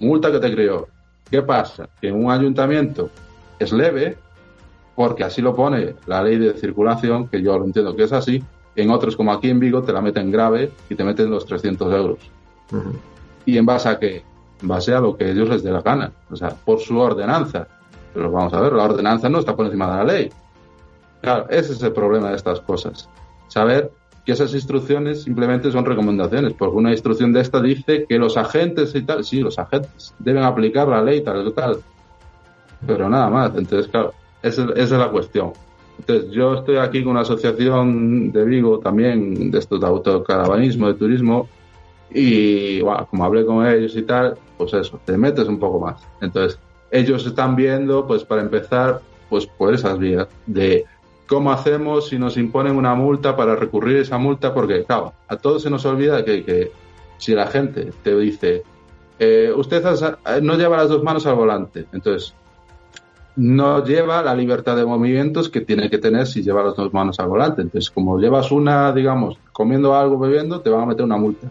[0.00, 0.88] Multa que te creó.
[1.30, 1.88] ¿Qué pasa?
[2.00, 3.10] Que en un ayuntamiento
[3.58, 4.16] es leve,
[4.94, 8.42] porque así lo pone la ley de circulación, que yo lo entiendo que es así.
[8.74, 11.94] En otros, como aquí en Vigo, te la meten grave y te meten los 300
[11.94, 12.18] euros.
[13.44, 14.22] ¿Y en base a qué?
[14.60, 16.12] En base a lo que ellos les dé la gana.
[16.30, 17.66] O sea, por su ordenanza.
[18.12, 20.30] Pero vamos a ver, la ordenanza no está por encima de la ley.
[21.22, 23.08] Claro, ese es el problema de estas cosas.
[23.48, 23.90] Saber
[24.26, 28.92] que esas instrucciones simplemente son recomendaciones, porque una instrucción de esta dice que los agentes
[28.96, 31.78] y tal, sí, los agentes deben aplicar la ley tal y tal,
[32.84, 33.52] pero nada más.
[33.56, 34.12] Entonces, claro,
[34.42, 35.52] esa, esa es la cuestión.
[36.00, 40.94] Entonces, yo estoy aquí con una asociación de Vigo también de esto de autocaravanismo, de
[40.94, 41.48] turismo,
[42.10, 46.02] y bueno, como hablé con ellos y tal, pues eso, te metes un poco más.
[46.20, 46.58] Entonces,
[46.90, 50.84] ellos están viendo, pues para empezar, pues por esas vías de
[51.26, 54.54] ¿Cómo hacemos si nos imponen una multa para recurrir a esa multa?
[54.54, 56.70] Porque, claro, a todos se nos olvida que, que
[57.18, 58.62] si la gente te dice,
[59.18, 59.82] eh, usted
[60.42, 62.34] no lleva las dos manos al volante, entonces
[63.36, 67.20] no lleva la libertad de movimientos que tiene que tener si lleva las dos manos
[67.20, 67.62] al volante.
[67.62, 71.50] Entonces, como llevas una, digamos, comiendo algo, bebiendo, te van a meter una multa.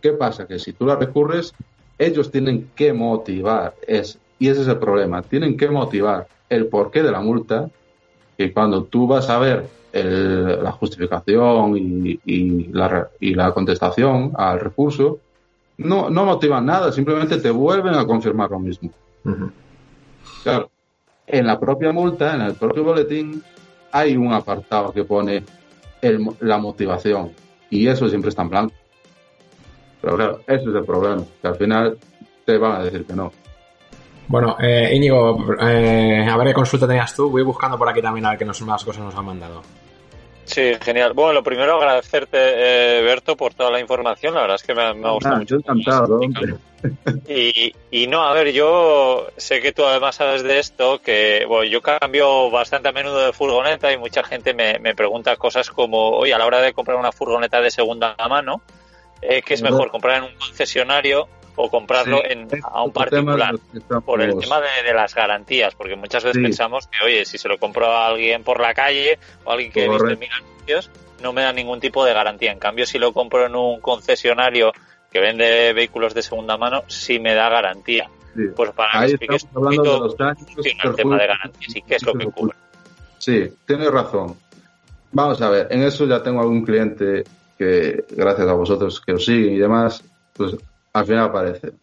[0.00, 0.46] ¿Qué pasa?
[0.46, 1.52] Que si tú la recurres,
[1.98, 7.02] ellos tienen que motivar, es, y ese es el problema, tienen que motivar el porqué
[7.02, 7.70] de la multa
[8.36, 14.32] que cuando tú vas a ver el, la justificación y, y, la, y, la, contestación
[14.36, 15.18] al recurso,
[15.78, 18.90] no, no motivan nada, simplemente te vuelven a confirmar lo mismo.
[19.24, 19.50] Uh -huh.
[20.42, 20.70] Claro,
[21.26, 23.42] en la propia multa, en el propio boletín,
[23.92, 25.42] hay un apartado que pone
[26.02, 27.32] el, la motivación
[27.70, 28.74] y eso siempre está en blanco.
[30.00, 31.98] Pero claro, ese es el problema, que al final
[32.44, 33.32] te van a decir que no.
[34.28, 37.30] Bueno, eh, Íñigo, eh, a ver qué consulta tenías tú.
[37.30, 39.62] Voy buscando por aquí también a ver qué nos, más cosas nos han mandado.
[40.44, 41.12] Sí, genial.
[41.12, 44.34] Bueno, lo primero agradecerte, eh, Berto, por toda la información.
[44.34, 45.56] La verdad es que me, me ha gustado ah, mucho.
[45.56, 46.54] Yo encantado, hombre.
[47.28, 51.64] Y, y no, a ver, yo sé que tú además sabes de esto, que bueno,
[51.64, 56.10] yo cambio bastante a menudo de furgoneta y mucha gente me, me pregunta cosas como,
[56.10, 58.62] oye, a la hora de comprar una furgoneta de segunda mano,
[59.20, 63.54] eh, ¿qué es mejor, comprar en un concesionario o comprarlo Sí, en, a un particular
[63.72, 66.42] que estamos- por el tema de, de las garantías, porque muchas veces Sí.
[66.42, 69.72] pensamos que, oye, si se lo compro a alguien por la calle o a alguien
[69.72, 70.20] que he visto en Correcto.
[70.20, 70.90] mil anuncios,
[71.22, 72.52] no me da ningún tipo de garantía.
[72.52, 74.72] En cambio, si lo compro en un concesionario
[75.10, 78.08] que vende vehículos de segunda mano, sí me da garantía.
[78.34, 78.42] Sí.
[78.54, 80.46] Pues para que Ahí expliques estamos un hablando de los daños
[80.84, 82.54] el tema de garantías y qué es lo que cubre.
[83.18, 84.36] Sí, tienes razón.
[85.12, 87.24] Vamos a ver, en eso ya tengo algún cliente
[87.56, 90.04] que, gracias a vosotros que os siguen y demás,
[90.34, 90.54] pues
[90.96, 91.74] al final aparece.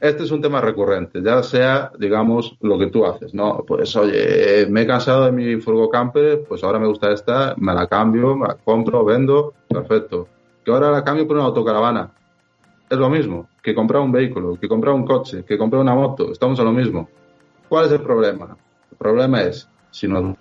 [0.00, 3.64] Este es un tema recurrente, ya sea, digamos, lo que tú haces, ¿no?
[3.64, 7.72] Pues, oye, me he cansado de mi furgo camper, pues ahora me gusta esta, me
[7.72, 10.26] la cambio, la compro, vendo, perfecto.
[10.64, 12.10] Que ahora la cambio por una autocaravana.
[12.88, 16.32] Es lo mismo que comprar un vehículo, que comprar un coche, que comprar una moto,
[16.32, 17.08] estamos a lo mismo.
[17.68, 18.56] ¿Cuál es el problema?
[18.90, 20.34] El problema es, si nos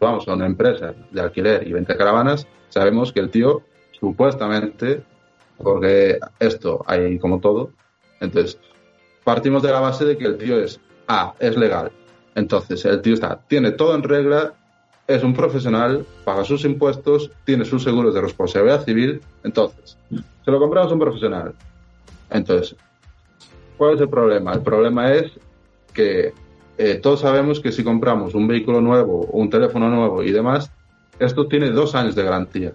[0.00, 3.62] vamos a una empresa de alquiler y venta caravanas, sabemos que el tío,
[3.92, 5.04] supuestamente,
[5.62, 7.70] porque esto hay como todo,
[8.20, 8.58] entonces
[9.24, 11.90] partimos de la base de que el tío es A, es legal,
[12.34, 14.54] Entonces, el tío está, tiene todo en regla,
[15.06, 19.20] es un profesional, paga sus impuestos, tiene sus seguros de responsabilidad civil.
[19.44, 19.96] Entonces,
[20.44, 21.54] se lo compramos a un profesional.
[22.30, 22.76] Entonces,
[23.76, 24.52] ¿cuál es el problema?
[24.52, 25.32] El problema es
[25.92, 26.32] que
[26.78, 30.70] eh, todos sabemos que si compramos un vehículo nuevo, un teléfono nuevo y demás,
[31.18, 32.72] esto tiene dos años de garantía.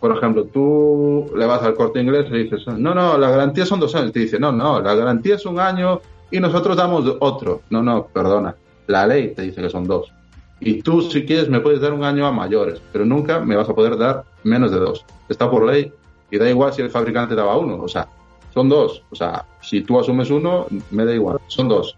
[0.00, 3.80] Por ejemplo, tú le vas al corte inglés y dices, no, no, la garantía son
[3.80, 4.12] dos años.
[4.12, 6.00] Te dice, no, no, la garantía es un año
[6.30, 7.62] y nosotros damos otro.
[7.70, 8.56] No, no, perdona.
[8.86, 10.10] La ley te dice que son dos.
[10.58, 13.68] Y tú, si quieres, me puedes dar un año a mayores, pero nunca me vas
[13.68, 15.04] a poder dar menos de dos.
[15.28, 15.92] Está por ley
[16.30, 17.82] y da igual si el fabricante daba uno.
[17.82, 18.08] O sea,
[18.54, 19.02] son dos.
[19.10, 21.38] O sea, si tú asumes uno, me da igual.
[21.46, 21.96] Son dos.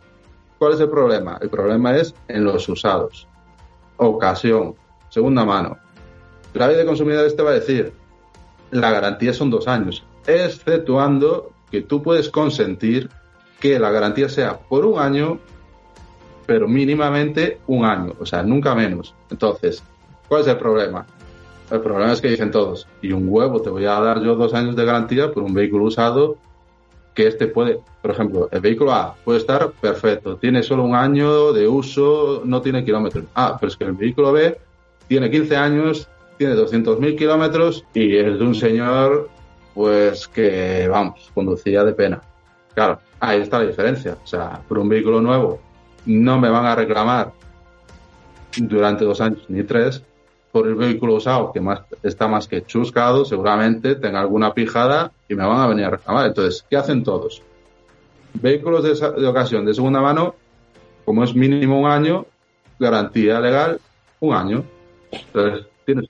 [0.59, 1.39] ¿Cuál es el problema?
[1.41, 3.27] El problema es en los usados.
[3.97, 4.75] Ocasión,
[5.09, 5.77] segunda mano.
[6.55, 7.93] La de consumidores te va a decir,
[8.71, 13.09] la garantía son dos años, exceptuando que tú puedes consentir
[13.61, 15.39] que la garantía sea por un año,
[16.47, 19.15] pero mínimamente un año, o sea, nunca menos.
[19.31, 19.83] Entonces,
[20.29, 21.07] ¿cuál es el problema?
[21.71, 24.53] El problema es que dicen todos, y un huevo, te voy a dar yo dos
[24.53, 26.37] años de garantía por un vehículo usado
[27.15, 31.53] que este puede, por ejemplo, el vehículo A puede estar perfecto, tiene solo un año
[31.53, 33.25] de uso, no tiene kilómetros.
[33.35, 34.59] Ah, pero es que el vehículo B
[35.09, 36.09] tiene 15 años,
[36.43, 39.31] tiene 200.000 kilómetros y es de un señor,
[39.75, 42.21] pues que, vamos, conducía de pena.
[42.75, 44.17] Claro, ahí está la diferencia.
[44.25, 45.61] O sea, por un vehículo nuevo
[46.07, 47.31] no me van a reclamar
[48.57, 50.03] durante dos años ni tres,
[50.51, 55.37] por el vehículo usado, que más, está más que chuscado, seguramente tenga alguna pijada y
[55.37, 56.27] me van a venir a reclamar.
[56.27, 57.41] Entonces, ¿qué hacen todos?
[58.35, 60.35] Vehículos de, ocasión de segunda mano,
[61.05, 62.27] como es mínimo un año,
[62.81, 63.79] garantía legal,
[64.19, 64.65] un año.
[65.13, 66.07] Entonces, tienes,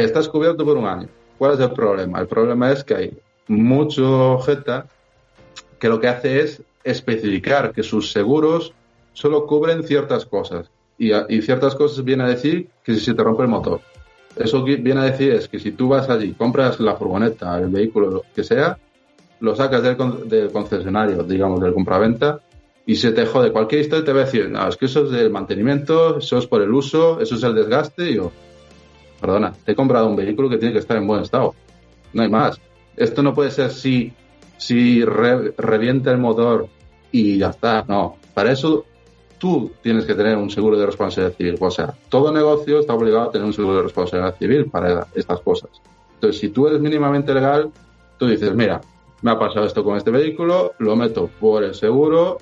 [0.00, 1.08] estás cubierto por un año.
[1.38, 2.20] ¿Cuál es el problema?
[2.20, 4.86] El problema es que hay mucho jeta
[5.78, 8.72] que lo que hace es especificar que sus seguros
[9.12, 11.10] solo cubren ciertas cosas y,
[11.42, 13.80] ciertas cosas viene a decir que si se te rompe el motor.
[14.36, 18.10] Eso viene a decir es que si tú vas allí, compras la furgoneta, el vehículo,
[18.10, 18.78] lo que sea,
[19.40, 19.96] lo sacas del,
[20.52, 22.40] concesionario, digamos, del compraventa,
[22.86, 25.10] y se te jode cualquier historia, te va a decir, no, es que eso es
[25.10, 28.32] del mantenimiento, eso es por el uso, eso es el desgaste, y yo,
[29.22, 31.54] perdona, te he comprado un vehículo que tiene que estar en buen estado.
[32.12, 32.60] No hay más.
[32.96, 34.12] Esto no puede ser si,
[34.58, 36.66] si revienta el motor
[37.12, 37.84] y ya está.
[37.86, 38.84] No, para eso
[39.38, 41.56] tú tienes que tener un seguro de responsabilidad civil.
[41.60, 45.40] O sea, todo negocio está obligado a tener un seguro de responsabilidad civil para estas
[45.40, 45.70] cosas.
[46.14, 47.70] Entonces, si tú eres mínimamente legal,
[48.18, 48.80] tú dices, mira,
[49.22, 52.38] me ha pasado esto con este vehículo, lo meto por el seguro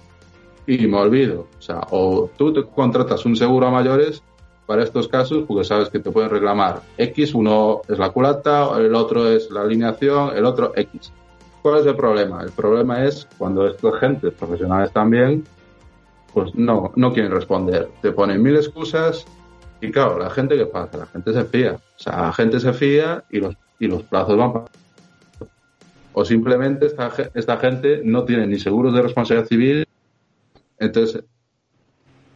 [0.67, 1.47] y me olvido.
[1.59, 4.23] O sea, o tú te contratas un seguro a mayores
[4.71, 8.95] para estos casos porque sabes que te pueden reclamar X, uno es la culata, el
[8.95, 11.13] otro es la alineación, el otro X.
[11.61, 12.41] ¿Cuál es el problema?
[12.45, 15.43] El problema es cuando estos agentes profesionales también
[16.33, 17.91] pues no, no quieren responder.
[18.01, 19.25] Te ponen mil excusas
[19.81, 21.73] y claro, la gente que pasa, la gente se fía.
[21.73, 24.79] O sea, la gente se fía y los, y los plazos van pasando.
[26.13, 29.89] O simplemente esta, esta gente no tiene ni seguros de responsabilidad civil,
[30.79, 31.25] entonces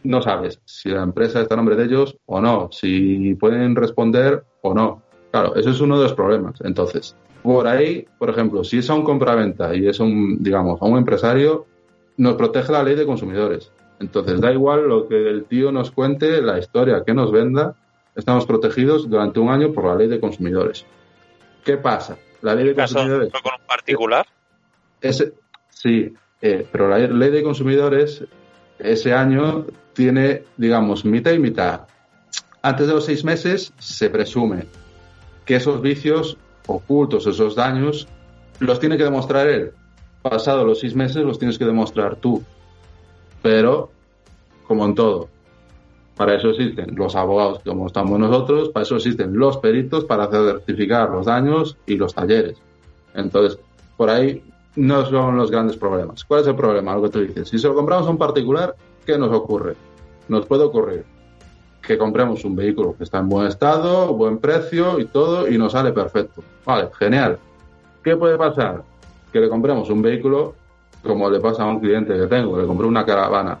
[0.05, 4.43] no sabes si la empresa está a nombre de ellos o no, si pueden responder
[4.61, 5.01] o no.
[5.31, 6.61] Claro, eso es uno de los problemas.
[6.61, 10.85] Entonces, por ahí, por ejemplo, si es a un compraventa y es un, digamos, a
[10.85, 11.65] un empresario,
[12.17, 13.71] nos protege la ley de consumidores.
[13.99, 17.75] Entonces, da igual lo que el tío nos cuente, la historia que nos venda,
[18.15, 20.85] estamos protegidos durante un año por la ley de consumidores.
[21.63, 22.17] ¿Qué pasa?
[22.41, 23.31] La ley de consumidores.
[23.31, 24.25] con un particular?
[25.69, 28.23] sí, eh, pero la ley de consumidores
[28.79, 31.81] ese año tiene, digamos, mitad y mitad.
[32.61, 34.65] Antes de los seis meses se presume
[35.45, 36.37] que esos vicios
[36.67, 38.07] ocultos, esos daños,
[38.59, 39.71] los tiene que demostrar él.
[40.21, 42.43] Pasado los seis meses los tienes que demostrar tú.
[43.41, 43.91] Pero,
[44.67, 45.29] como en todo,
[46.15, 51.09] para eso existen los abogados como estamos nosotros, para eso existen los peritos para certificar
[51.11, 52.57] los daños y los talleres.
[53.13, 53.59] Entonces,
[53.97, 54.43] por ahí
[54.75, 56.23] no son los grandes problemas.
[56.25, 56.95] ¿Cuál es el problema?
[56.95, 57.49] Lo que tú dices.
[57.49, 58.75] Si se lo compramos a un particular,
[59.05, 59.75] ¿qué nos ocurre?
[60.27, 61.05] Nos puede ocurrir
[61.81, 65.73] que compremos un vehículo que está en buen estado, buen precio y todo, y nos
[65.73, 66.43] sale perfecto.
[66.65, 67.37] Vale, genial.
[68.03, 68.83] ¿Qué puede pasar?
[69.31, 70.55] Que le compremos un vehículo
[71.03, 73.59] como le pasa a un cliente que tengo, le compré una caravana,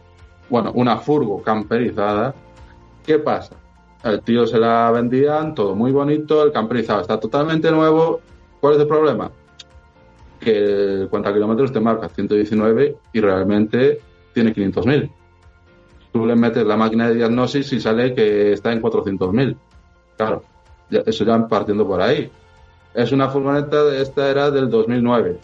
[0.49, 2.33] bueno, una furgo camperizada.
[3.05, 3.55] ¿Qué pasa?
[4.03, 8.19] El tío se la vendían, todo muy bonito, el camperizado está totalmente nuevo.
[8.59, 9.29] ¿Cuál es el problema?
[10.45, 13.99] Que el kilómetros te marca 119 y realmente
[14.31, 15.09] tiene 500.000.
[16.13, 19.57] Tú le metes la máquina de diagnosis y sale que está en 400.000.
[20.15, 20.43] Claro,
[20.91, 22.29] eso ya partiendo por ahí.
[22.93, 25.37] Es una furgoneta, esta era del 2009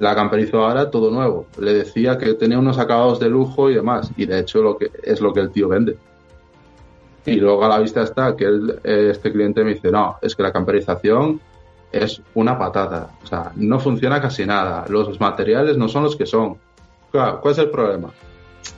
[0.00, 1.46] La camperizo ahora todo nuevo.
[1.60, 4.10] Le decía que tenía unos acabados de lujo y demás.
[4.16, 5.96] Y de hecho lo que es lo que el tío vende.
[7.24, 10.42] Y luego a la vista está que él, este cliente me dice, no, es que
[10.42, 11.40] la camperización
[11.92, 13.10] es una patada.
[13.22, 14.84] O sea, no funciona casi nada.
[14.88, 16.56] Los materiales no son los que son.
[17.10, 18.10] Claro, ¿cuál es el problema?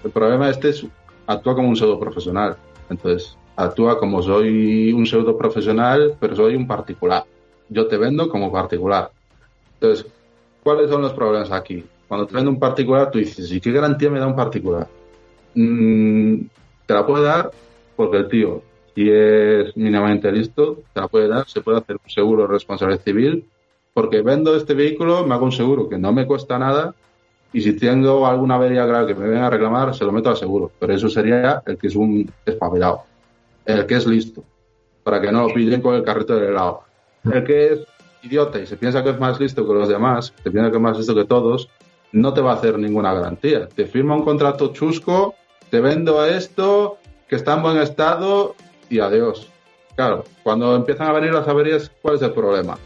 [0.04, 0.86] El problema este es
[1.26, 2.56] actúa como un pseudo profesional.
[2.88, 7.24] Entonces, actúa como soy un pseudo profesional, pero soy un particular.
[7.68, 9.10] Yo te vendo como particular.
[9.74, 10.06] Entonces,
[10.62, 11.84] ¿cuáles son los problemas aquí?
[12.08, 14.88] Cuando te vendo un particular, tú dices, ¿y qué garantía me da un particular?
[15.54, 16.42] Mm,
[16.86, 17.50] te la puede dar
[17.96, 18.62] porque el tío,
[18.94, 23.02] si es mínimamente listo, te la puede dar, se puede hacer un seguro de responsabilidad
[23.02, 23.44] civil,
[23.94, 26.94] porque vendo este vehículo, me hago un seguro que no me cuesta nada,
[27.52, 30.36] y si tengo alguna avería grave que me venga a reclamar, se lo meto al
[30.36, 30.70] seguro.
[30.78, 33.02] Pero eso sería el que es un espabilado,
[33.64, 34.44] el que es listo,
[35.02, 36.82] para que no lo pillen con el carrito del helado.
[37.24, 37.80] El que es
[38.22, 40.82] idiota y se piensa que es más listo que los demás, se piensa que es
[40.82, 41.68] más listo que todos,
[42.12, 43.68] no te va a hacer ninguna garantía.
[43.68, 45.34] Te firma un contrato chusco,
[45.70, 46.98] te vendo esto,
[47.28, 48.54] que está en buen estado
[48.90, 49.48] y adiós.
[49.96, 52.76] Claro, cuando empiezan a venir las averías, ¿cuál es el problema?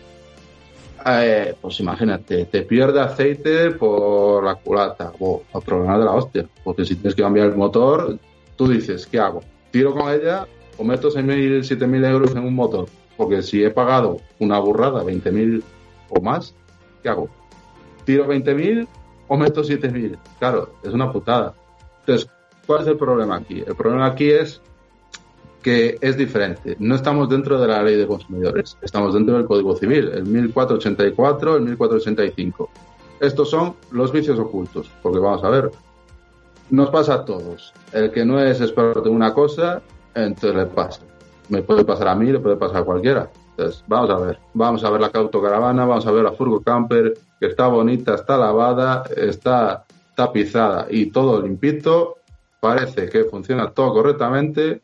[1.06, 6.48] Eh, pues imagínate, te pierde aceite por la culata, o el problema de la hostia,
[6.62, 8.18] porque si tienes que cambiar el motor,
[8.56, 9.42] tú dices, ¿qué hago?
[9.70, 10.46] ¿Tiro con ella
[10.78, 12.86] o meto 6.000, 7.000 euros en un motor?
[13.16, 15.62] Porque si he pagado una burrada, 20.000
[16.08, 16.54] o más,
[17.02, 17.28] ¿qué hago?
[18.04, 18.88] ¿Tiro 20.000
[19.28, 20.18] o meto 7.000?
[20.38, 21.54] Claro, es una putada.
[22.00, 22.30] Entonces,
[22.66, 23.62] ¿cuál es el problema aquí?
[23.66, 24.62] El problema aquí es
[25.64, 26.76] que es diferente.
[26.78, 31.56] No estamos dentro de la ley de consumidores, estamos dentro del Código Civil, el 1484,
[31.56, 32.70] el 1485.
[33.18, 35.70] Estos son los vicios ocultos, porque vamos a ver,
[36.68, 37.72] nos pasa a todos.
[37.92, 39.80] El que no es experto en una cosa,
[40.14, 41.00] entonces le pasa.
[41.48, 43.30] Me puede pasar a mí, le puede pasar a cualquiera.
[43.56, 44.38] Entonces, vamos a ver.
[44.52, 48.36] Vamos a ver la autocaravana, vamos a ver la Furgo Camper, que está bonita, está
[48.36, 52.16] lavada, está tapizada y todo limpito.
[52.60, 54.82] Parece que funciona todo correctamente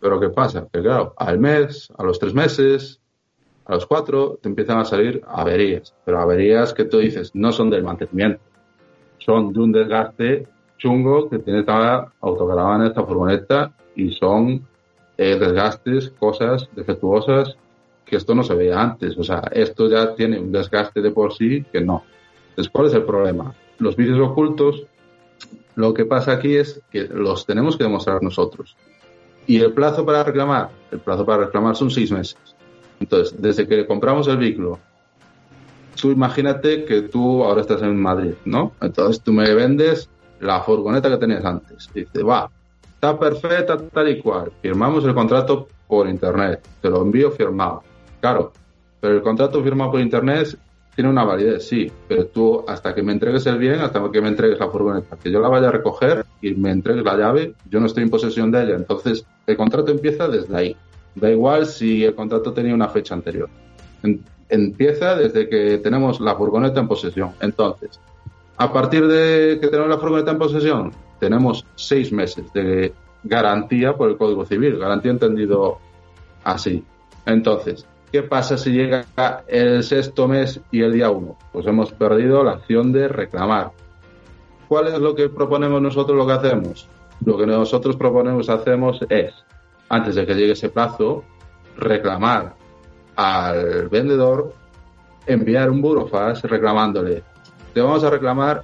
[0.00, 0.66] pero ¿qué pasa?
[0.72, 3.00] Que claro, al mes, a los tres meses,
[3.64, 5.94] a los cuatro, te empiezan a salir averías.
[6.04, 8.40] Pero averías que tú dices no son del mantenimiento,
[9.18, 10.48] son de un desgaste
[10.78, 14.66] chungo que tiene esta autocaravana, esta furgoneta, y son
[15.16, 17.56] eh, desgastes, cosas defectuosas
[18.06, 19.18] que esto no se veía antes.
[19.18, 22.04] O sea, esto ya tiene un desgaste de por sí que no.
[22.50, 23.54] Entonces, ¿cuál es el problema?
[23.78, 24.86] Los vídeos ocultos,
[25.74, 28.76] lo que pasa aquí es que los tenemos que demostrar nosotros.
[29.48, 30.68] ¿Y el plazo para reclamar?
[30.92, 32.36] El plazo para reclamar son seis meses.
[33.00, 34.78] Entonces, desde que compramos el vehículo,
[35.98, 38.72] tú imagínate que tú ahora estás en Madrid, ¿no?
[38.82, 40.10] Entonces tú me vendes
[40.40, 41.88] la furgoneta que tenías antes.
[41.94, 42.50] Y va,
[42.92, 44.52] está perfecta tal y cual.
[44.60, 46.60] Firmamos el contrato por internet.
[46.82, 47.82] Te lo envío firmado.
[48.20, 48.52] Claro,
[49.00, 50.58] pero el contrato firmado por internet
[50.98, 54.26] tiene una validez, sí, pero tú hasta que me entregues el bien, hasta que me
[54.26, 57.78] entregues la furgoneta, que yo la vaya a recoger y me entregues la llave, yo
[57.78, 58.74] no estoy en posesión de ella.
[58.74, 60.76] Entonces, el contrato empieza desde ahí.
[61.14, 63.48] Da igual si el contrato tenía una fecha anterior.
[64.48, 67.30] empieza desde que tenemos la furgoneta en posesión.
[67.40, 68.00] Entonces,
[68.56, 72.92] a partir de que tenemos la furgoneta en posesión, tenemos seis meses de
[73.22, 75.78] garantía por el Código Civil, garantía entendido
[76.42, 76.82] así.
[77.24, 79.04] Entonces, ¿Qué pasa si llega
[79.46, 81.36] el sexto mes y el día uno?
[81.52, 83.72] Pues hemos perdido la acción de reclamar.
[84.66, 86.88] ¿Cuál es lo que proponemos nosotros lo que hacemos?
[87.24, 89.34] Lo que nosotros proponemos hacemos es,
[89.90, 91.24] antes de que llegue ese plazo,
[91.76, 92.54] reclamar
[93.16, 94.54] al vendedor,
[95.26, 97.22] enviar un burofax reclamándole,
[97.74, 98.62] te vamos a reclamar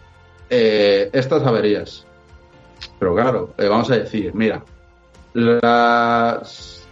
[0.49, 2.07] eh, estas averías.
[2.99, 4.63] Pero claro, le vamos a decir, mira,
[5.35, 6.84] las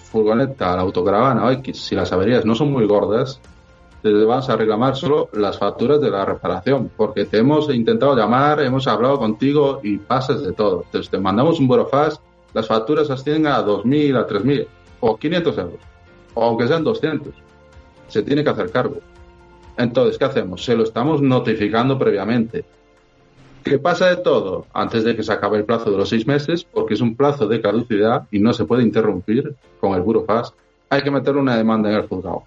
[0.00, 3.40] furgoneta, la autocaravana X, si las averías no son muy gordas,
[4.02, 8.60] te vas a reclamar solo las facturas de la reparación, porque te hemos intentado llamar,
[8.60, 10.82] hemos hablado contigo y pasas de todo.
[10.86, 12.20] Entonces te mandamos un burofax,
[12.52, 14.66] las facturas ascienden a 2.000, a 3.000
[15.00, 15.80] o 500 euros,
[16.34, 17.32] o aunque sean 200.
[18.08, 18.96] Se tiene que hacer cargo.
[19.76, 20.64] Entonces, ¿qué hacemos?
[20.64, 22.64] Se lo estamos notificando previamente.
[23.62, 26.64] ¿Qué pasa de todo antes de que se acabe el plazo de los seis meses,
[26.64, 30.52] porque es un plazo de caducidad y no se puede interrumpir con el burofax,
[30.90, 32.42] hay que meterle una demanda en el juzgado.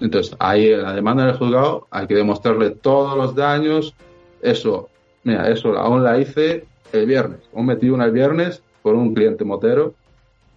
[0.00, 3.94] Entonces, ahí en la demanda en el juzgado hay que demostrarle todos los daños.
[4.42, 4.90] Eso,
[5.24, 7.40] mira, eso aún la hice el viernes.
[7.54, 9.94] Aún metí una el viernes por un cliente motero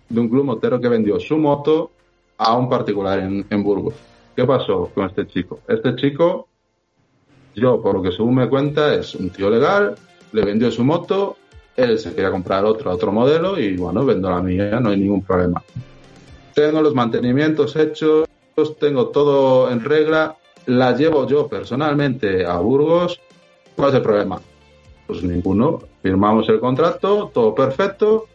[0.10, 1.92] de un club motero que vendió su moto
[2.38, 3.94] a un particular en, en Burgos.
[4.36, 5.62] ¿Qué pasó con este chico?
[5.68, 6.49] Este chico
[7.60, 9.96] yo, por lo que según me cuenta, es un tío legal,
[10.32, 11.38] le vendió su moto,
[11.76, 15.24] él se quería comprar otro, otro modelo y bueno, vendo la mía, no hay ningún
[15.24, 15.62] problema.
[16.54, 18.28] Tengo los mantenimientos hechos,
[18.80, 23.20] tengo todo en regla, la llevo yo personalmente a Burgos,
[23.76, 24.42] ¿cuál es el problema?
[25.08, 25.82] Pues ninguno.
[26.02, 28.28] Firmamos el contrato, todo perfecto.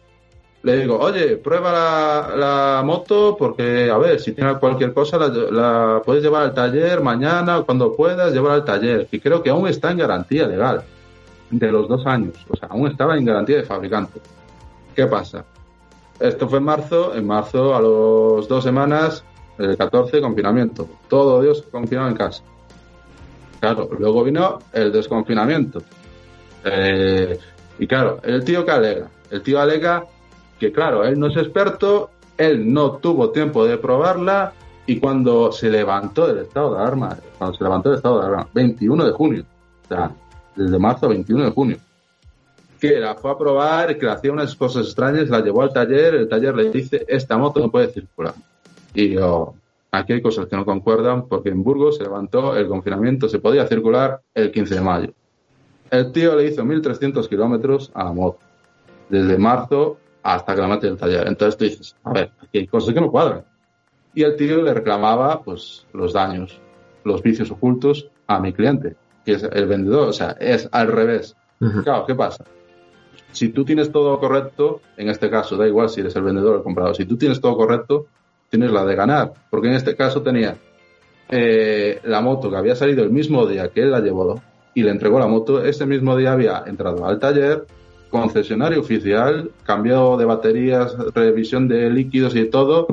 [0.65, 5.27] Le digo, oye, prueba la, la moto porque, a ver, si tiene cualquier cosa, la,
[5.27, 9.07] la puedes llevar al taller mañana, cuando puedas, llevar al taller.
[9.11, 10.83] Y creo que aún está en garantía legal
[11.51, 12.33] de los dos años.
[12.49, 14.19] O sea, aún estaba en garantía de fabricante.
[14.95, 15.45] ¿Qué pasa?
[16.19, 17.13] Esto fue en marzo.
[17.13, 19.23] En marzo, a los dos semanas,
[19.59, 20.89] el 14, confinamiento.
[21.07, 22.41] Todo Dios confinado en casa.
[23.59, 25.83] Claro, luego vino el desconfinamiento.
[26.63, 27.37] Eh,
[27.77, 29.11] y claro, el tío que alega.
[29.29, 30.07] El tío alega
[30.59, 34.53] que, claro, él no es experto, él no tuvo tiempo de probarla
[34.85, 38.47] y cuando se levantó el estado de alarma, cuando se levantó el estado de alarma,
[38.53, 39.45] 21 de junio,
[39.83, 40.11] o sea,
[40.55, 41.77] desde marzo a 21 de junio,
[42.79, 46.27] que la fue a probar, que hacía unas cosas extrañas, la llevó al taller, el
[46.27, 48.33] taller le dice, esta moto no puede circular.
[48.93, 49.55] Y yo,
[49.91, 53.65] aquí hay cosas que no concuerdan porque en Burgos se levantó el confinamiento, se podía
[53.67, 55.13] circular el 15 de mayo.
[55.89, 58.39] El tío le hizo 1.300 kilómetros a la moto,
[59.09, 61.27] desde marzo hasta que la mete del taller.
[61.27, 63.45] Entonces tú dices, a ver, aquí hay cosas que no cuadran.
[64.15, 66.59] Y el tío le reclamaba pues los daños,
[67.03, 71.35] los vicios ocultos a mi cliente, que es el vendedor, o sea, es al revés.
[71.83, 72.43] Claro, ¿qué pasa?
[73.31, 76.57] Si tú tienes todo correcto, en este caso, da igual si eres el vendedor o
[76.57, 78.07] el comprador, si tú tienes todo correcto,
[78.49, 80.57] tienes la de ganar, porque en este caso tenía
[81.29, 84.41] eh, la moto que había salido el mismo día que él la llevó
[84.73, 87.65] y le entregó la moto, ese mismo día había entrado al taller,
[88.09, 92.87] concesionario oficial, cambiado de baterías, revisión de líquidos y todo,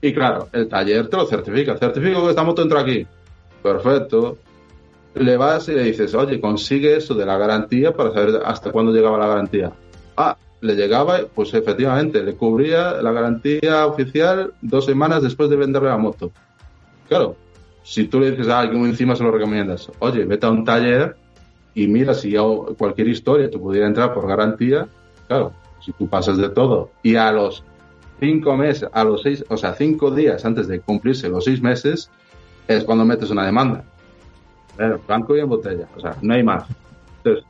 [0.00, 3.06] y claro, el taller te lo certifica, certifico que esta moto entra aquí,
[3.62, 4.38] perfecto,
[5.14, 8.92] le vas y le dices, oye, consigue eso de la garantía para saber hasta cuándo
[8.92, 9.72] llegaba la garantía.
[10.16, 15.88] Ah, le llegaba, pues efectivamente, le cubría la garantía oficial dos semanas después de venderle
[15.88, 16.30] la moto.
[17.08, 17.36] Claro,
[17.82, 21.16] si tú le dices, ah, que encima se lo recomiendas, oye, vete a un taller
[21.78, 24.88] y mira si yo, cualquier historia te pudiera entrar por garantía,
[25.28, 27.62] claro, si tú pasas de todo y a los
[28.18, 32.10] cinco meses, a los seis, o sea, cinco días antes de cumplirse los seis meses,
[32.66, 33.84] es cuando metes una demanda.
[34.76, 36.64] Bueno, blanco y en botella, o sea, no hay más.
[37.18, 37.44] Entonces,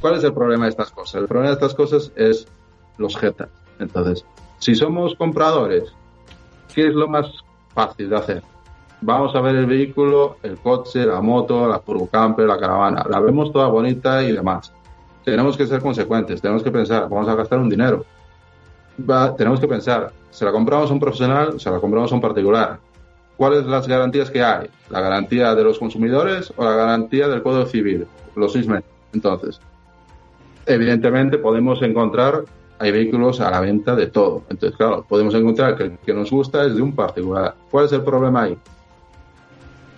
[0.00, 1.20] ¿cuál es el problema de estas cosas?
[1.20, 2.48] El problema de estas cosas es
[2.96, 3.50] los jetas.
[3.78, 4.24] Entonces,
[4.60, 5.92] si somos compradores,
[6.74, 7.26] ¿qué es lo más
[7.74, 8.42] fácil de hacer?
[9.06, 13.04] Vamos a ver el vehículo, el coche, la moto, la furgocamper, la caravana.
[13.10, 14.72] La vemos toda bonita y demás.
[15.22, 18.06] Tenemos que ser consecuentes, tenemos que pensar, vamos a gastar un dinero.
[18.98, 21.60] Va, tenemos que pensar, ¿se la compramos a un profesional?
[21.60, 22.78] ¿Se la compramos a un particular?
[23.36, 24.70] ¿Cuáles las garantías que hay?
[24.88, 28.06] ¿La garantía de los consumidores o la garantía del Código Civil?
[28.34, 28.88] Los seis meses.
[29.12, 29.60] Entonces,
[30.64, 32.44] evidentemente podemos encontrar,
[32.78, 34.44] hay vehículos a la venta de todo.
[34.48, 37.54] Entonces, claro, podemos encontrar que el que nos gusta es de un particular.
[37.70, 38.58] ¿Cuál es el problema ahí?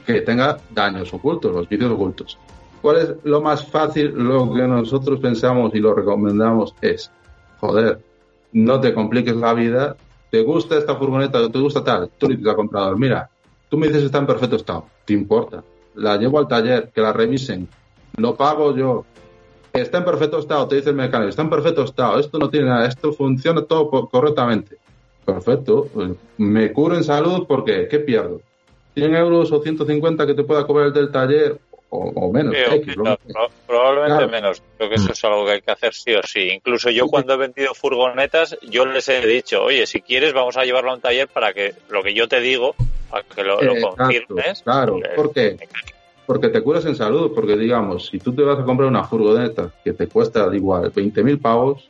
[0.06, 2.38] Que tenga daños ocultos, los vicios ocultos.
[2.80, 4.12] ¿Cuál es lo más fácil?
[4.14, 7.10] Lo que nosotros pensamos y lo recomendamos es,
[7.58, 8.00] joder,
[8.52, 9.96] no te compliques la vida,
[10.30, 13.28] te gusta esta furgoneta, te gusta tal, tú dices al comprador, mira,
[13.68, 15.64] tú me dices está en perfecto estado, te importa,
[15.94, 17.68] la llevo al taller, que la revisen,
[18.16, 19.04] lo pago yo,
[19.72, 22.68] está en perfecto estado, te dice el mecánico, está en perfecto estado, esto no tiene
[22.68, 24.78] nada, esto funciona todo correctamente.
[25.24, 28.40] Perfecto, pues, me curo en salud porque, ¿qué pierdo?
[28.96, 31.58] ¿100 euros o 150 que te pueda cobrar el del taller
[31.90, 32.54] o, o menos?
[32.54, 33.16] Sí, X, no,
[33.66, 34.28] probablemente Claro.
[34.32, 34.62] menos.
[34.78, 36.48] Creo que eso es algo que hay que hacer sí o sí.
[36.50, 40.64] Incluso yo cuando he vendido furgonetas, yo les he dicho, oye, si quieres vamos a
[40.64, 42.74] llevarlo a un taller para que lo que yo te digo,
[43.10, 44.62] para que lo, lo Exacto, confirmes.
[44.62, 45.56] claro, el ¿por qué?
[46.26, 49.70] Porque te curas en salud, porque digamos, si tú te vas a comprar una furgoneta
[49.84, 51.88] que te cuesta igual 20.000 pavos,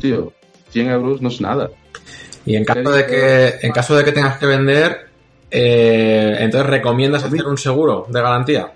[0.00, 0.32] tío,
[0.70, 1.70] 100 euros no es nada.
[2.44, 5.07] Y en caso de que, en caso de que tengas que vender,
[5.50, 8.72] eh, entonces recomiendas hacer un seguro de garantía.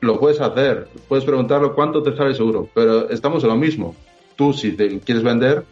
[0.00, 3.94] Lo puedes hacer, puedes preguntarlo cuánto te sale seguro, pero estamos en lo mismo.
[4.36, 5.64] Tú, si te quieres vender,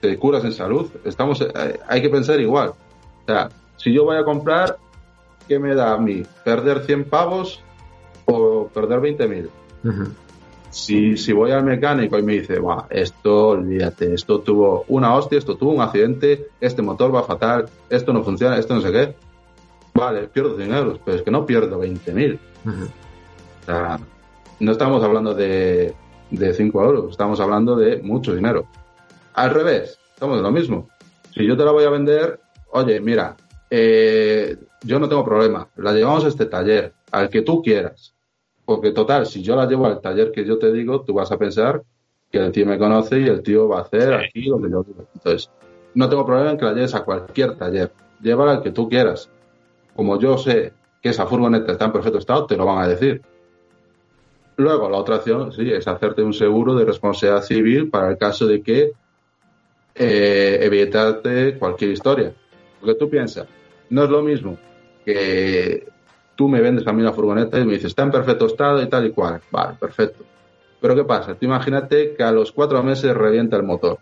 [0.00, 0.90] te curas en salud.
[1.04, 2.70] Estamos, eh, hay que pensar igual.
[2.70, 4.76] O sea, si yo voy a comprar,
[5.48, 6.22] ¿qué me da a mí?
[6.44, 7.60] ¿Perder 100 pavos
[8.26, 9.48] o perder 20.000?
[10.70, 15.38] Si, si voy al mecánico y me dice, "Buah, esto, olvídate, esto tuvo una hostia,
[15.38, 19.14] esto tuvo un accidente, este motor va fatal, esto no funciona, esto no sé qué.
[19.94, 22.38] Vale, pierdo 100 euros, pero es que no pierdo 20.000.
[22.64, 23.98] O sea,
[24.60, 25.94] no estamos hablando de,
[26.30, 28.66] de 5 euros, estamos hablando de mucho dinero.
[29.34, 30.88] Al revés, estamos en lo mismo.
[31.34, 32.40] Si yo te la voy a vender,
[32.70, 33.36] oye, mira,
[33.70, 38.14] eh, yo no tengo problema, la llevamos a este taller, al que tú quieras.
[38.70, 41.36] Porque total, si yo la llevo al taller que yo te digo, tú vas a
[41.36, 41.82] pensar
[42.30, 44.84] que el tío me conoce y el tío va a hacer aquí lo que yo
[44.84, 45.08] digo.
[45.12, 45.50] Entonces,
[45.92, 47.90] no tengo problema en que la lleves a cualquier taller.
[48.22, 49.28] Llévala al que tú quieras.
[49.96, 50.72] Como yo sé
[51.02, 53.20] que esa furgoneta está en perfecto estado, te lo van a decir.
[54.54, 58.46] Luego, la otra opción, sí, es hacerte un seguro de responsabilidad civil para el caso
[58.46, 58.92] de que
[59.96, 62.32] eh, evitarte cualquier historia.
[62.78, 63.48] Porque tú piensas,
[63.88, 64.56] no es lo mismo
[65.04, 65.88] que
[66.40, 68.88] tú me vendes a mí la furgoneta y me dices, está en perfecto estado y
[68.88, 69.42] tal y cual.
[69.50, 70.24] Vale, perfecto.
[70.80, 71.34] Pero ¿qué pasa?
[71.34, 73.98] Tú imagínate que a los cuatro meses revienta el motor.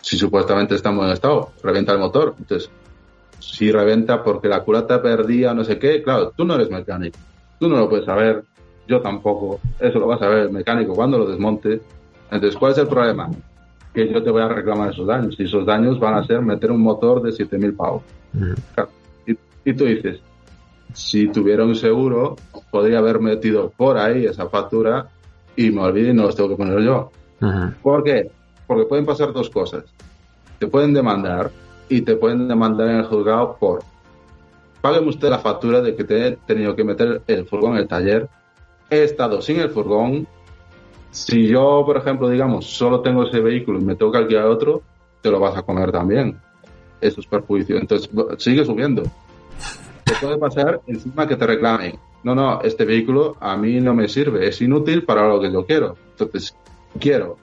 [0.00, 2.36] Si supuestamente está en buen estado, revienta el motor.
[2.38, 2.70] Entonces,
[3.40, 7.18] si revienta porque la culata perdía no sé qué, claro, tú no eres mecánico.
[7.58, 8.44] Tú no lo puedes saber.
[8.86, 9.58] Yo tampoco.
[9.80, 11.80] Eso lo vas a ver el mecánico cuando lo desmonte.
[12.30, 13.28] Entonces, ¿cuál es el problema?
[13.92, 15.34] Que yo te voy a reclamar esos daños.
[15.40, 18.02] Y esos daños van a ser meter un motor de 7.000 pavos.
[18.76, 18.90] Claro.
[19.26, 20.20] Y, y tú dices,
[20.92, 22.36] si tuviera un seguro,
[22.70, 25.08] podría haber metido por ahí esa factura
[25.56, 27.10] y me olvido y no los tengo que poner yo.
[27.82, 28.30] ¿Por qué?
[28.66, 29.84] Porque pueden pasar dos cosas.
[30.58, 31.50] Te pueden demandar
[31.88, 33.82] y te pueden demandar en el juzgado por
[34.80, 37.88] págame usted la factura de que te he tenido que meter el furgón en el
[37.88, 38.28] taller.
[38.88, 40.28] He estado sin el furgón.
[41.10, 44.82] Si yo, por ejemplo, digamos, solo tengo ese vehículo y me tengo que alquilar otro,
[45.22, 46.38] te lo vas a comer también.
[47.00, 47.78] Eso es perjuicio.
[47.78, 48.08] Entonces,
[48.38, 49.02] sigue subiendo.
[50.06, 51.98] Te puede pasar encima que te reclamen.
[52.22, 55.66] No, no, este vehículo a mí no me sirve, es inútil para lo que yo
[55.66, 55.96] quiero.
[56.12, 56.56] Entonces,
[56.98, 57.36] quiero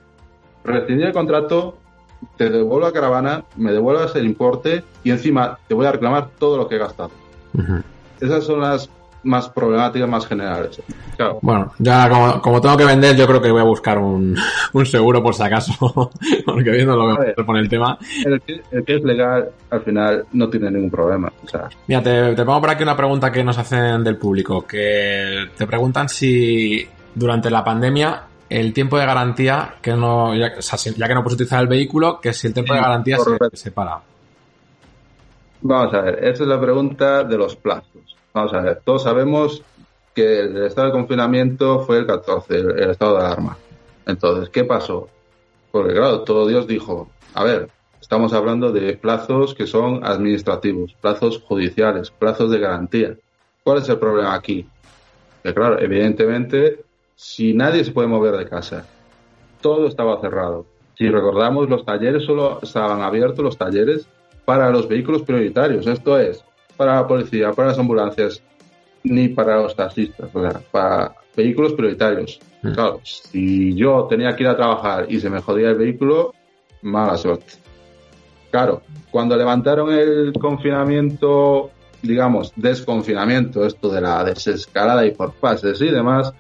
[0.64, 1.77] rescindir el contrato,
[2.38, 6.57] te devuelvo la caravana, me devuelvas el importe y encima te voy a reclamar todo
[6.57, 7.11] lo que he gastado.
[8.19, 8.90] Esas son las
[9.23, 10.81] más problemáticas, más generales.
[11.15, 11.39] Claro.
[11.41, 14.35] Bueno, ya como, como tengo que vender, yo creo que voy a buscar un,
[14.73, 15.73] un seguro por si acaso,
[16.45, 17.97] porque viendo lo que propone el tema.
[18.25, 21.31] El que, el que es legal, al final, no tiene ningún problema.
[21.43, 24.65] O sea, Mira, te, te pongo por aquí una pregunta que nos hacen del público,
[24.65, 30.61] que te preguntan si durante la pandemia el tiempo de garantía, que no, ya, o
[30.61, 33.57] sea, ya que no puedes utilizar el vehículo, que si el tiempo de garantía se,
[33.57, 33.99] se para.
[35.61, 38.12] Vamos a ver, esa es la pregunta de los plazos.
[38.34, 39.61] Vamos a ver, todos sabemos
[40.14, 43.57] que el estado de confinamiento fue el 14, el, el estado de alarma.
[44.05, 45.10] Entonces, ¿qué pasó?
[45.72, 47.69] Porque claro, todo Dios dijo, a ver,
[47.99, 53.15] estamos hablando de plazos que son administrativos, plazos judiciales, plazos de garantía.
[53.64, 54.68] ¿Cuál es el problema aquí?
[55.41, 56.84] Que claro, evidentemente,
[57.15, 58.85] si nadie se puede mover de casa,
[59.61, 60.65] todo estaba cerrado.
[60.95, 64.07] Si recordamos, los talleres solo estaban abiertos, los talleres,
[64.45, 65.88] para los vehículos prioritarios.
[65.88, 66.43] Esto es,
[66.75, 68.41] para la policía, para las ambulancias,
[69.03, 72.39] ni para los taxistas, o sea, para vehículos prioritarios.
[72.61, 76.33] Claro, si yo tenía que ir a trabajar y se me jodía el vehículo,
[76.81, 77.53] mala suerte.
[78.51, 81.71] Claro, cuando levantaron el confinamiento,
[82.01, 86.33] digamos, desconfinamiento, esto de la desescalada y por fases y demás,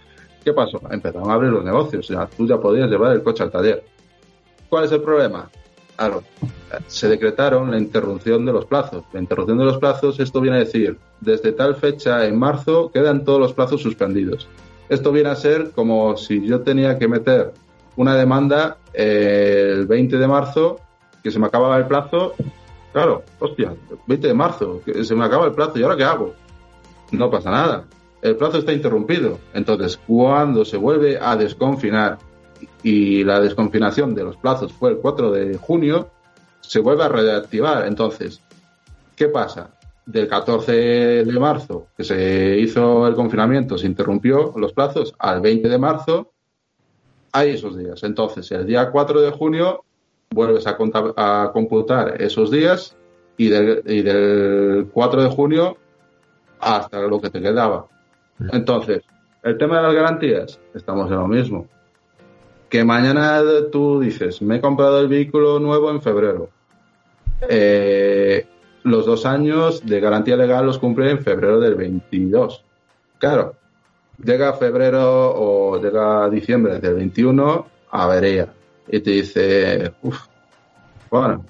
[0.43, 0.79] ¿qué pasó?
[0.91, 3.83] Empezaron a abrir los negocios, o sea, tú ya podías llevar el coche al taller.
[4.69, 5.49] ¿Cuál es el problema?
[5.95, 6.23] Claro,
[6.87, 9.03] se decretaron la interrupción de los plazos.
[9.13, 13.23] La interrupción de los plazos, esto viene a decir, desde tal fecha en marzo quedan
[13.23, 14.47] todos los plazos suspendidos.
[14.89, 17.53] Esto viene a ser como si yo tenía que meter
[17.95, 20.79] una demanda eh, el 20 de marzo,
[21.21, 22.33] que se me acababa el plazo.
[22.91, 23.73] Claro, hostia,
[24.07, 26.33] 20 de marzo, que se me acaba el plazo, ¿y ahora qué hago?
[27.11, 27.85] No pasa nada.
[28.21, 29.39] El plazo está interrumpido.
[29.53, 32.17] Entonces, cuando se vuelve a desconfinar
[32.83, 36.09] y la desconfinación de los plazos fue el 4 de junio,
[36.59, 37.87] se vuelve a reactivar.
[37.87, 38.41] Entonces,
[39.15, 39.71] ¿qué pasa?
[40.05, 40.71] Del 14
[41.23, 46.31] de marzo, que se hizo el confinamiento, se interrumpió los plazos, al 20 de marzo,
[47.31, 48.03] hay esos días.
[48.03, 49.85] Entonces, el día 4 de junio,
[50.31, 50.77] vuelves a,
[51.15, 52.97] a computar esos días
[53.37, 55.77] y del, y del 4 de junio
[56.59, 57.87] hasta lo que te quedaba.
[58.51, 59.03] Entonces,
[59.41, 61.67] el tema de las garantías, estamos en lo mismo
[62.73, 63.39] que mañana
[63.71, 66.49] tú dices, me he comprado el vehículo nuevo en febrero.
[67.47, 68.47] Eh,
[68.81, 72.63] los dos años de garantía legal los cumple en febrero del 22.
[73.19, 73.53] Claro,
[74.17, 78.51] llega febrero o llega diciembre del 21, avería.
[78.87, 80.25] Y te dice, uff,
[81.11, 81.45] bueno,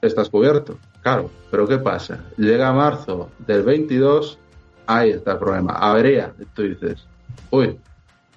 [0.00, 0.78] estás cubierto.
[1.02, 2.20] Claro, pero ¿qué pasa?
[2.36, 4.38] Llega marzo del 22,
[4.86, 6.32] ahí está el problema, avería.
[6.54, 7.08] Tú dices,
[7.50, 7.76] uy.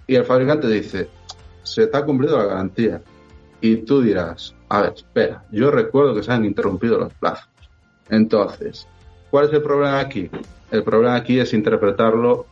[0.07, 1.09] Y el fabricante dice,
[1.73, 3.01] se te ha cumplido la garantía.
[3.61, 7.49] Y tú dirás, a ver, espera, yo recuerdo que se han interrumpido los plazos.
[8.09, 8.87] Entonces,
[9.29, 10.29] ¿cuál es el problema aquí?
[10.71, 12.45] El problema aquí es interpretarlo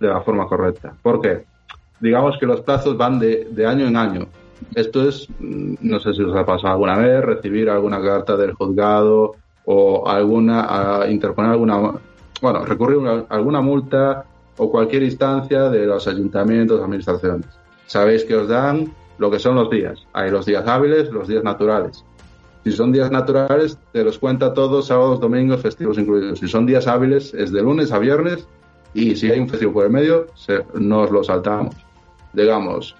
[0.00, 0.94] de la forma correcta.
[1.02, 1.44] ¿Por qué?
[2.00, 4.28] Digamos que los plazos van de, de año en año.
[4.74, 8.52] Esto es, mm, no sé si os ha pasado alguna vez, recibir alguna carta del
[8.52, 9.34] juzgado
[9.64, 11.92] o alguna, interponer alguna,
[12.40, 14.24] bueno, recurrir a alguna multa
[14.56, 17.46] o cualquier instancia de los ayuntamientos, administraciones
[17.86, 20.06] sabéis que os dan lo que son los días.
[20.12, 22.04] Hay los días hábiles, los días naturales.
[22.64, 26.40] Si son días naturales, te los cuenta todos, sábados, domingos, festivos incluidos.
[26.40, 28.46] Si son días hábiles, es de lunes a viernes
[28.92, 30.26] y si hay un festivo por el medio,
[30.74, 31.76] nos lo saltamos.
[32.32, 32.96] Digamos,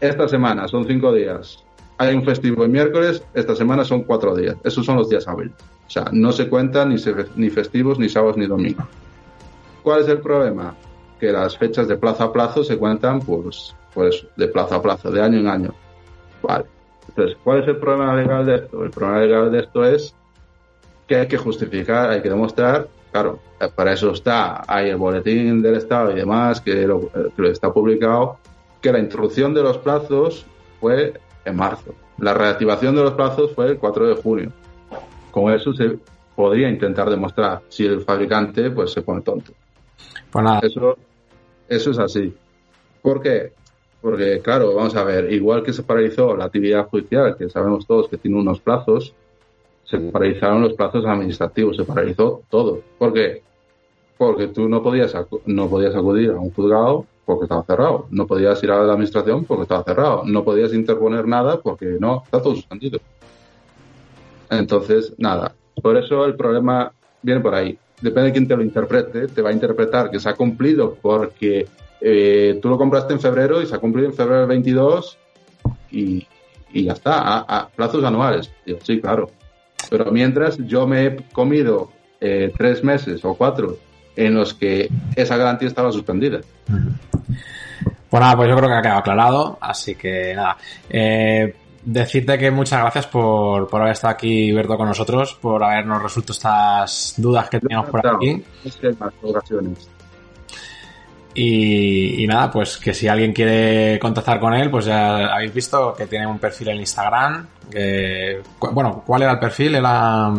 [0.00, 1.64] esta semana son cinco días,
[1.98, 4.56] hay un festivo el miércoles, esta semana son cuatro días.
[4.64, 5.54] Esos son los días hábiles.
[5.86, 6.96] O sea, no se cuentan ni,
[7.36, 8.86] ni festivos, ni sábados, ni domingos.
[9.82, 10.74] ¿Cuál es el problema?
[11.20, 15.10] Que las fechas de plazo a plazo se cuentan, pues, pues de plazo a plazo,
[15.10, 15.74] de año en año.
[16.42, 16.64] Vale.
[17.08, 18.84] Entonces, ¿cuál es el problema legal de esto?
[18.84, 20.14] El problema legal de esto es
[21.06, 23.38] que hay que justificar, hay que demostrar, claro,
[23.74, 27.72] para eso está, hay el boletín del Estado y demás, que lo, que lo está
[27.72, 28.38] publicado,
[28.80, 30.46] que la introducción de los plazos
[30.80, 31.14] fue
[31.44, 31.94] en marzo.
[32.18, 34.52] La reactivación de los plazos fue el 4 de junio.
[35.30, 35.98] Con eso se
[36.34, 39.52] podría intentar demostrar si el fabricante pues se pone tonto.
[40.30, 40.96] Pues nada, Eso,
[41.68, 42.34] eso es así.
[43.02, 43.52] ¿Por qué?
[44.02, 48.08] Porque, claro, vamos a ver, igual que se paralizó la actividad judicial, que sabemos todos
[48.08, 49.14] que tiene unos plazos,
[49.84, 52.80] se paralizaron los plazos administrativos, se paralizó todo.
[52.98, 53.42] ¿Por qué?
[54.18, 55.14] Porque tú no podías,
[55.46, 59.44] no podías acudir a un juzgado porque estaba cerrado, no podías ir a la administración
[59.44, 62.98] porque estaba cerrado, no podías interponer nada porque no, está todo suspendido.
[64.50, 66.92] Entonces, nada, por eso el problema
[67.22, 67.78] viene por ahí.
[68.00, 71.68] Depende de quién te lo interprete, te va a interpretar que se ha cumplido porque
[72.02, 75.18] eh, tú lo compraste en febrero y se ha cumplido en febrero del 22
[75.90, 76.26] y,
[76.72, 78.52] y ya está, a, a plazos anuales.
[78.66, 79.30] Digo, sí, claro.
[79.88, 83.76] Pero mientras yo me he comido eh, tres meses o cuatro
[84.16, 86.40] en los que esa garantía estaba suspendida.
[88.08, 90.56] Pues nada, pues yo creo que ha quedado aclarado, así que nada.
[90.88, 91.54] Eh,
[91.84, 96.32] decirte que muchas gracias por, por haber estado aquí, Berto, con nosotros, por habernos resuelto
[96.32, 98.44] estas dudas que teníamos por aquí.
[101.34, 105.94] Y, y nada, pues que si alguien quiere contactar con él, pues ya habéis visto
[105.96, 107.46] que tiene un perfil en Instagram.
[107.70, 109.76] Que, cu- bueno, ¿cuál era el perfil?
[109.76, 110.30] Era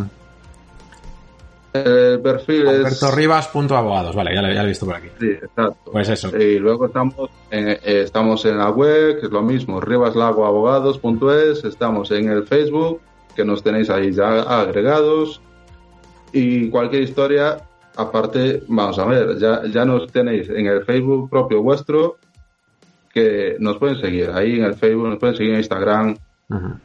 [1.74, 2.70] El perfil es...
[2.86, 4.15] albertorribas.abogados.
[4.15, 5.07] Vale, ya lo, ya lo he visto por aquí.
[5.20, 5.78] Sí, exacto.
[5.91, 6.38] Pues eso.
[6.38, 12.11] Y luego estamos en, eh, estamos en la web, que es lo mismo, ribaslagoabogados.es, estamos
[12.11, 13.02] en el Facebook,
[13.36, 15.41] que nos tenéis ahí ya agregados,
[16.32, 17.57] y cualquier historia,
[17.95, 22.18] aparte, vamos a ver, ya, ya nos tenéis en el Facebook propio vuestro,
[23.14, 26.18] que nos pueden seguir ahí en el Facebook, nos pueden seguir en Instagram.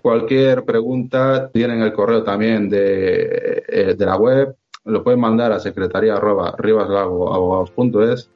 [0.01, 5.61] Cualquier pregunta tienen el correo también de, eh, de la web, lo pueden mandar a
[5.61, 8.31] secretaría arroba ribaslagoabogados.es.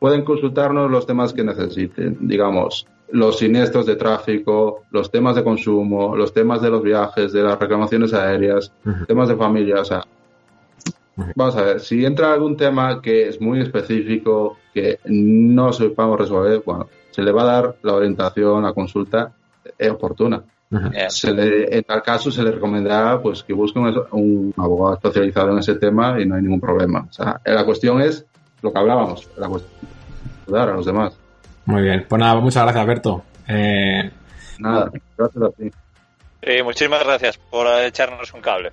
[0.00, 6.16] Pueden consultarnos los temas que necesiten, digamos, los siniestros de tráfico, los temas de consumo,
[6.16, 8.72] los temas de los viajes, de las reclamaciones aéreas,
[9.06, 10.02] temas de familia, o sea,
[11.34, 16.62] vamos a ver, si entra algún tema que es muy específico, que no sepamos resolver,
[16.64, 19.32] bueno, se le va a dar la orientación, la consulta
[19.78, 20.42] eh, oportuna.
[21.08, 25.52] Se le- en tal caso se le recomendará pues que busque un, un abogado especializado
[25.52, 27.06] en ese tema y no hay ningún problema.
[27.08, 28.26] O sea, la cuestión es
[28.62, 29.72] lo que hablábamos, la cuestión
[30.46, 31.16] ayudar a los demás.
[31.66, 32.04] Muy bien.
[32.08, 33.22] Pues nada, muchas gracias, Berto.
[33.48, 34.10] Eh,
[34.58, 35.70] Nada, gracias a ti.
[36.42, 38.72] Sí, muchísimas gracias por echarnos un cable.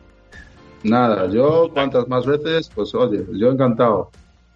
[0.83, 4.11] Nada, yo cuantas más veces, pues oye, yo encantado.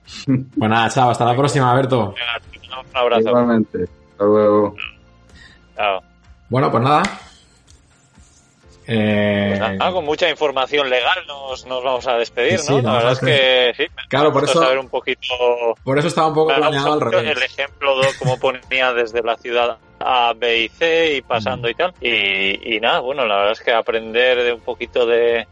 [0.26, 1.10] pues nada, chao.
[1.10, 2.14] Hasta la próxima, Berto.
[2.14, 3.28] Venga, un abrazo.
[3.30, 3.84] Igualmente.
[4.12, 4.76] Hasta luego.
[5.76, 6.02] Chao.
[6.50, 7.04] Bueno, pues nada.
[8.90, 12.78] Eh, Pues nada, con mucha información legal nos, nos vamos a despedir, Sí, ¿no?
[12.80, 13.84] sí, La verdad es que sí.
[13.94, 15.28] me Claro, por eso- saber un poquito
[15.84, 17.36] por eso estaba un poco Claro, planeado al revés.
[17.38, 21.74] El ejemplo de cómo ponía desde la ciudad A, B y C y pasando y
[21.76, 21.94] tal.
[22.00, 25.46] Y, y nada, bueno, la verdad es que aprender de un poquito de,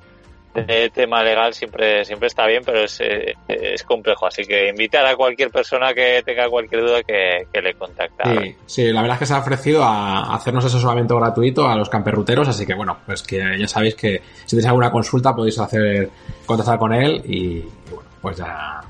[0.56, 4.28] de tema legal siempre siempre está bien, pero es, eh, es complejo.
[4.28, 8.24] Así que invitar a cualquier persona que tenga cualquier duda que, que le contacta.
[8.66, 12.48] Sí, la verdad es que se ha ofrecido a hacernos asesoramiento gratuito a los camperruteros,
[12.48, 16.10] así que bueno, pues que ya sabéis que si tenéis alguna consulta podéis hacer
[16.46, 18.82] contactar con él y, y bueno, pues ya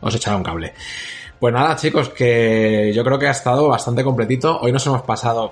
[0.00, 0.74] os echará un cable.
[1.38, 4.58] Pues nada, chicos, que yo creo que ha estado bastante completito.
[4.60, 5.50] Hoy nos hemos pasado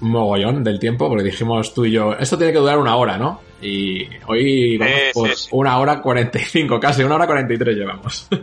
[0.00, 3.40] mogollón del tiempo, porque dijimos tú y yo, esto tiene que durar una hora, ¿no?
[3.62, 5.48] Y hoy vamos Sí, por sí, sí.
[5.52, 8.28] una hora cuarenta y cinco, casi una hora cuarenta y tres llevamos.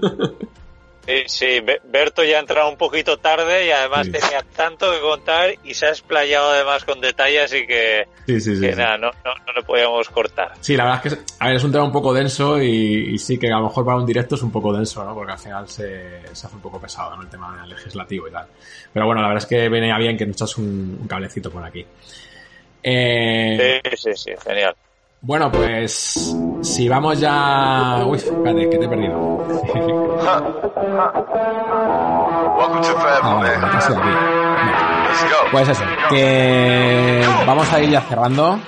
[1.07, 4.11] Sí, sí, Be- Berto ya ha entrado un poquito tarde y además Sí.
[4.11, 8.55] tenía tanto que contar y se ha explayado además con detalles así que, Sí, sí,
[8.57, 8.61] sí.
[8.61, 10.51] que nada, no, no, no le podíamos cortar.
[10.59, 13.17] Sí, la verdad es que a ver, es un tema un poco denso y, y
[13.19, 15.13] sí que a lo mejor para un directo es un poco denso, ¿no?
[15.15, 17.21] Porque al final se, se hace un poco pesado, ¿no?
[17.21, 18.45] El tema legislativo y tal.
[18.91, 21.63] Pero bueno, la verdad es que venía bien que nos echas un, un cablecito por
[21.63, 21.85] aquí.
[22.83, 24.75] Eh, Sí, sí, sí, genial.
[25.21, 28.03] Bueno, pues si vamos ya...
[28.05, 29.43] Uy, espérate, que te he perdido.
[30.21, 30.41] Ah,
[33.35, 34.09] vale, aquí.
[35.51, 38.59] Pues eso, que vamos a ir ya cerrando.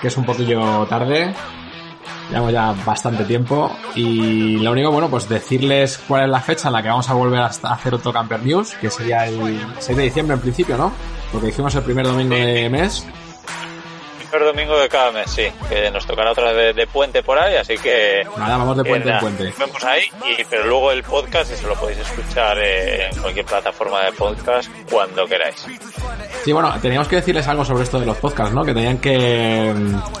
[0.00, 1.34] que es un poquillo tarde.
[2.30, 6.74] Llevamos ya bastante tiempo y lo único, bueno, pues decirles cuál es la fecha en
[6.74, 10.04] la que vamos a volver a hacer otro Camper News, que sería el 6 de
[10.04, 10.92] diciembre en principio, ¿no?
[11.30, 13.06] Porque hicimos el primer domingo de mes
[14.26, 15.46] primer domingo de cada mes, sí.
[15.68, 18.26] Que nos tocará otra vez de, puente por ahí, así que.
[18.36, 19.44] Nada, vamos de puente en puente.
[19.44, 20.04] Nos vemos ahí,
[20.38, 25.26] y, pero luego el podcast, eso lo podéis escuchar en cualquier plataforma de podcast cuando
[25.26, 25.66] queráis.
[26.44, 28.64] Sí, bueno, teníamos que decirles algo sobre esto de los podcasts, ¿no?
[28.64, 29.74] Que tenían que,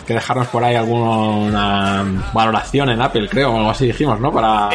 [0.06, 4.32] que dejarnos por ahí alguna valoración en Apple, creo, o algo así dijimos, ¿no?
[4.32, 4.70] Para...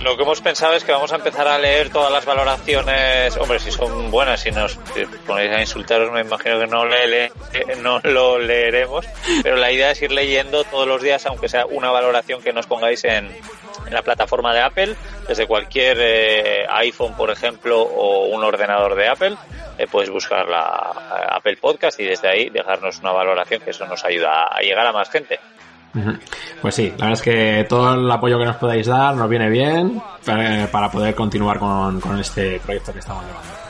[0.00, 3.36] lo que hemos pensado es que vamos a empezar a leer todas las valoraciones.
[3.36, 4.78] Hombre, si son buenas, si nos
[5.26, 7.32] ponéis a insultaros, me imagino que no, le,
[7.80, 9.06] no lo leeremos,
[9.42, 12.66] pero la idea es ir leyendo todos los días, aunque sea una valoración que nos
[12.66, 13.30] pongáis en,
[13.90, 14.94] la plataforma de Apple,
[15.26, 19.36] desde cualquier eh, iPhone, por ejemplo, o un ordenador de Apple,
[19.78, 23.86] eh, puedes buscar la eh, Apple Podcast y desde ahí dejarnos una valoración, que eso
[23.86, 25.40] nos ayuda a llegar a más gente.
[26.62, 29.50] Pues sí, la verdad es que todo el apoyo que nos podáis dar nos viene
[29.50, 33.69] bien para, poder continuar con, con este proyecto que estamos llevando.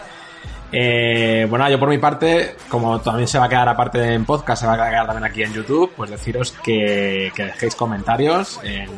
[0.73, 4.63] Eh, bueno, yo por mi parte, como también se va a quedar aparte en podcast,
[4.63, 8.91] se va a quedar también aquí en YouTube, pues deciros que, dejéis comentarios en,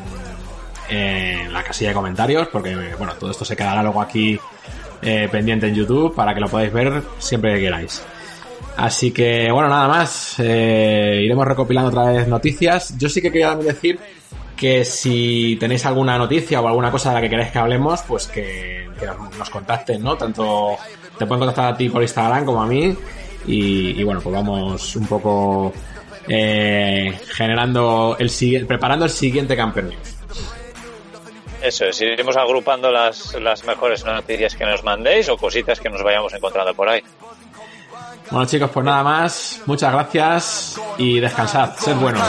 [1.52, 4.38] la casilla de comentarios, porque bueno, todo esto se quedará luego aquí
[5.00, 8.04] eh, pendiente en YouTube para que lo podáis ver siempre que queráis.
[8.76, 12.96] Así que bueno, nada más, eh, iremos recopilando otra vez noticias.
[12.98, 13.98] Yo sí que quería decir
[14.56, 18.28] que si tenéis alguna noticia o alguna cosa de la que queráis que hablemos, pues
[18.28, 18.88] que,
[19.36, 20.16] nos contacten, ¿no?
[20.16, 20.76] Tanto
[21.18, 22.96] te pueden contactar a ti por Instagram como a mí.
[23.46, 25.72] Y, bueno, pues vamos un poco
[26.28, 30.16] eh, generando el siguiente, preparando el siguiente Camper News.
[31.60, 36.02] Eso es, iremos agrupando las, las mejores noticias que nos mandéis o cositas que nos
[36.02, 37.02] vayamos encontrando por ahí.
[38.30, 39.60] Bueno chicos, pues nada más.
[39.66, 41.76] Muchas gracias y descansad.
[41.76, 42.22] Sed buenos.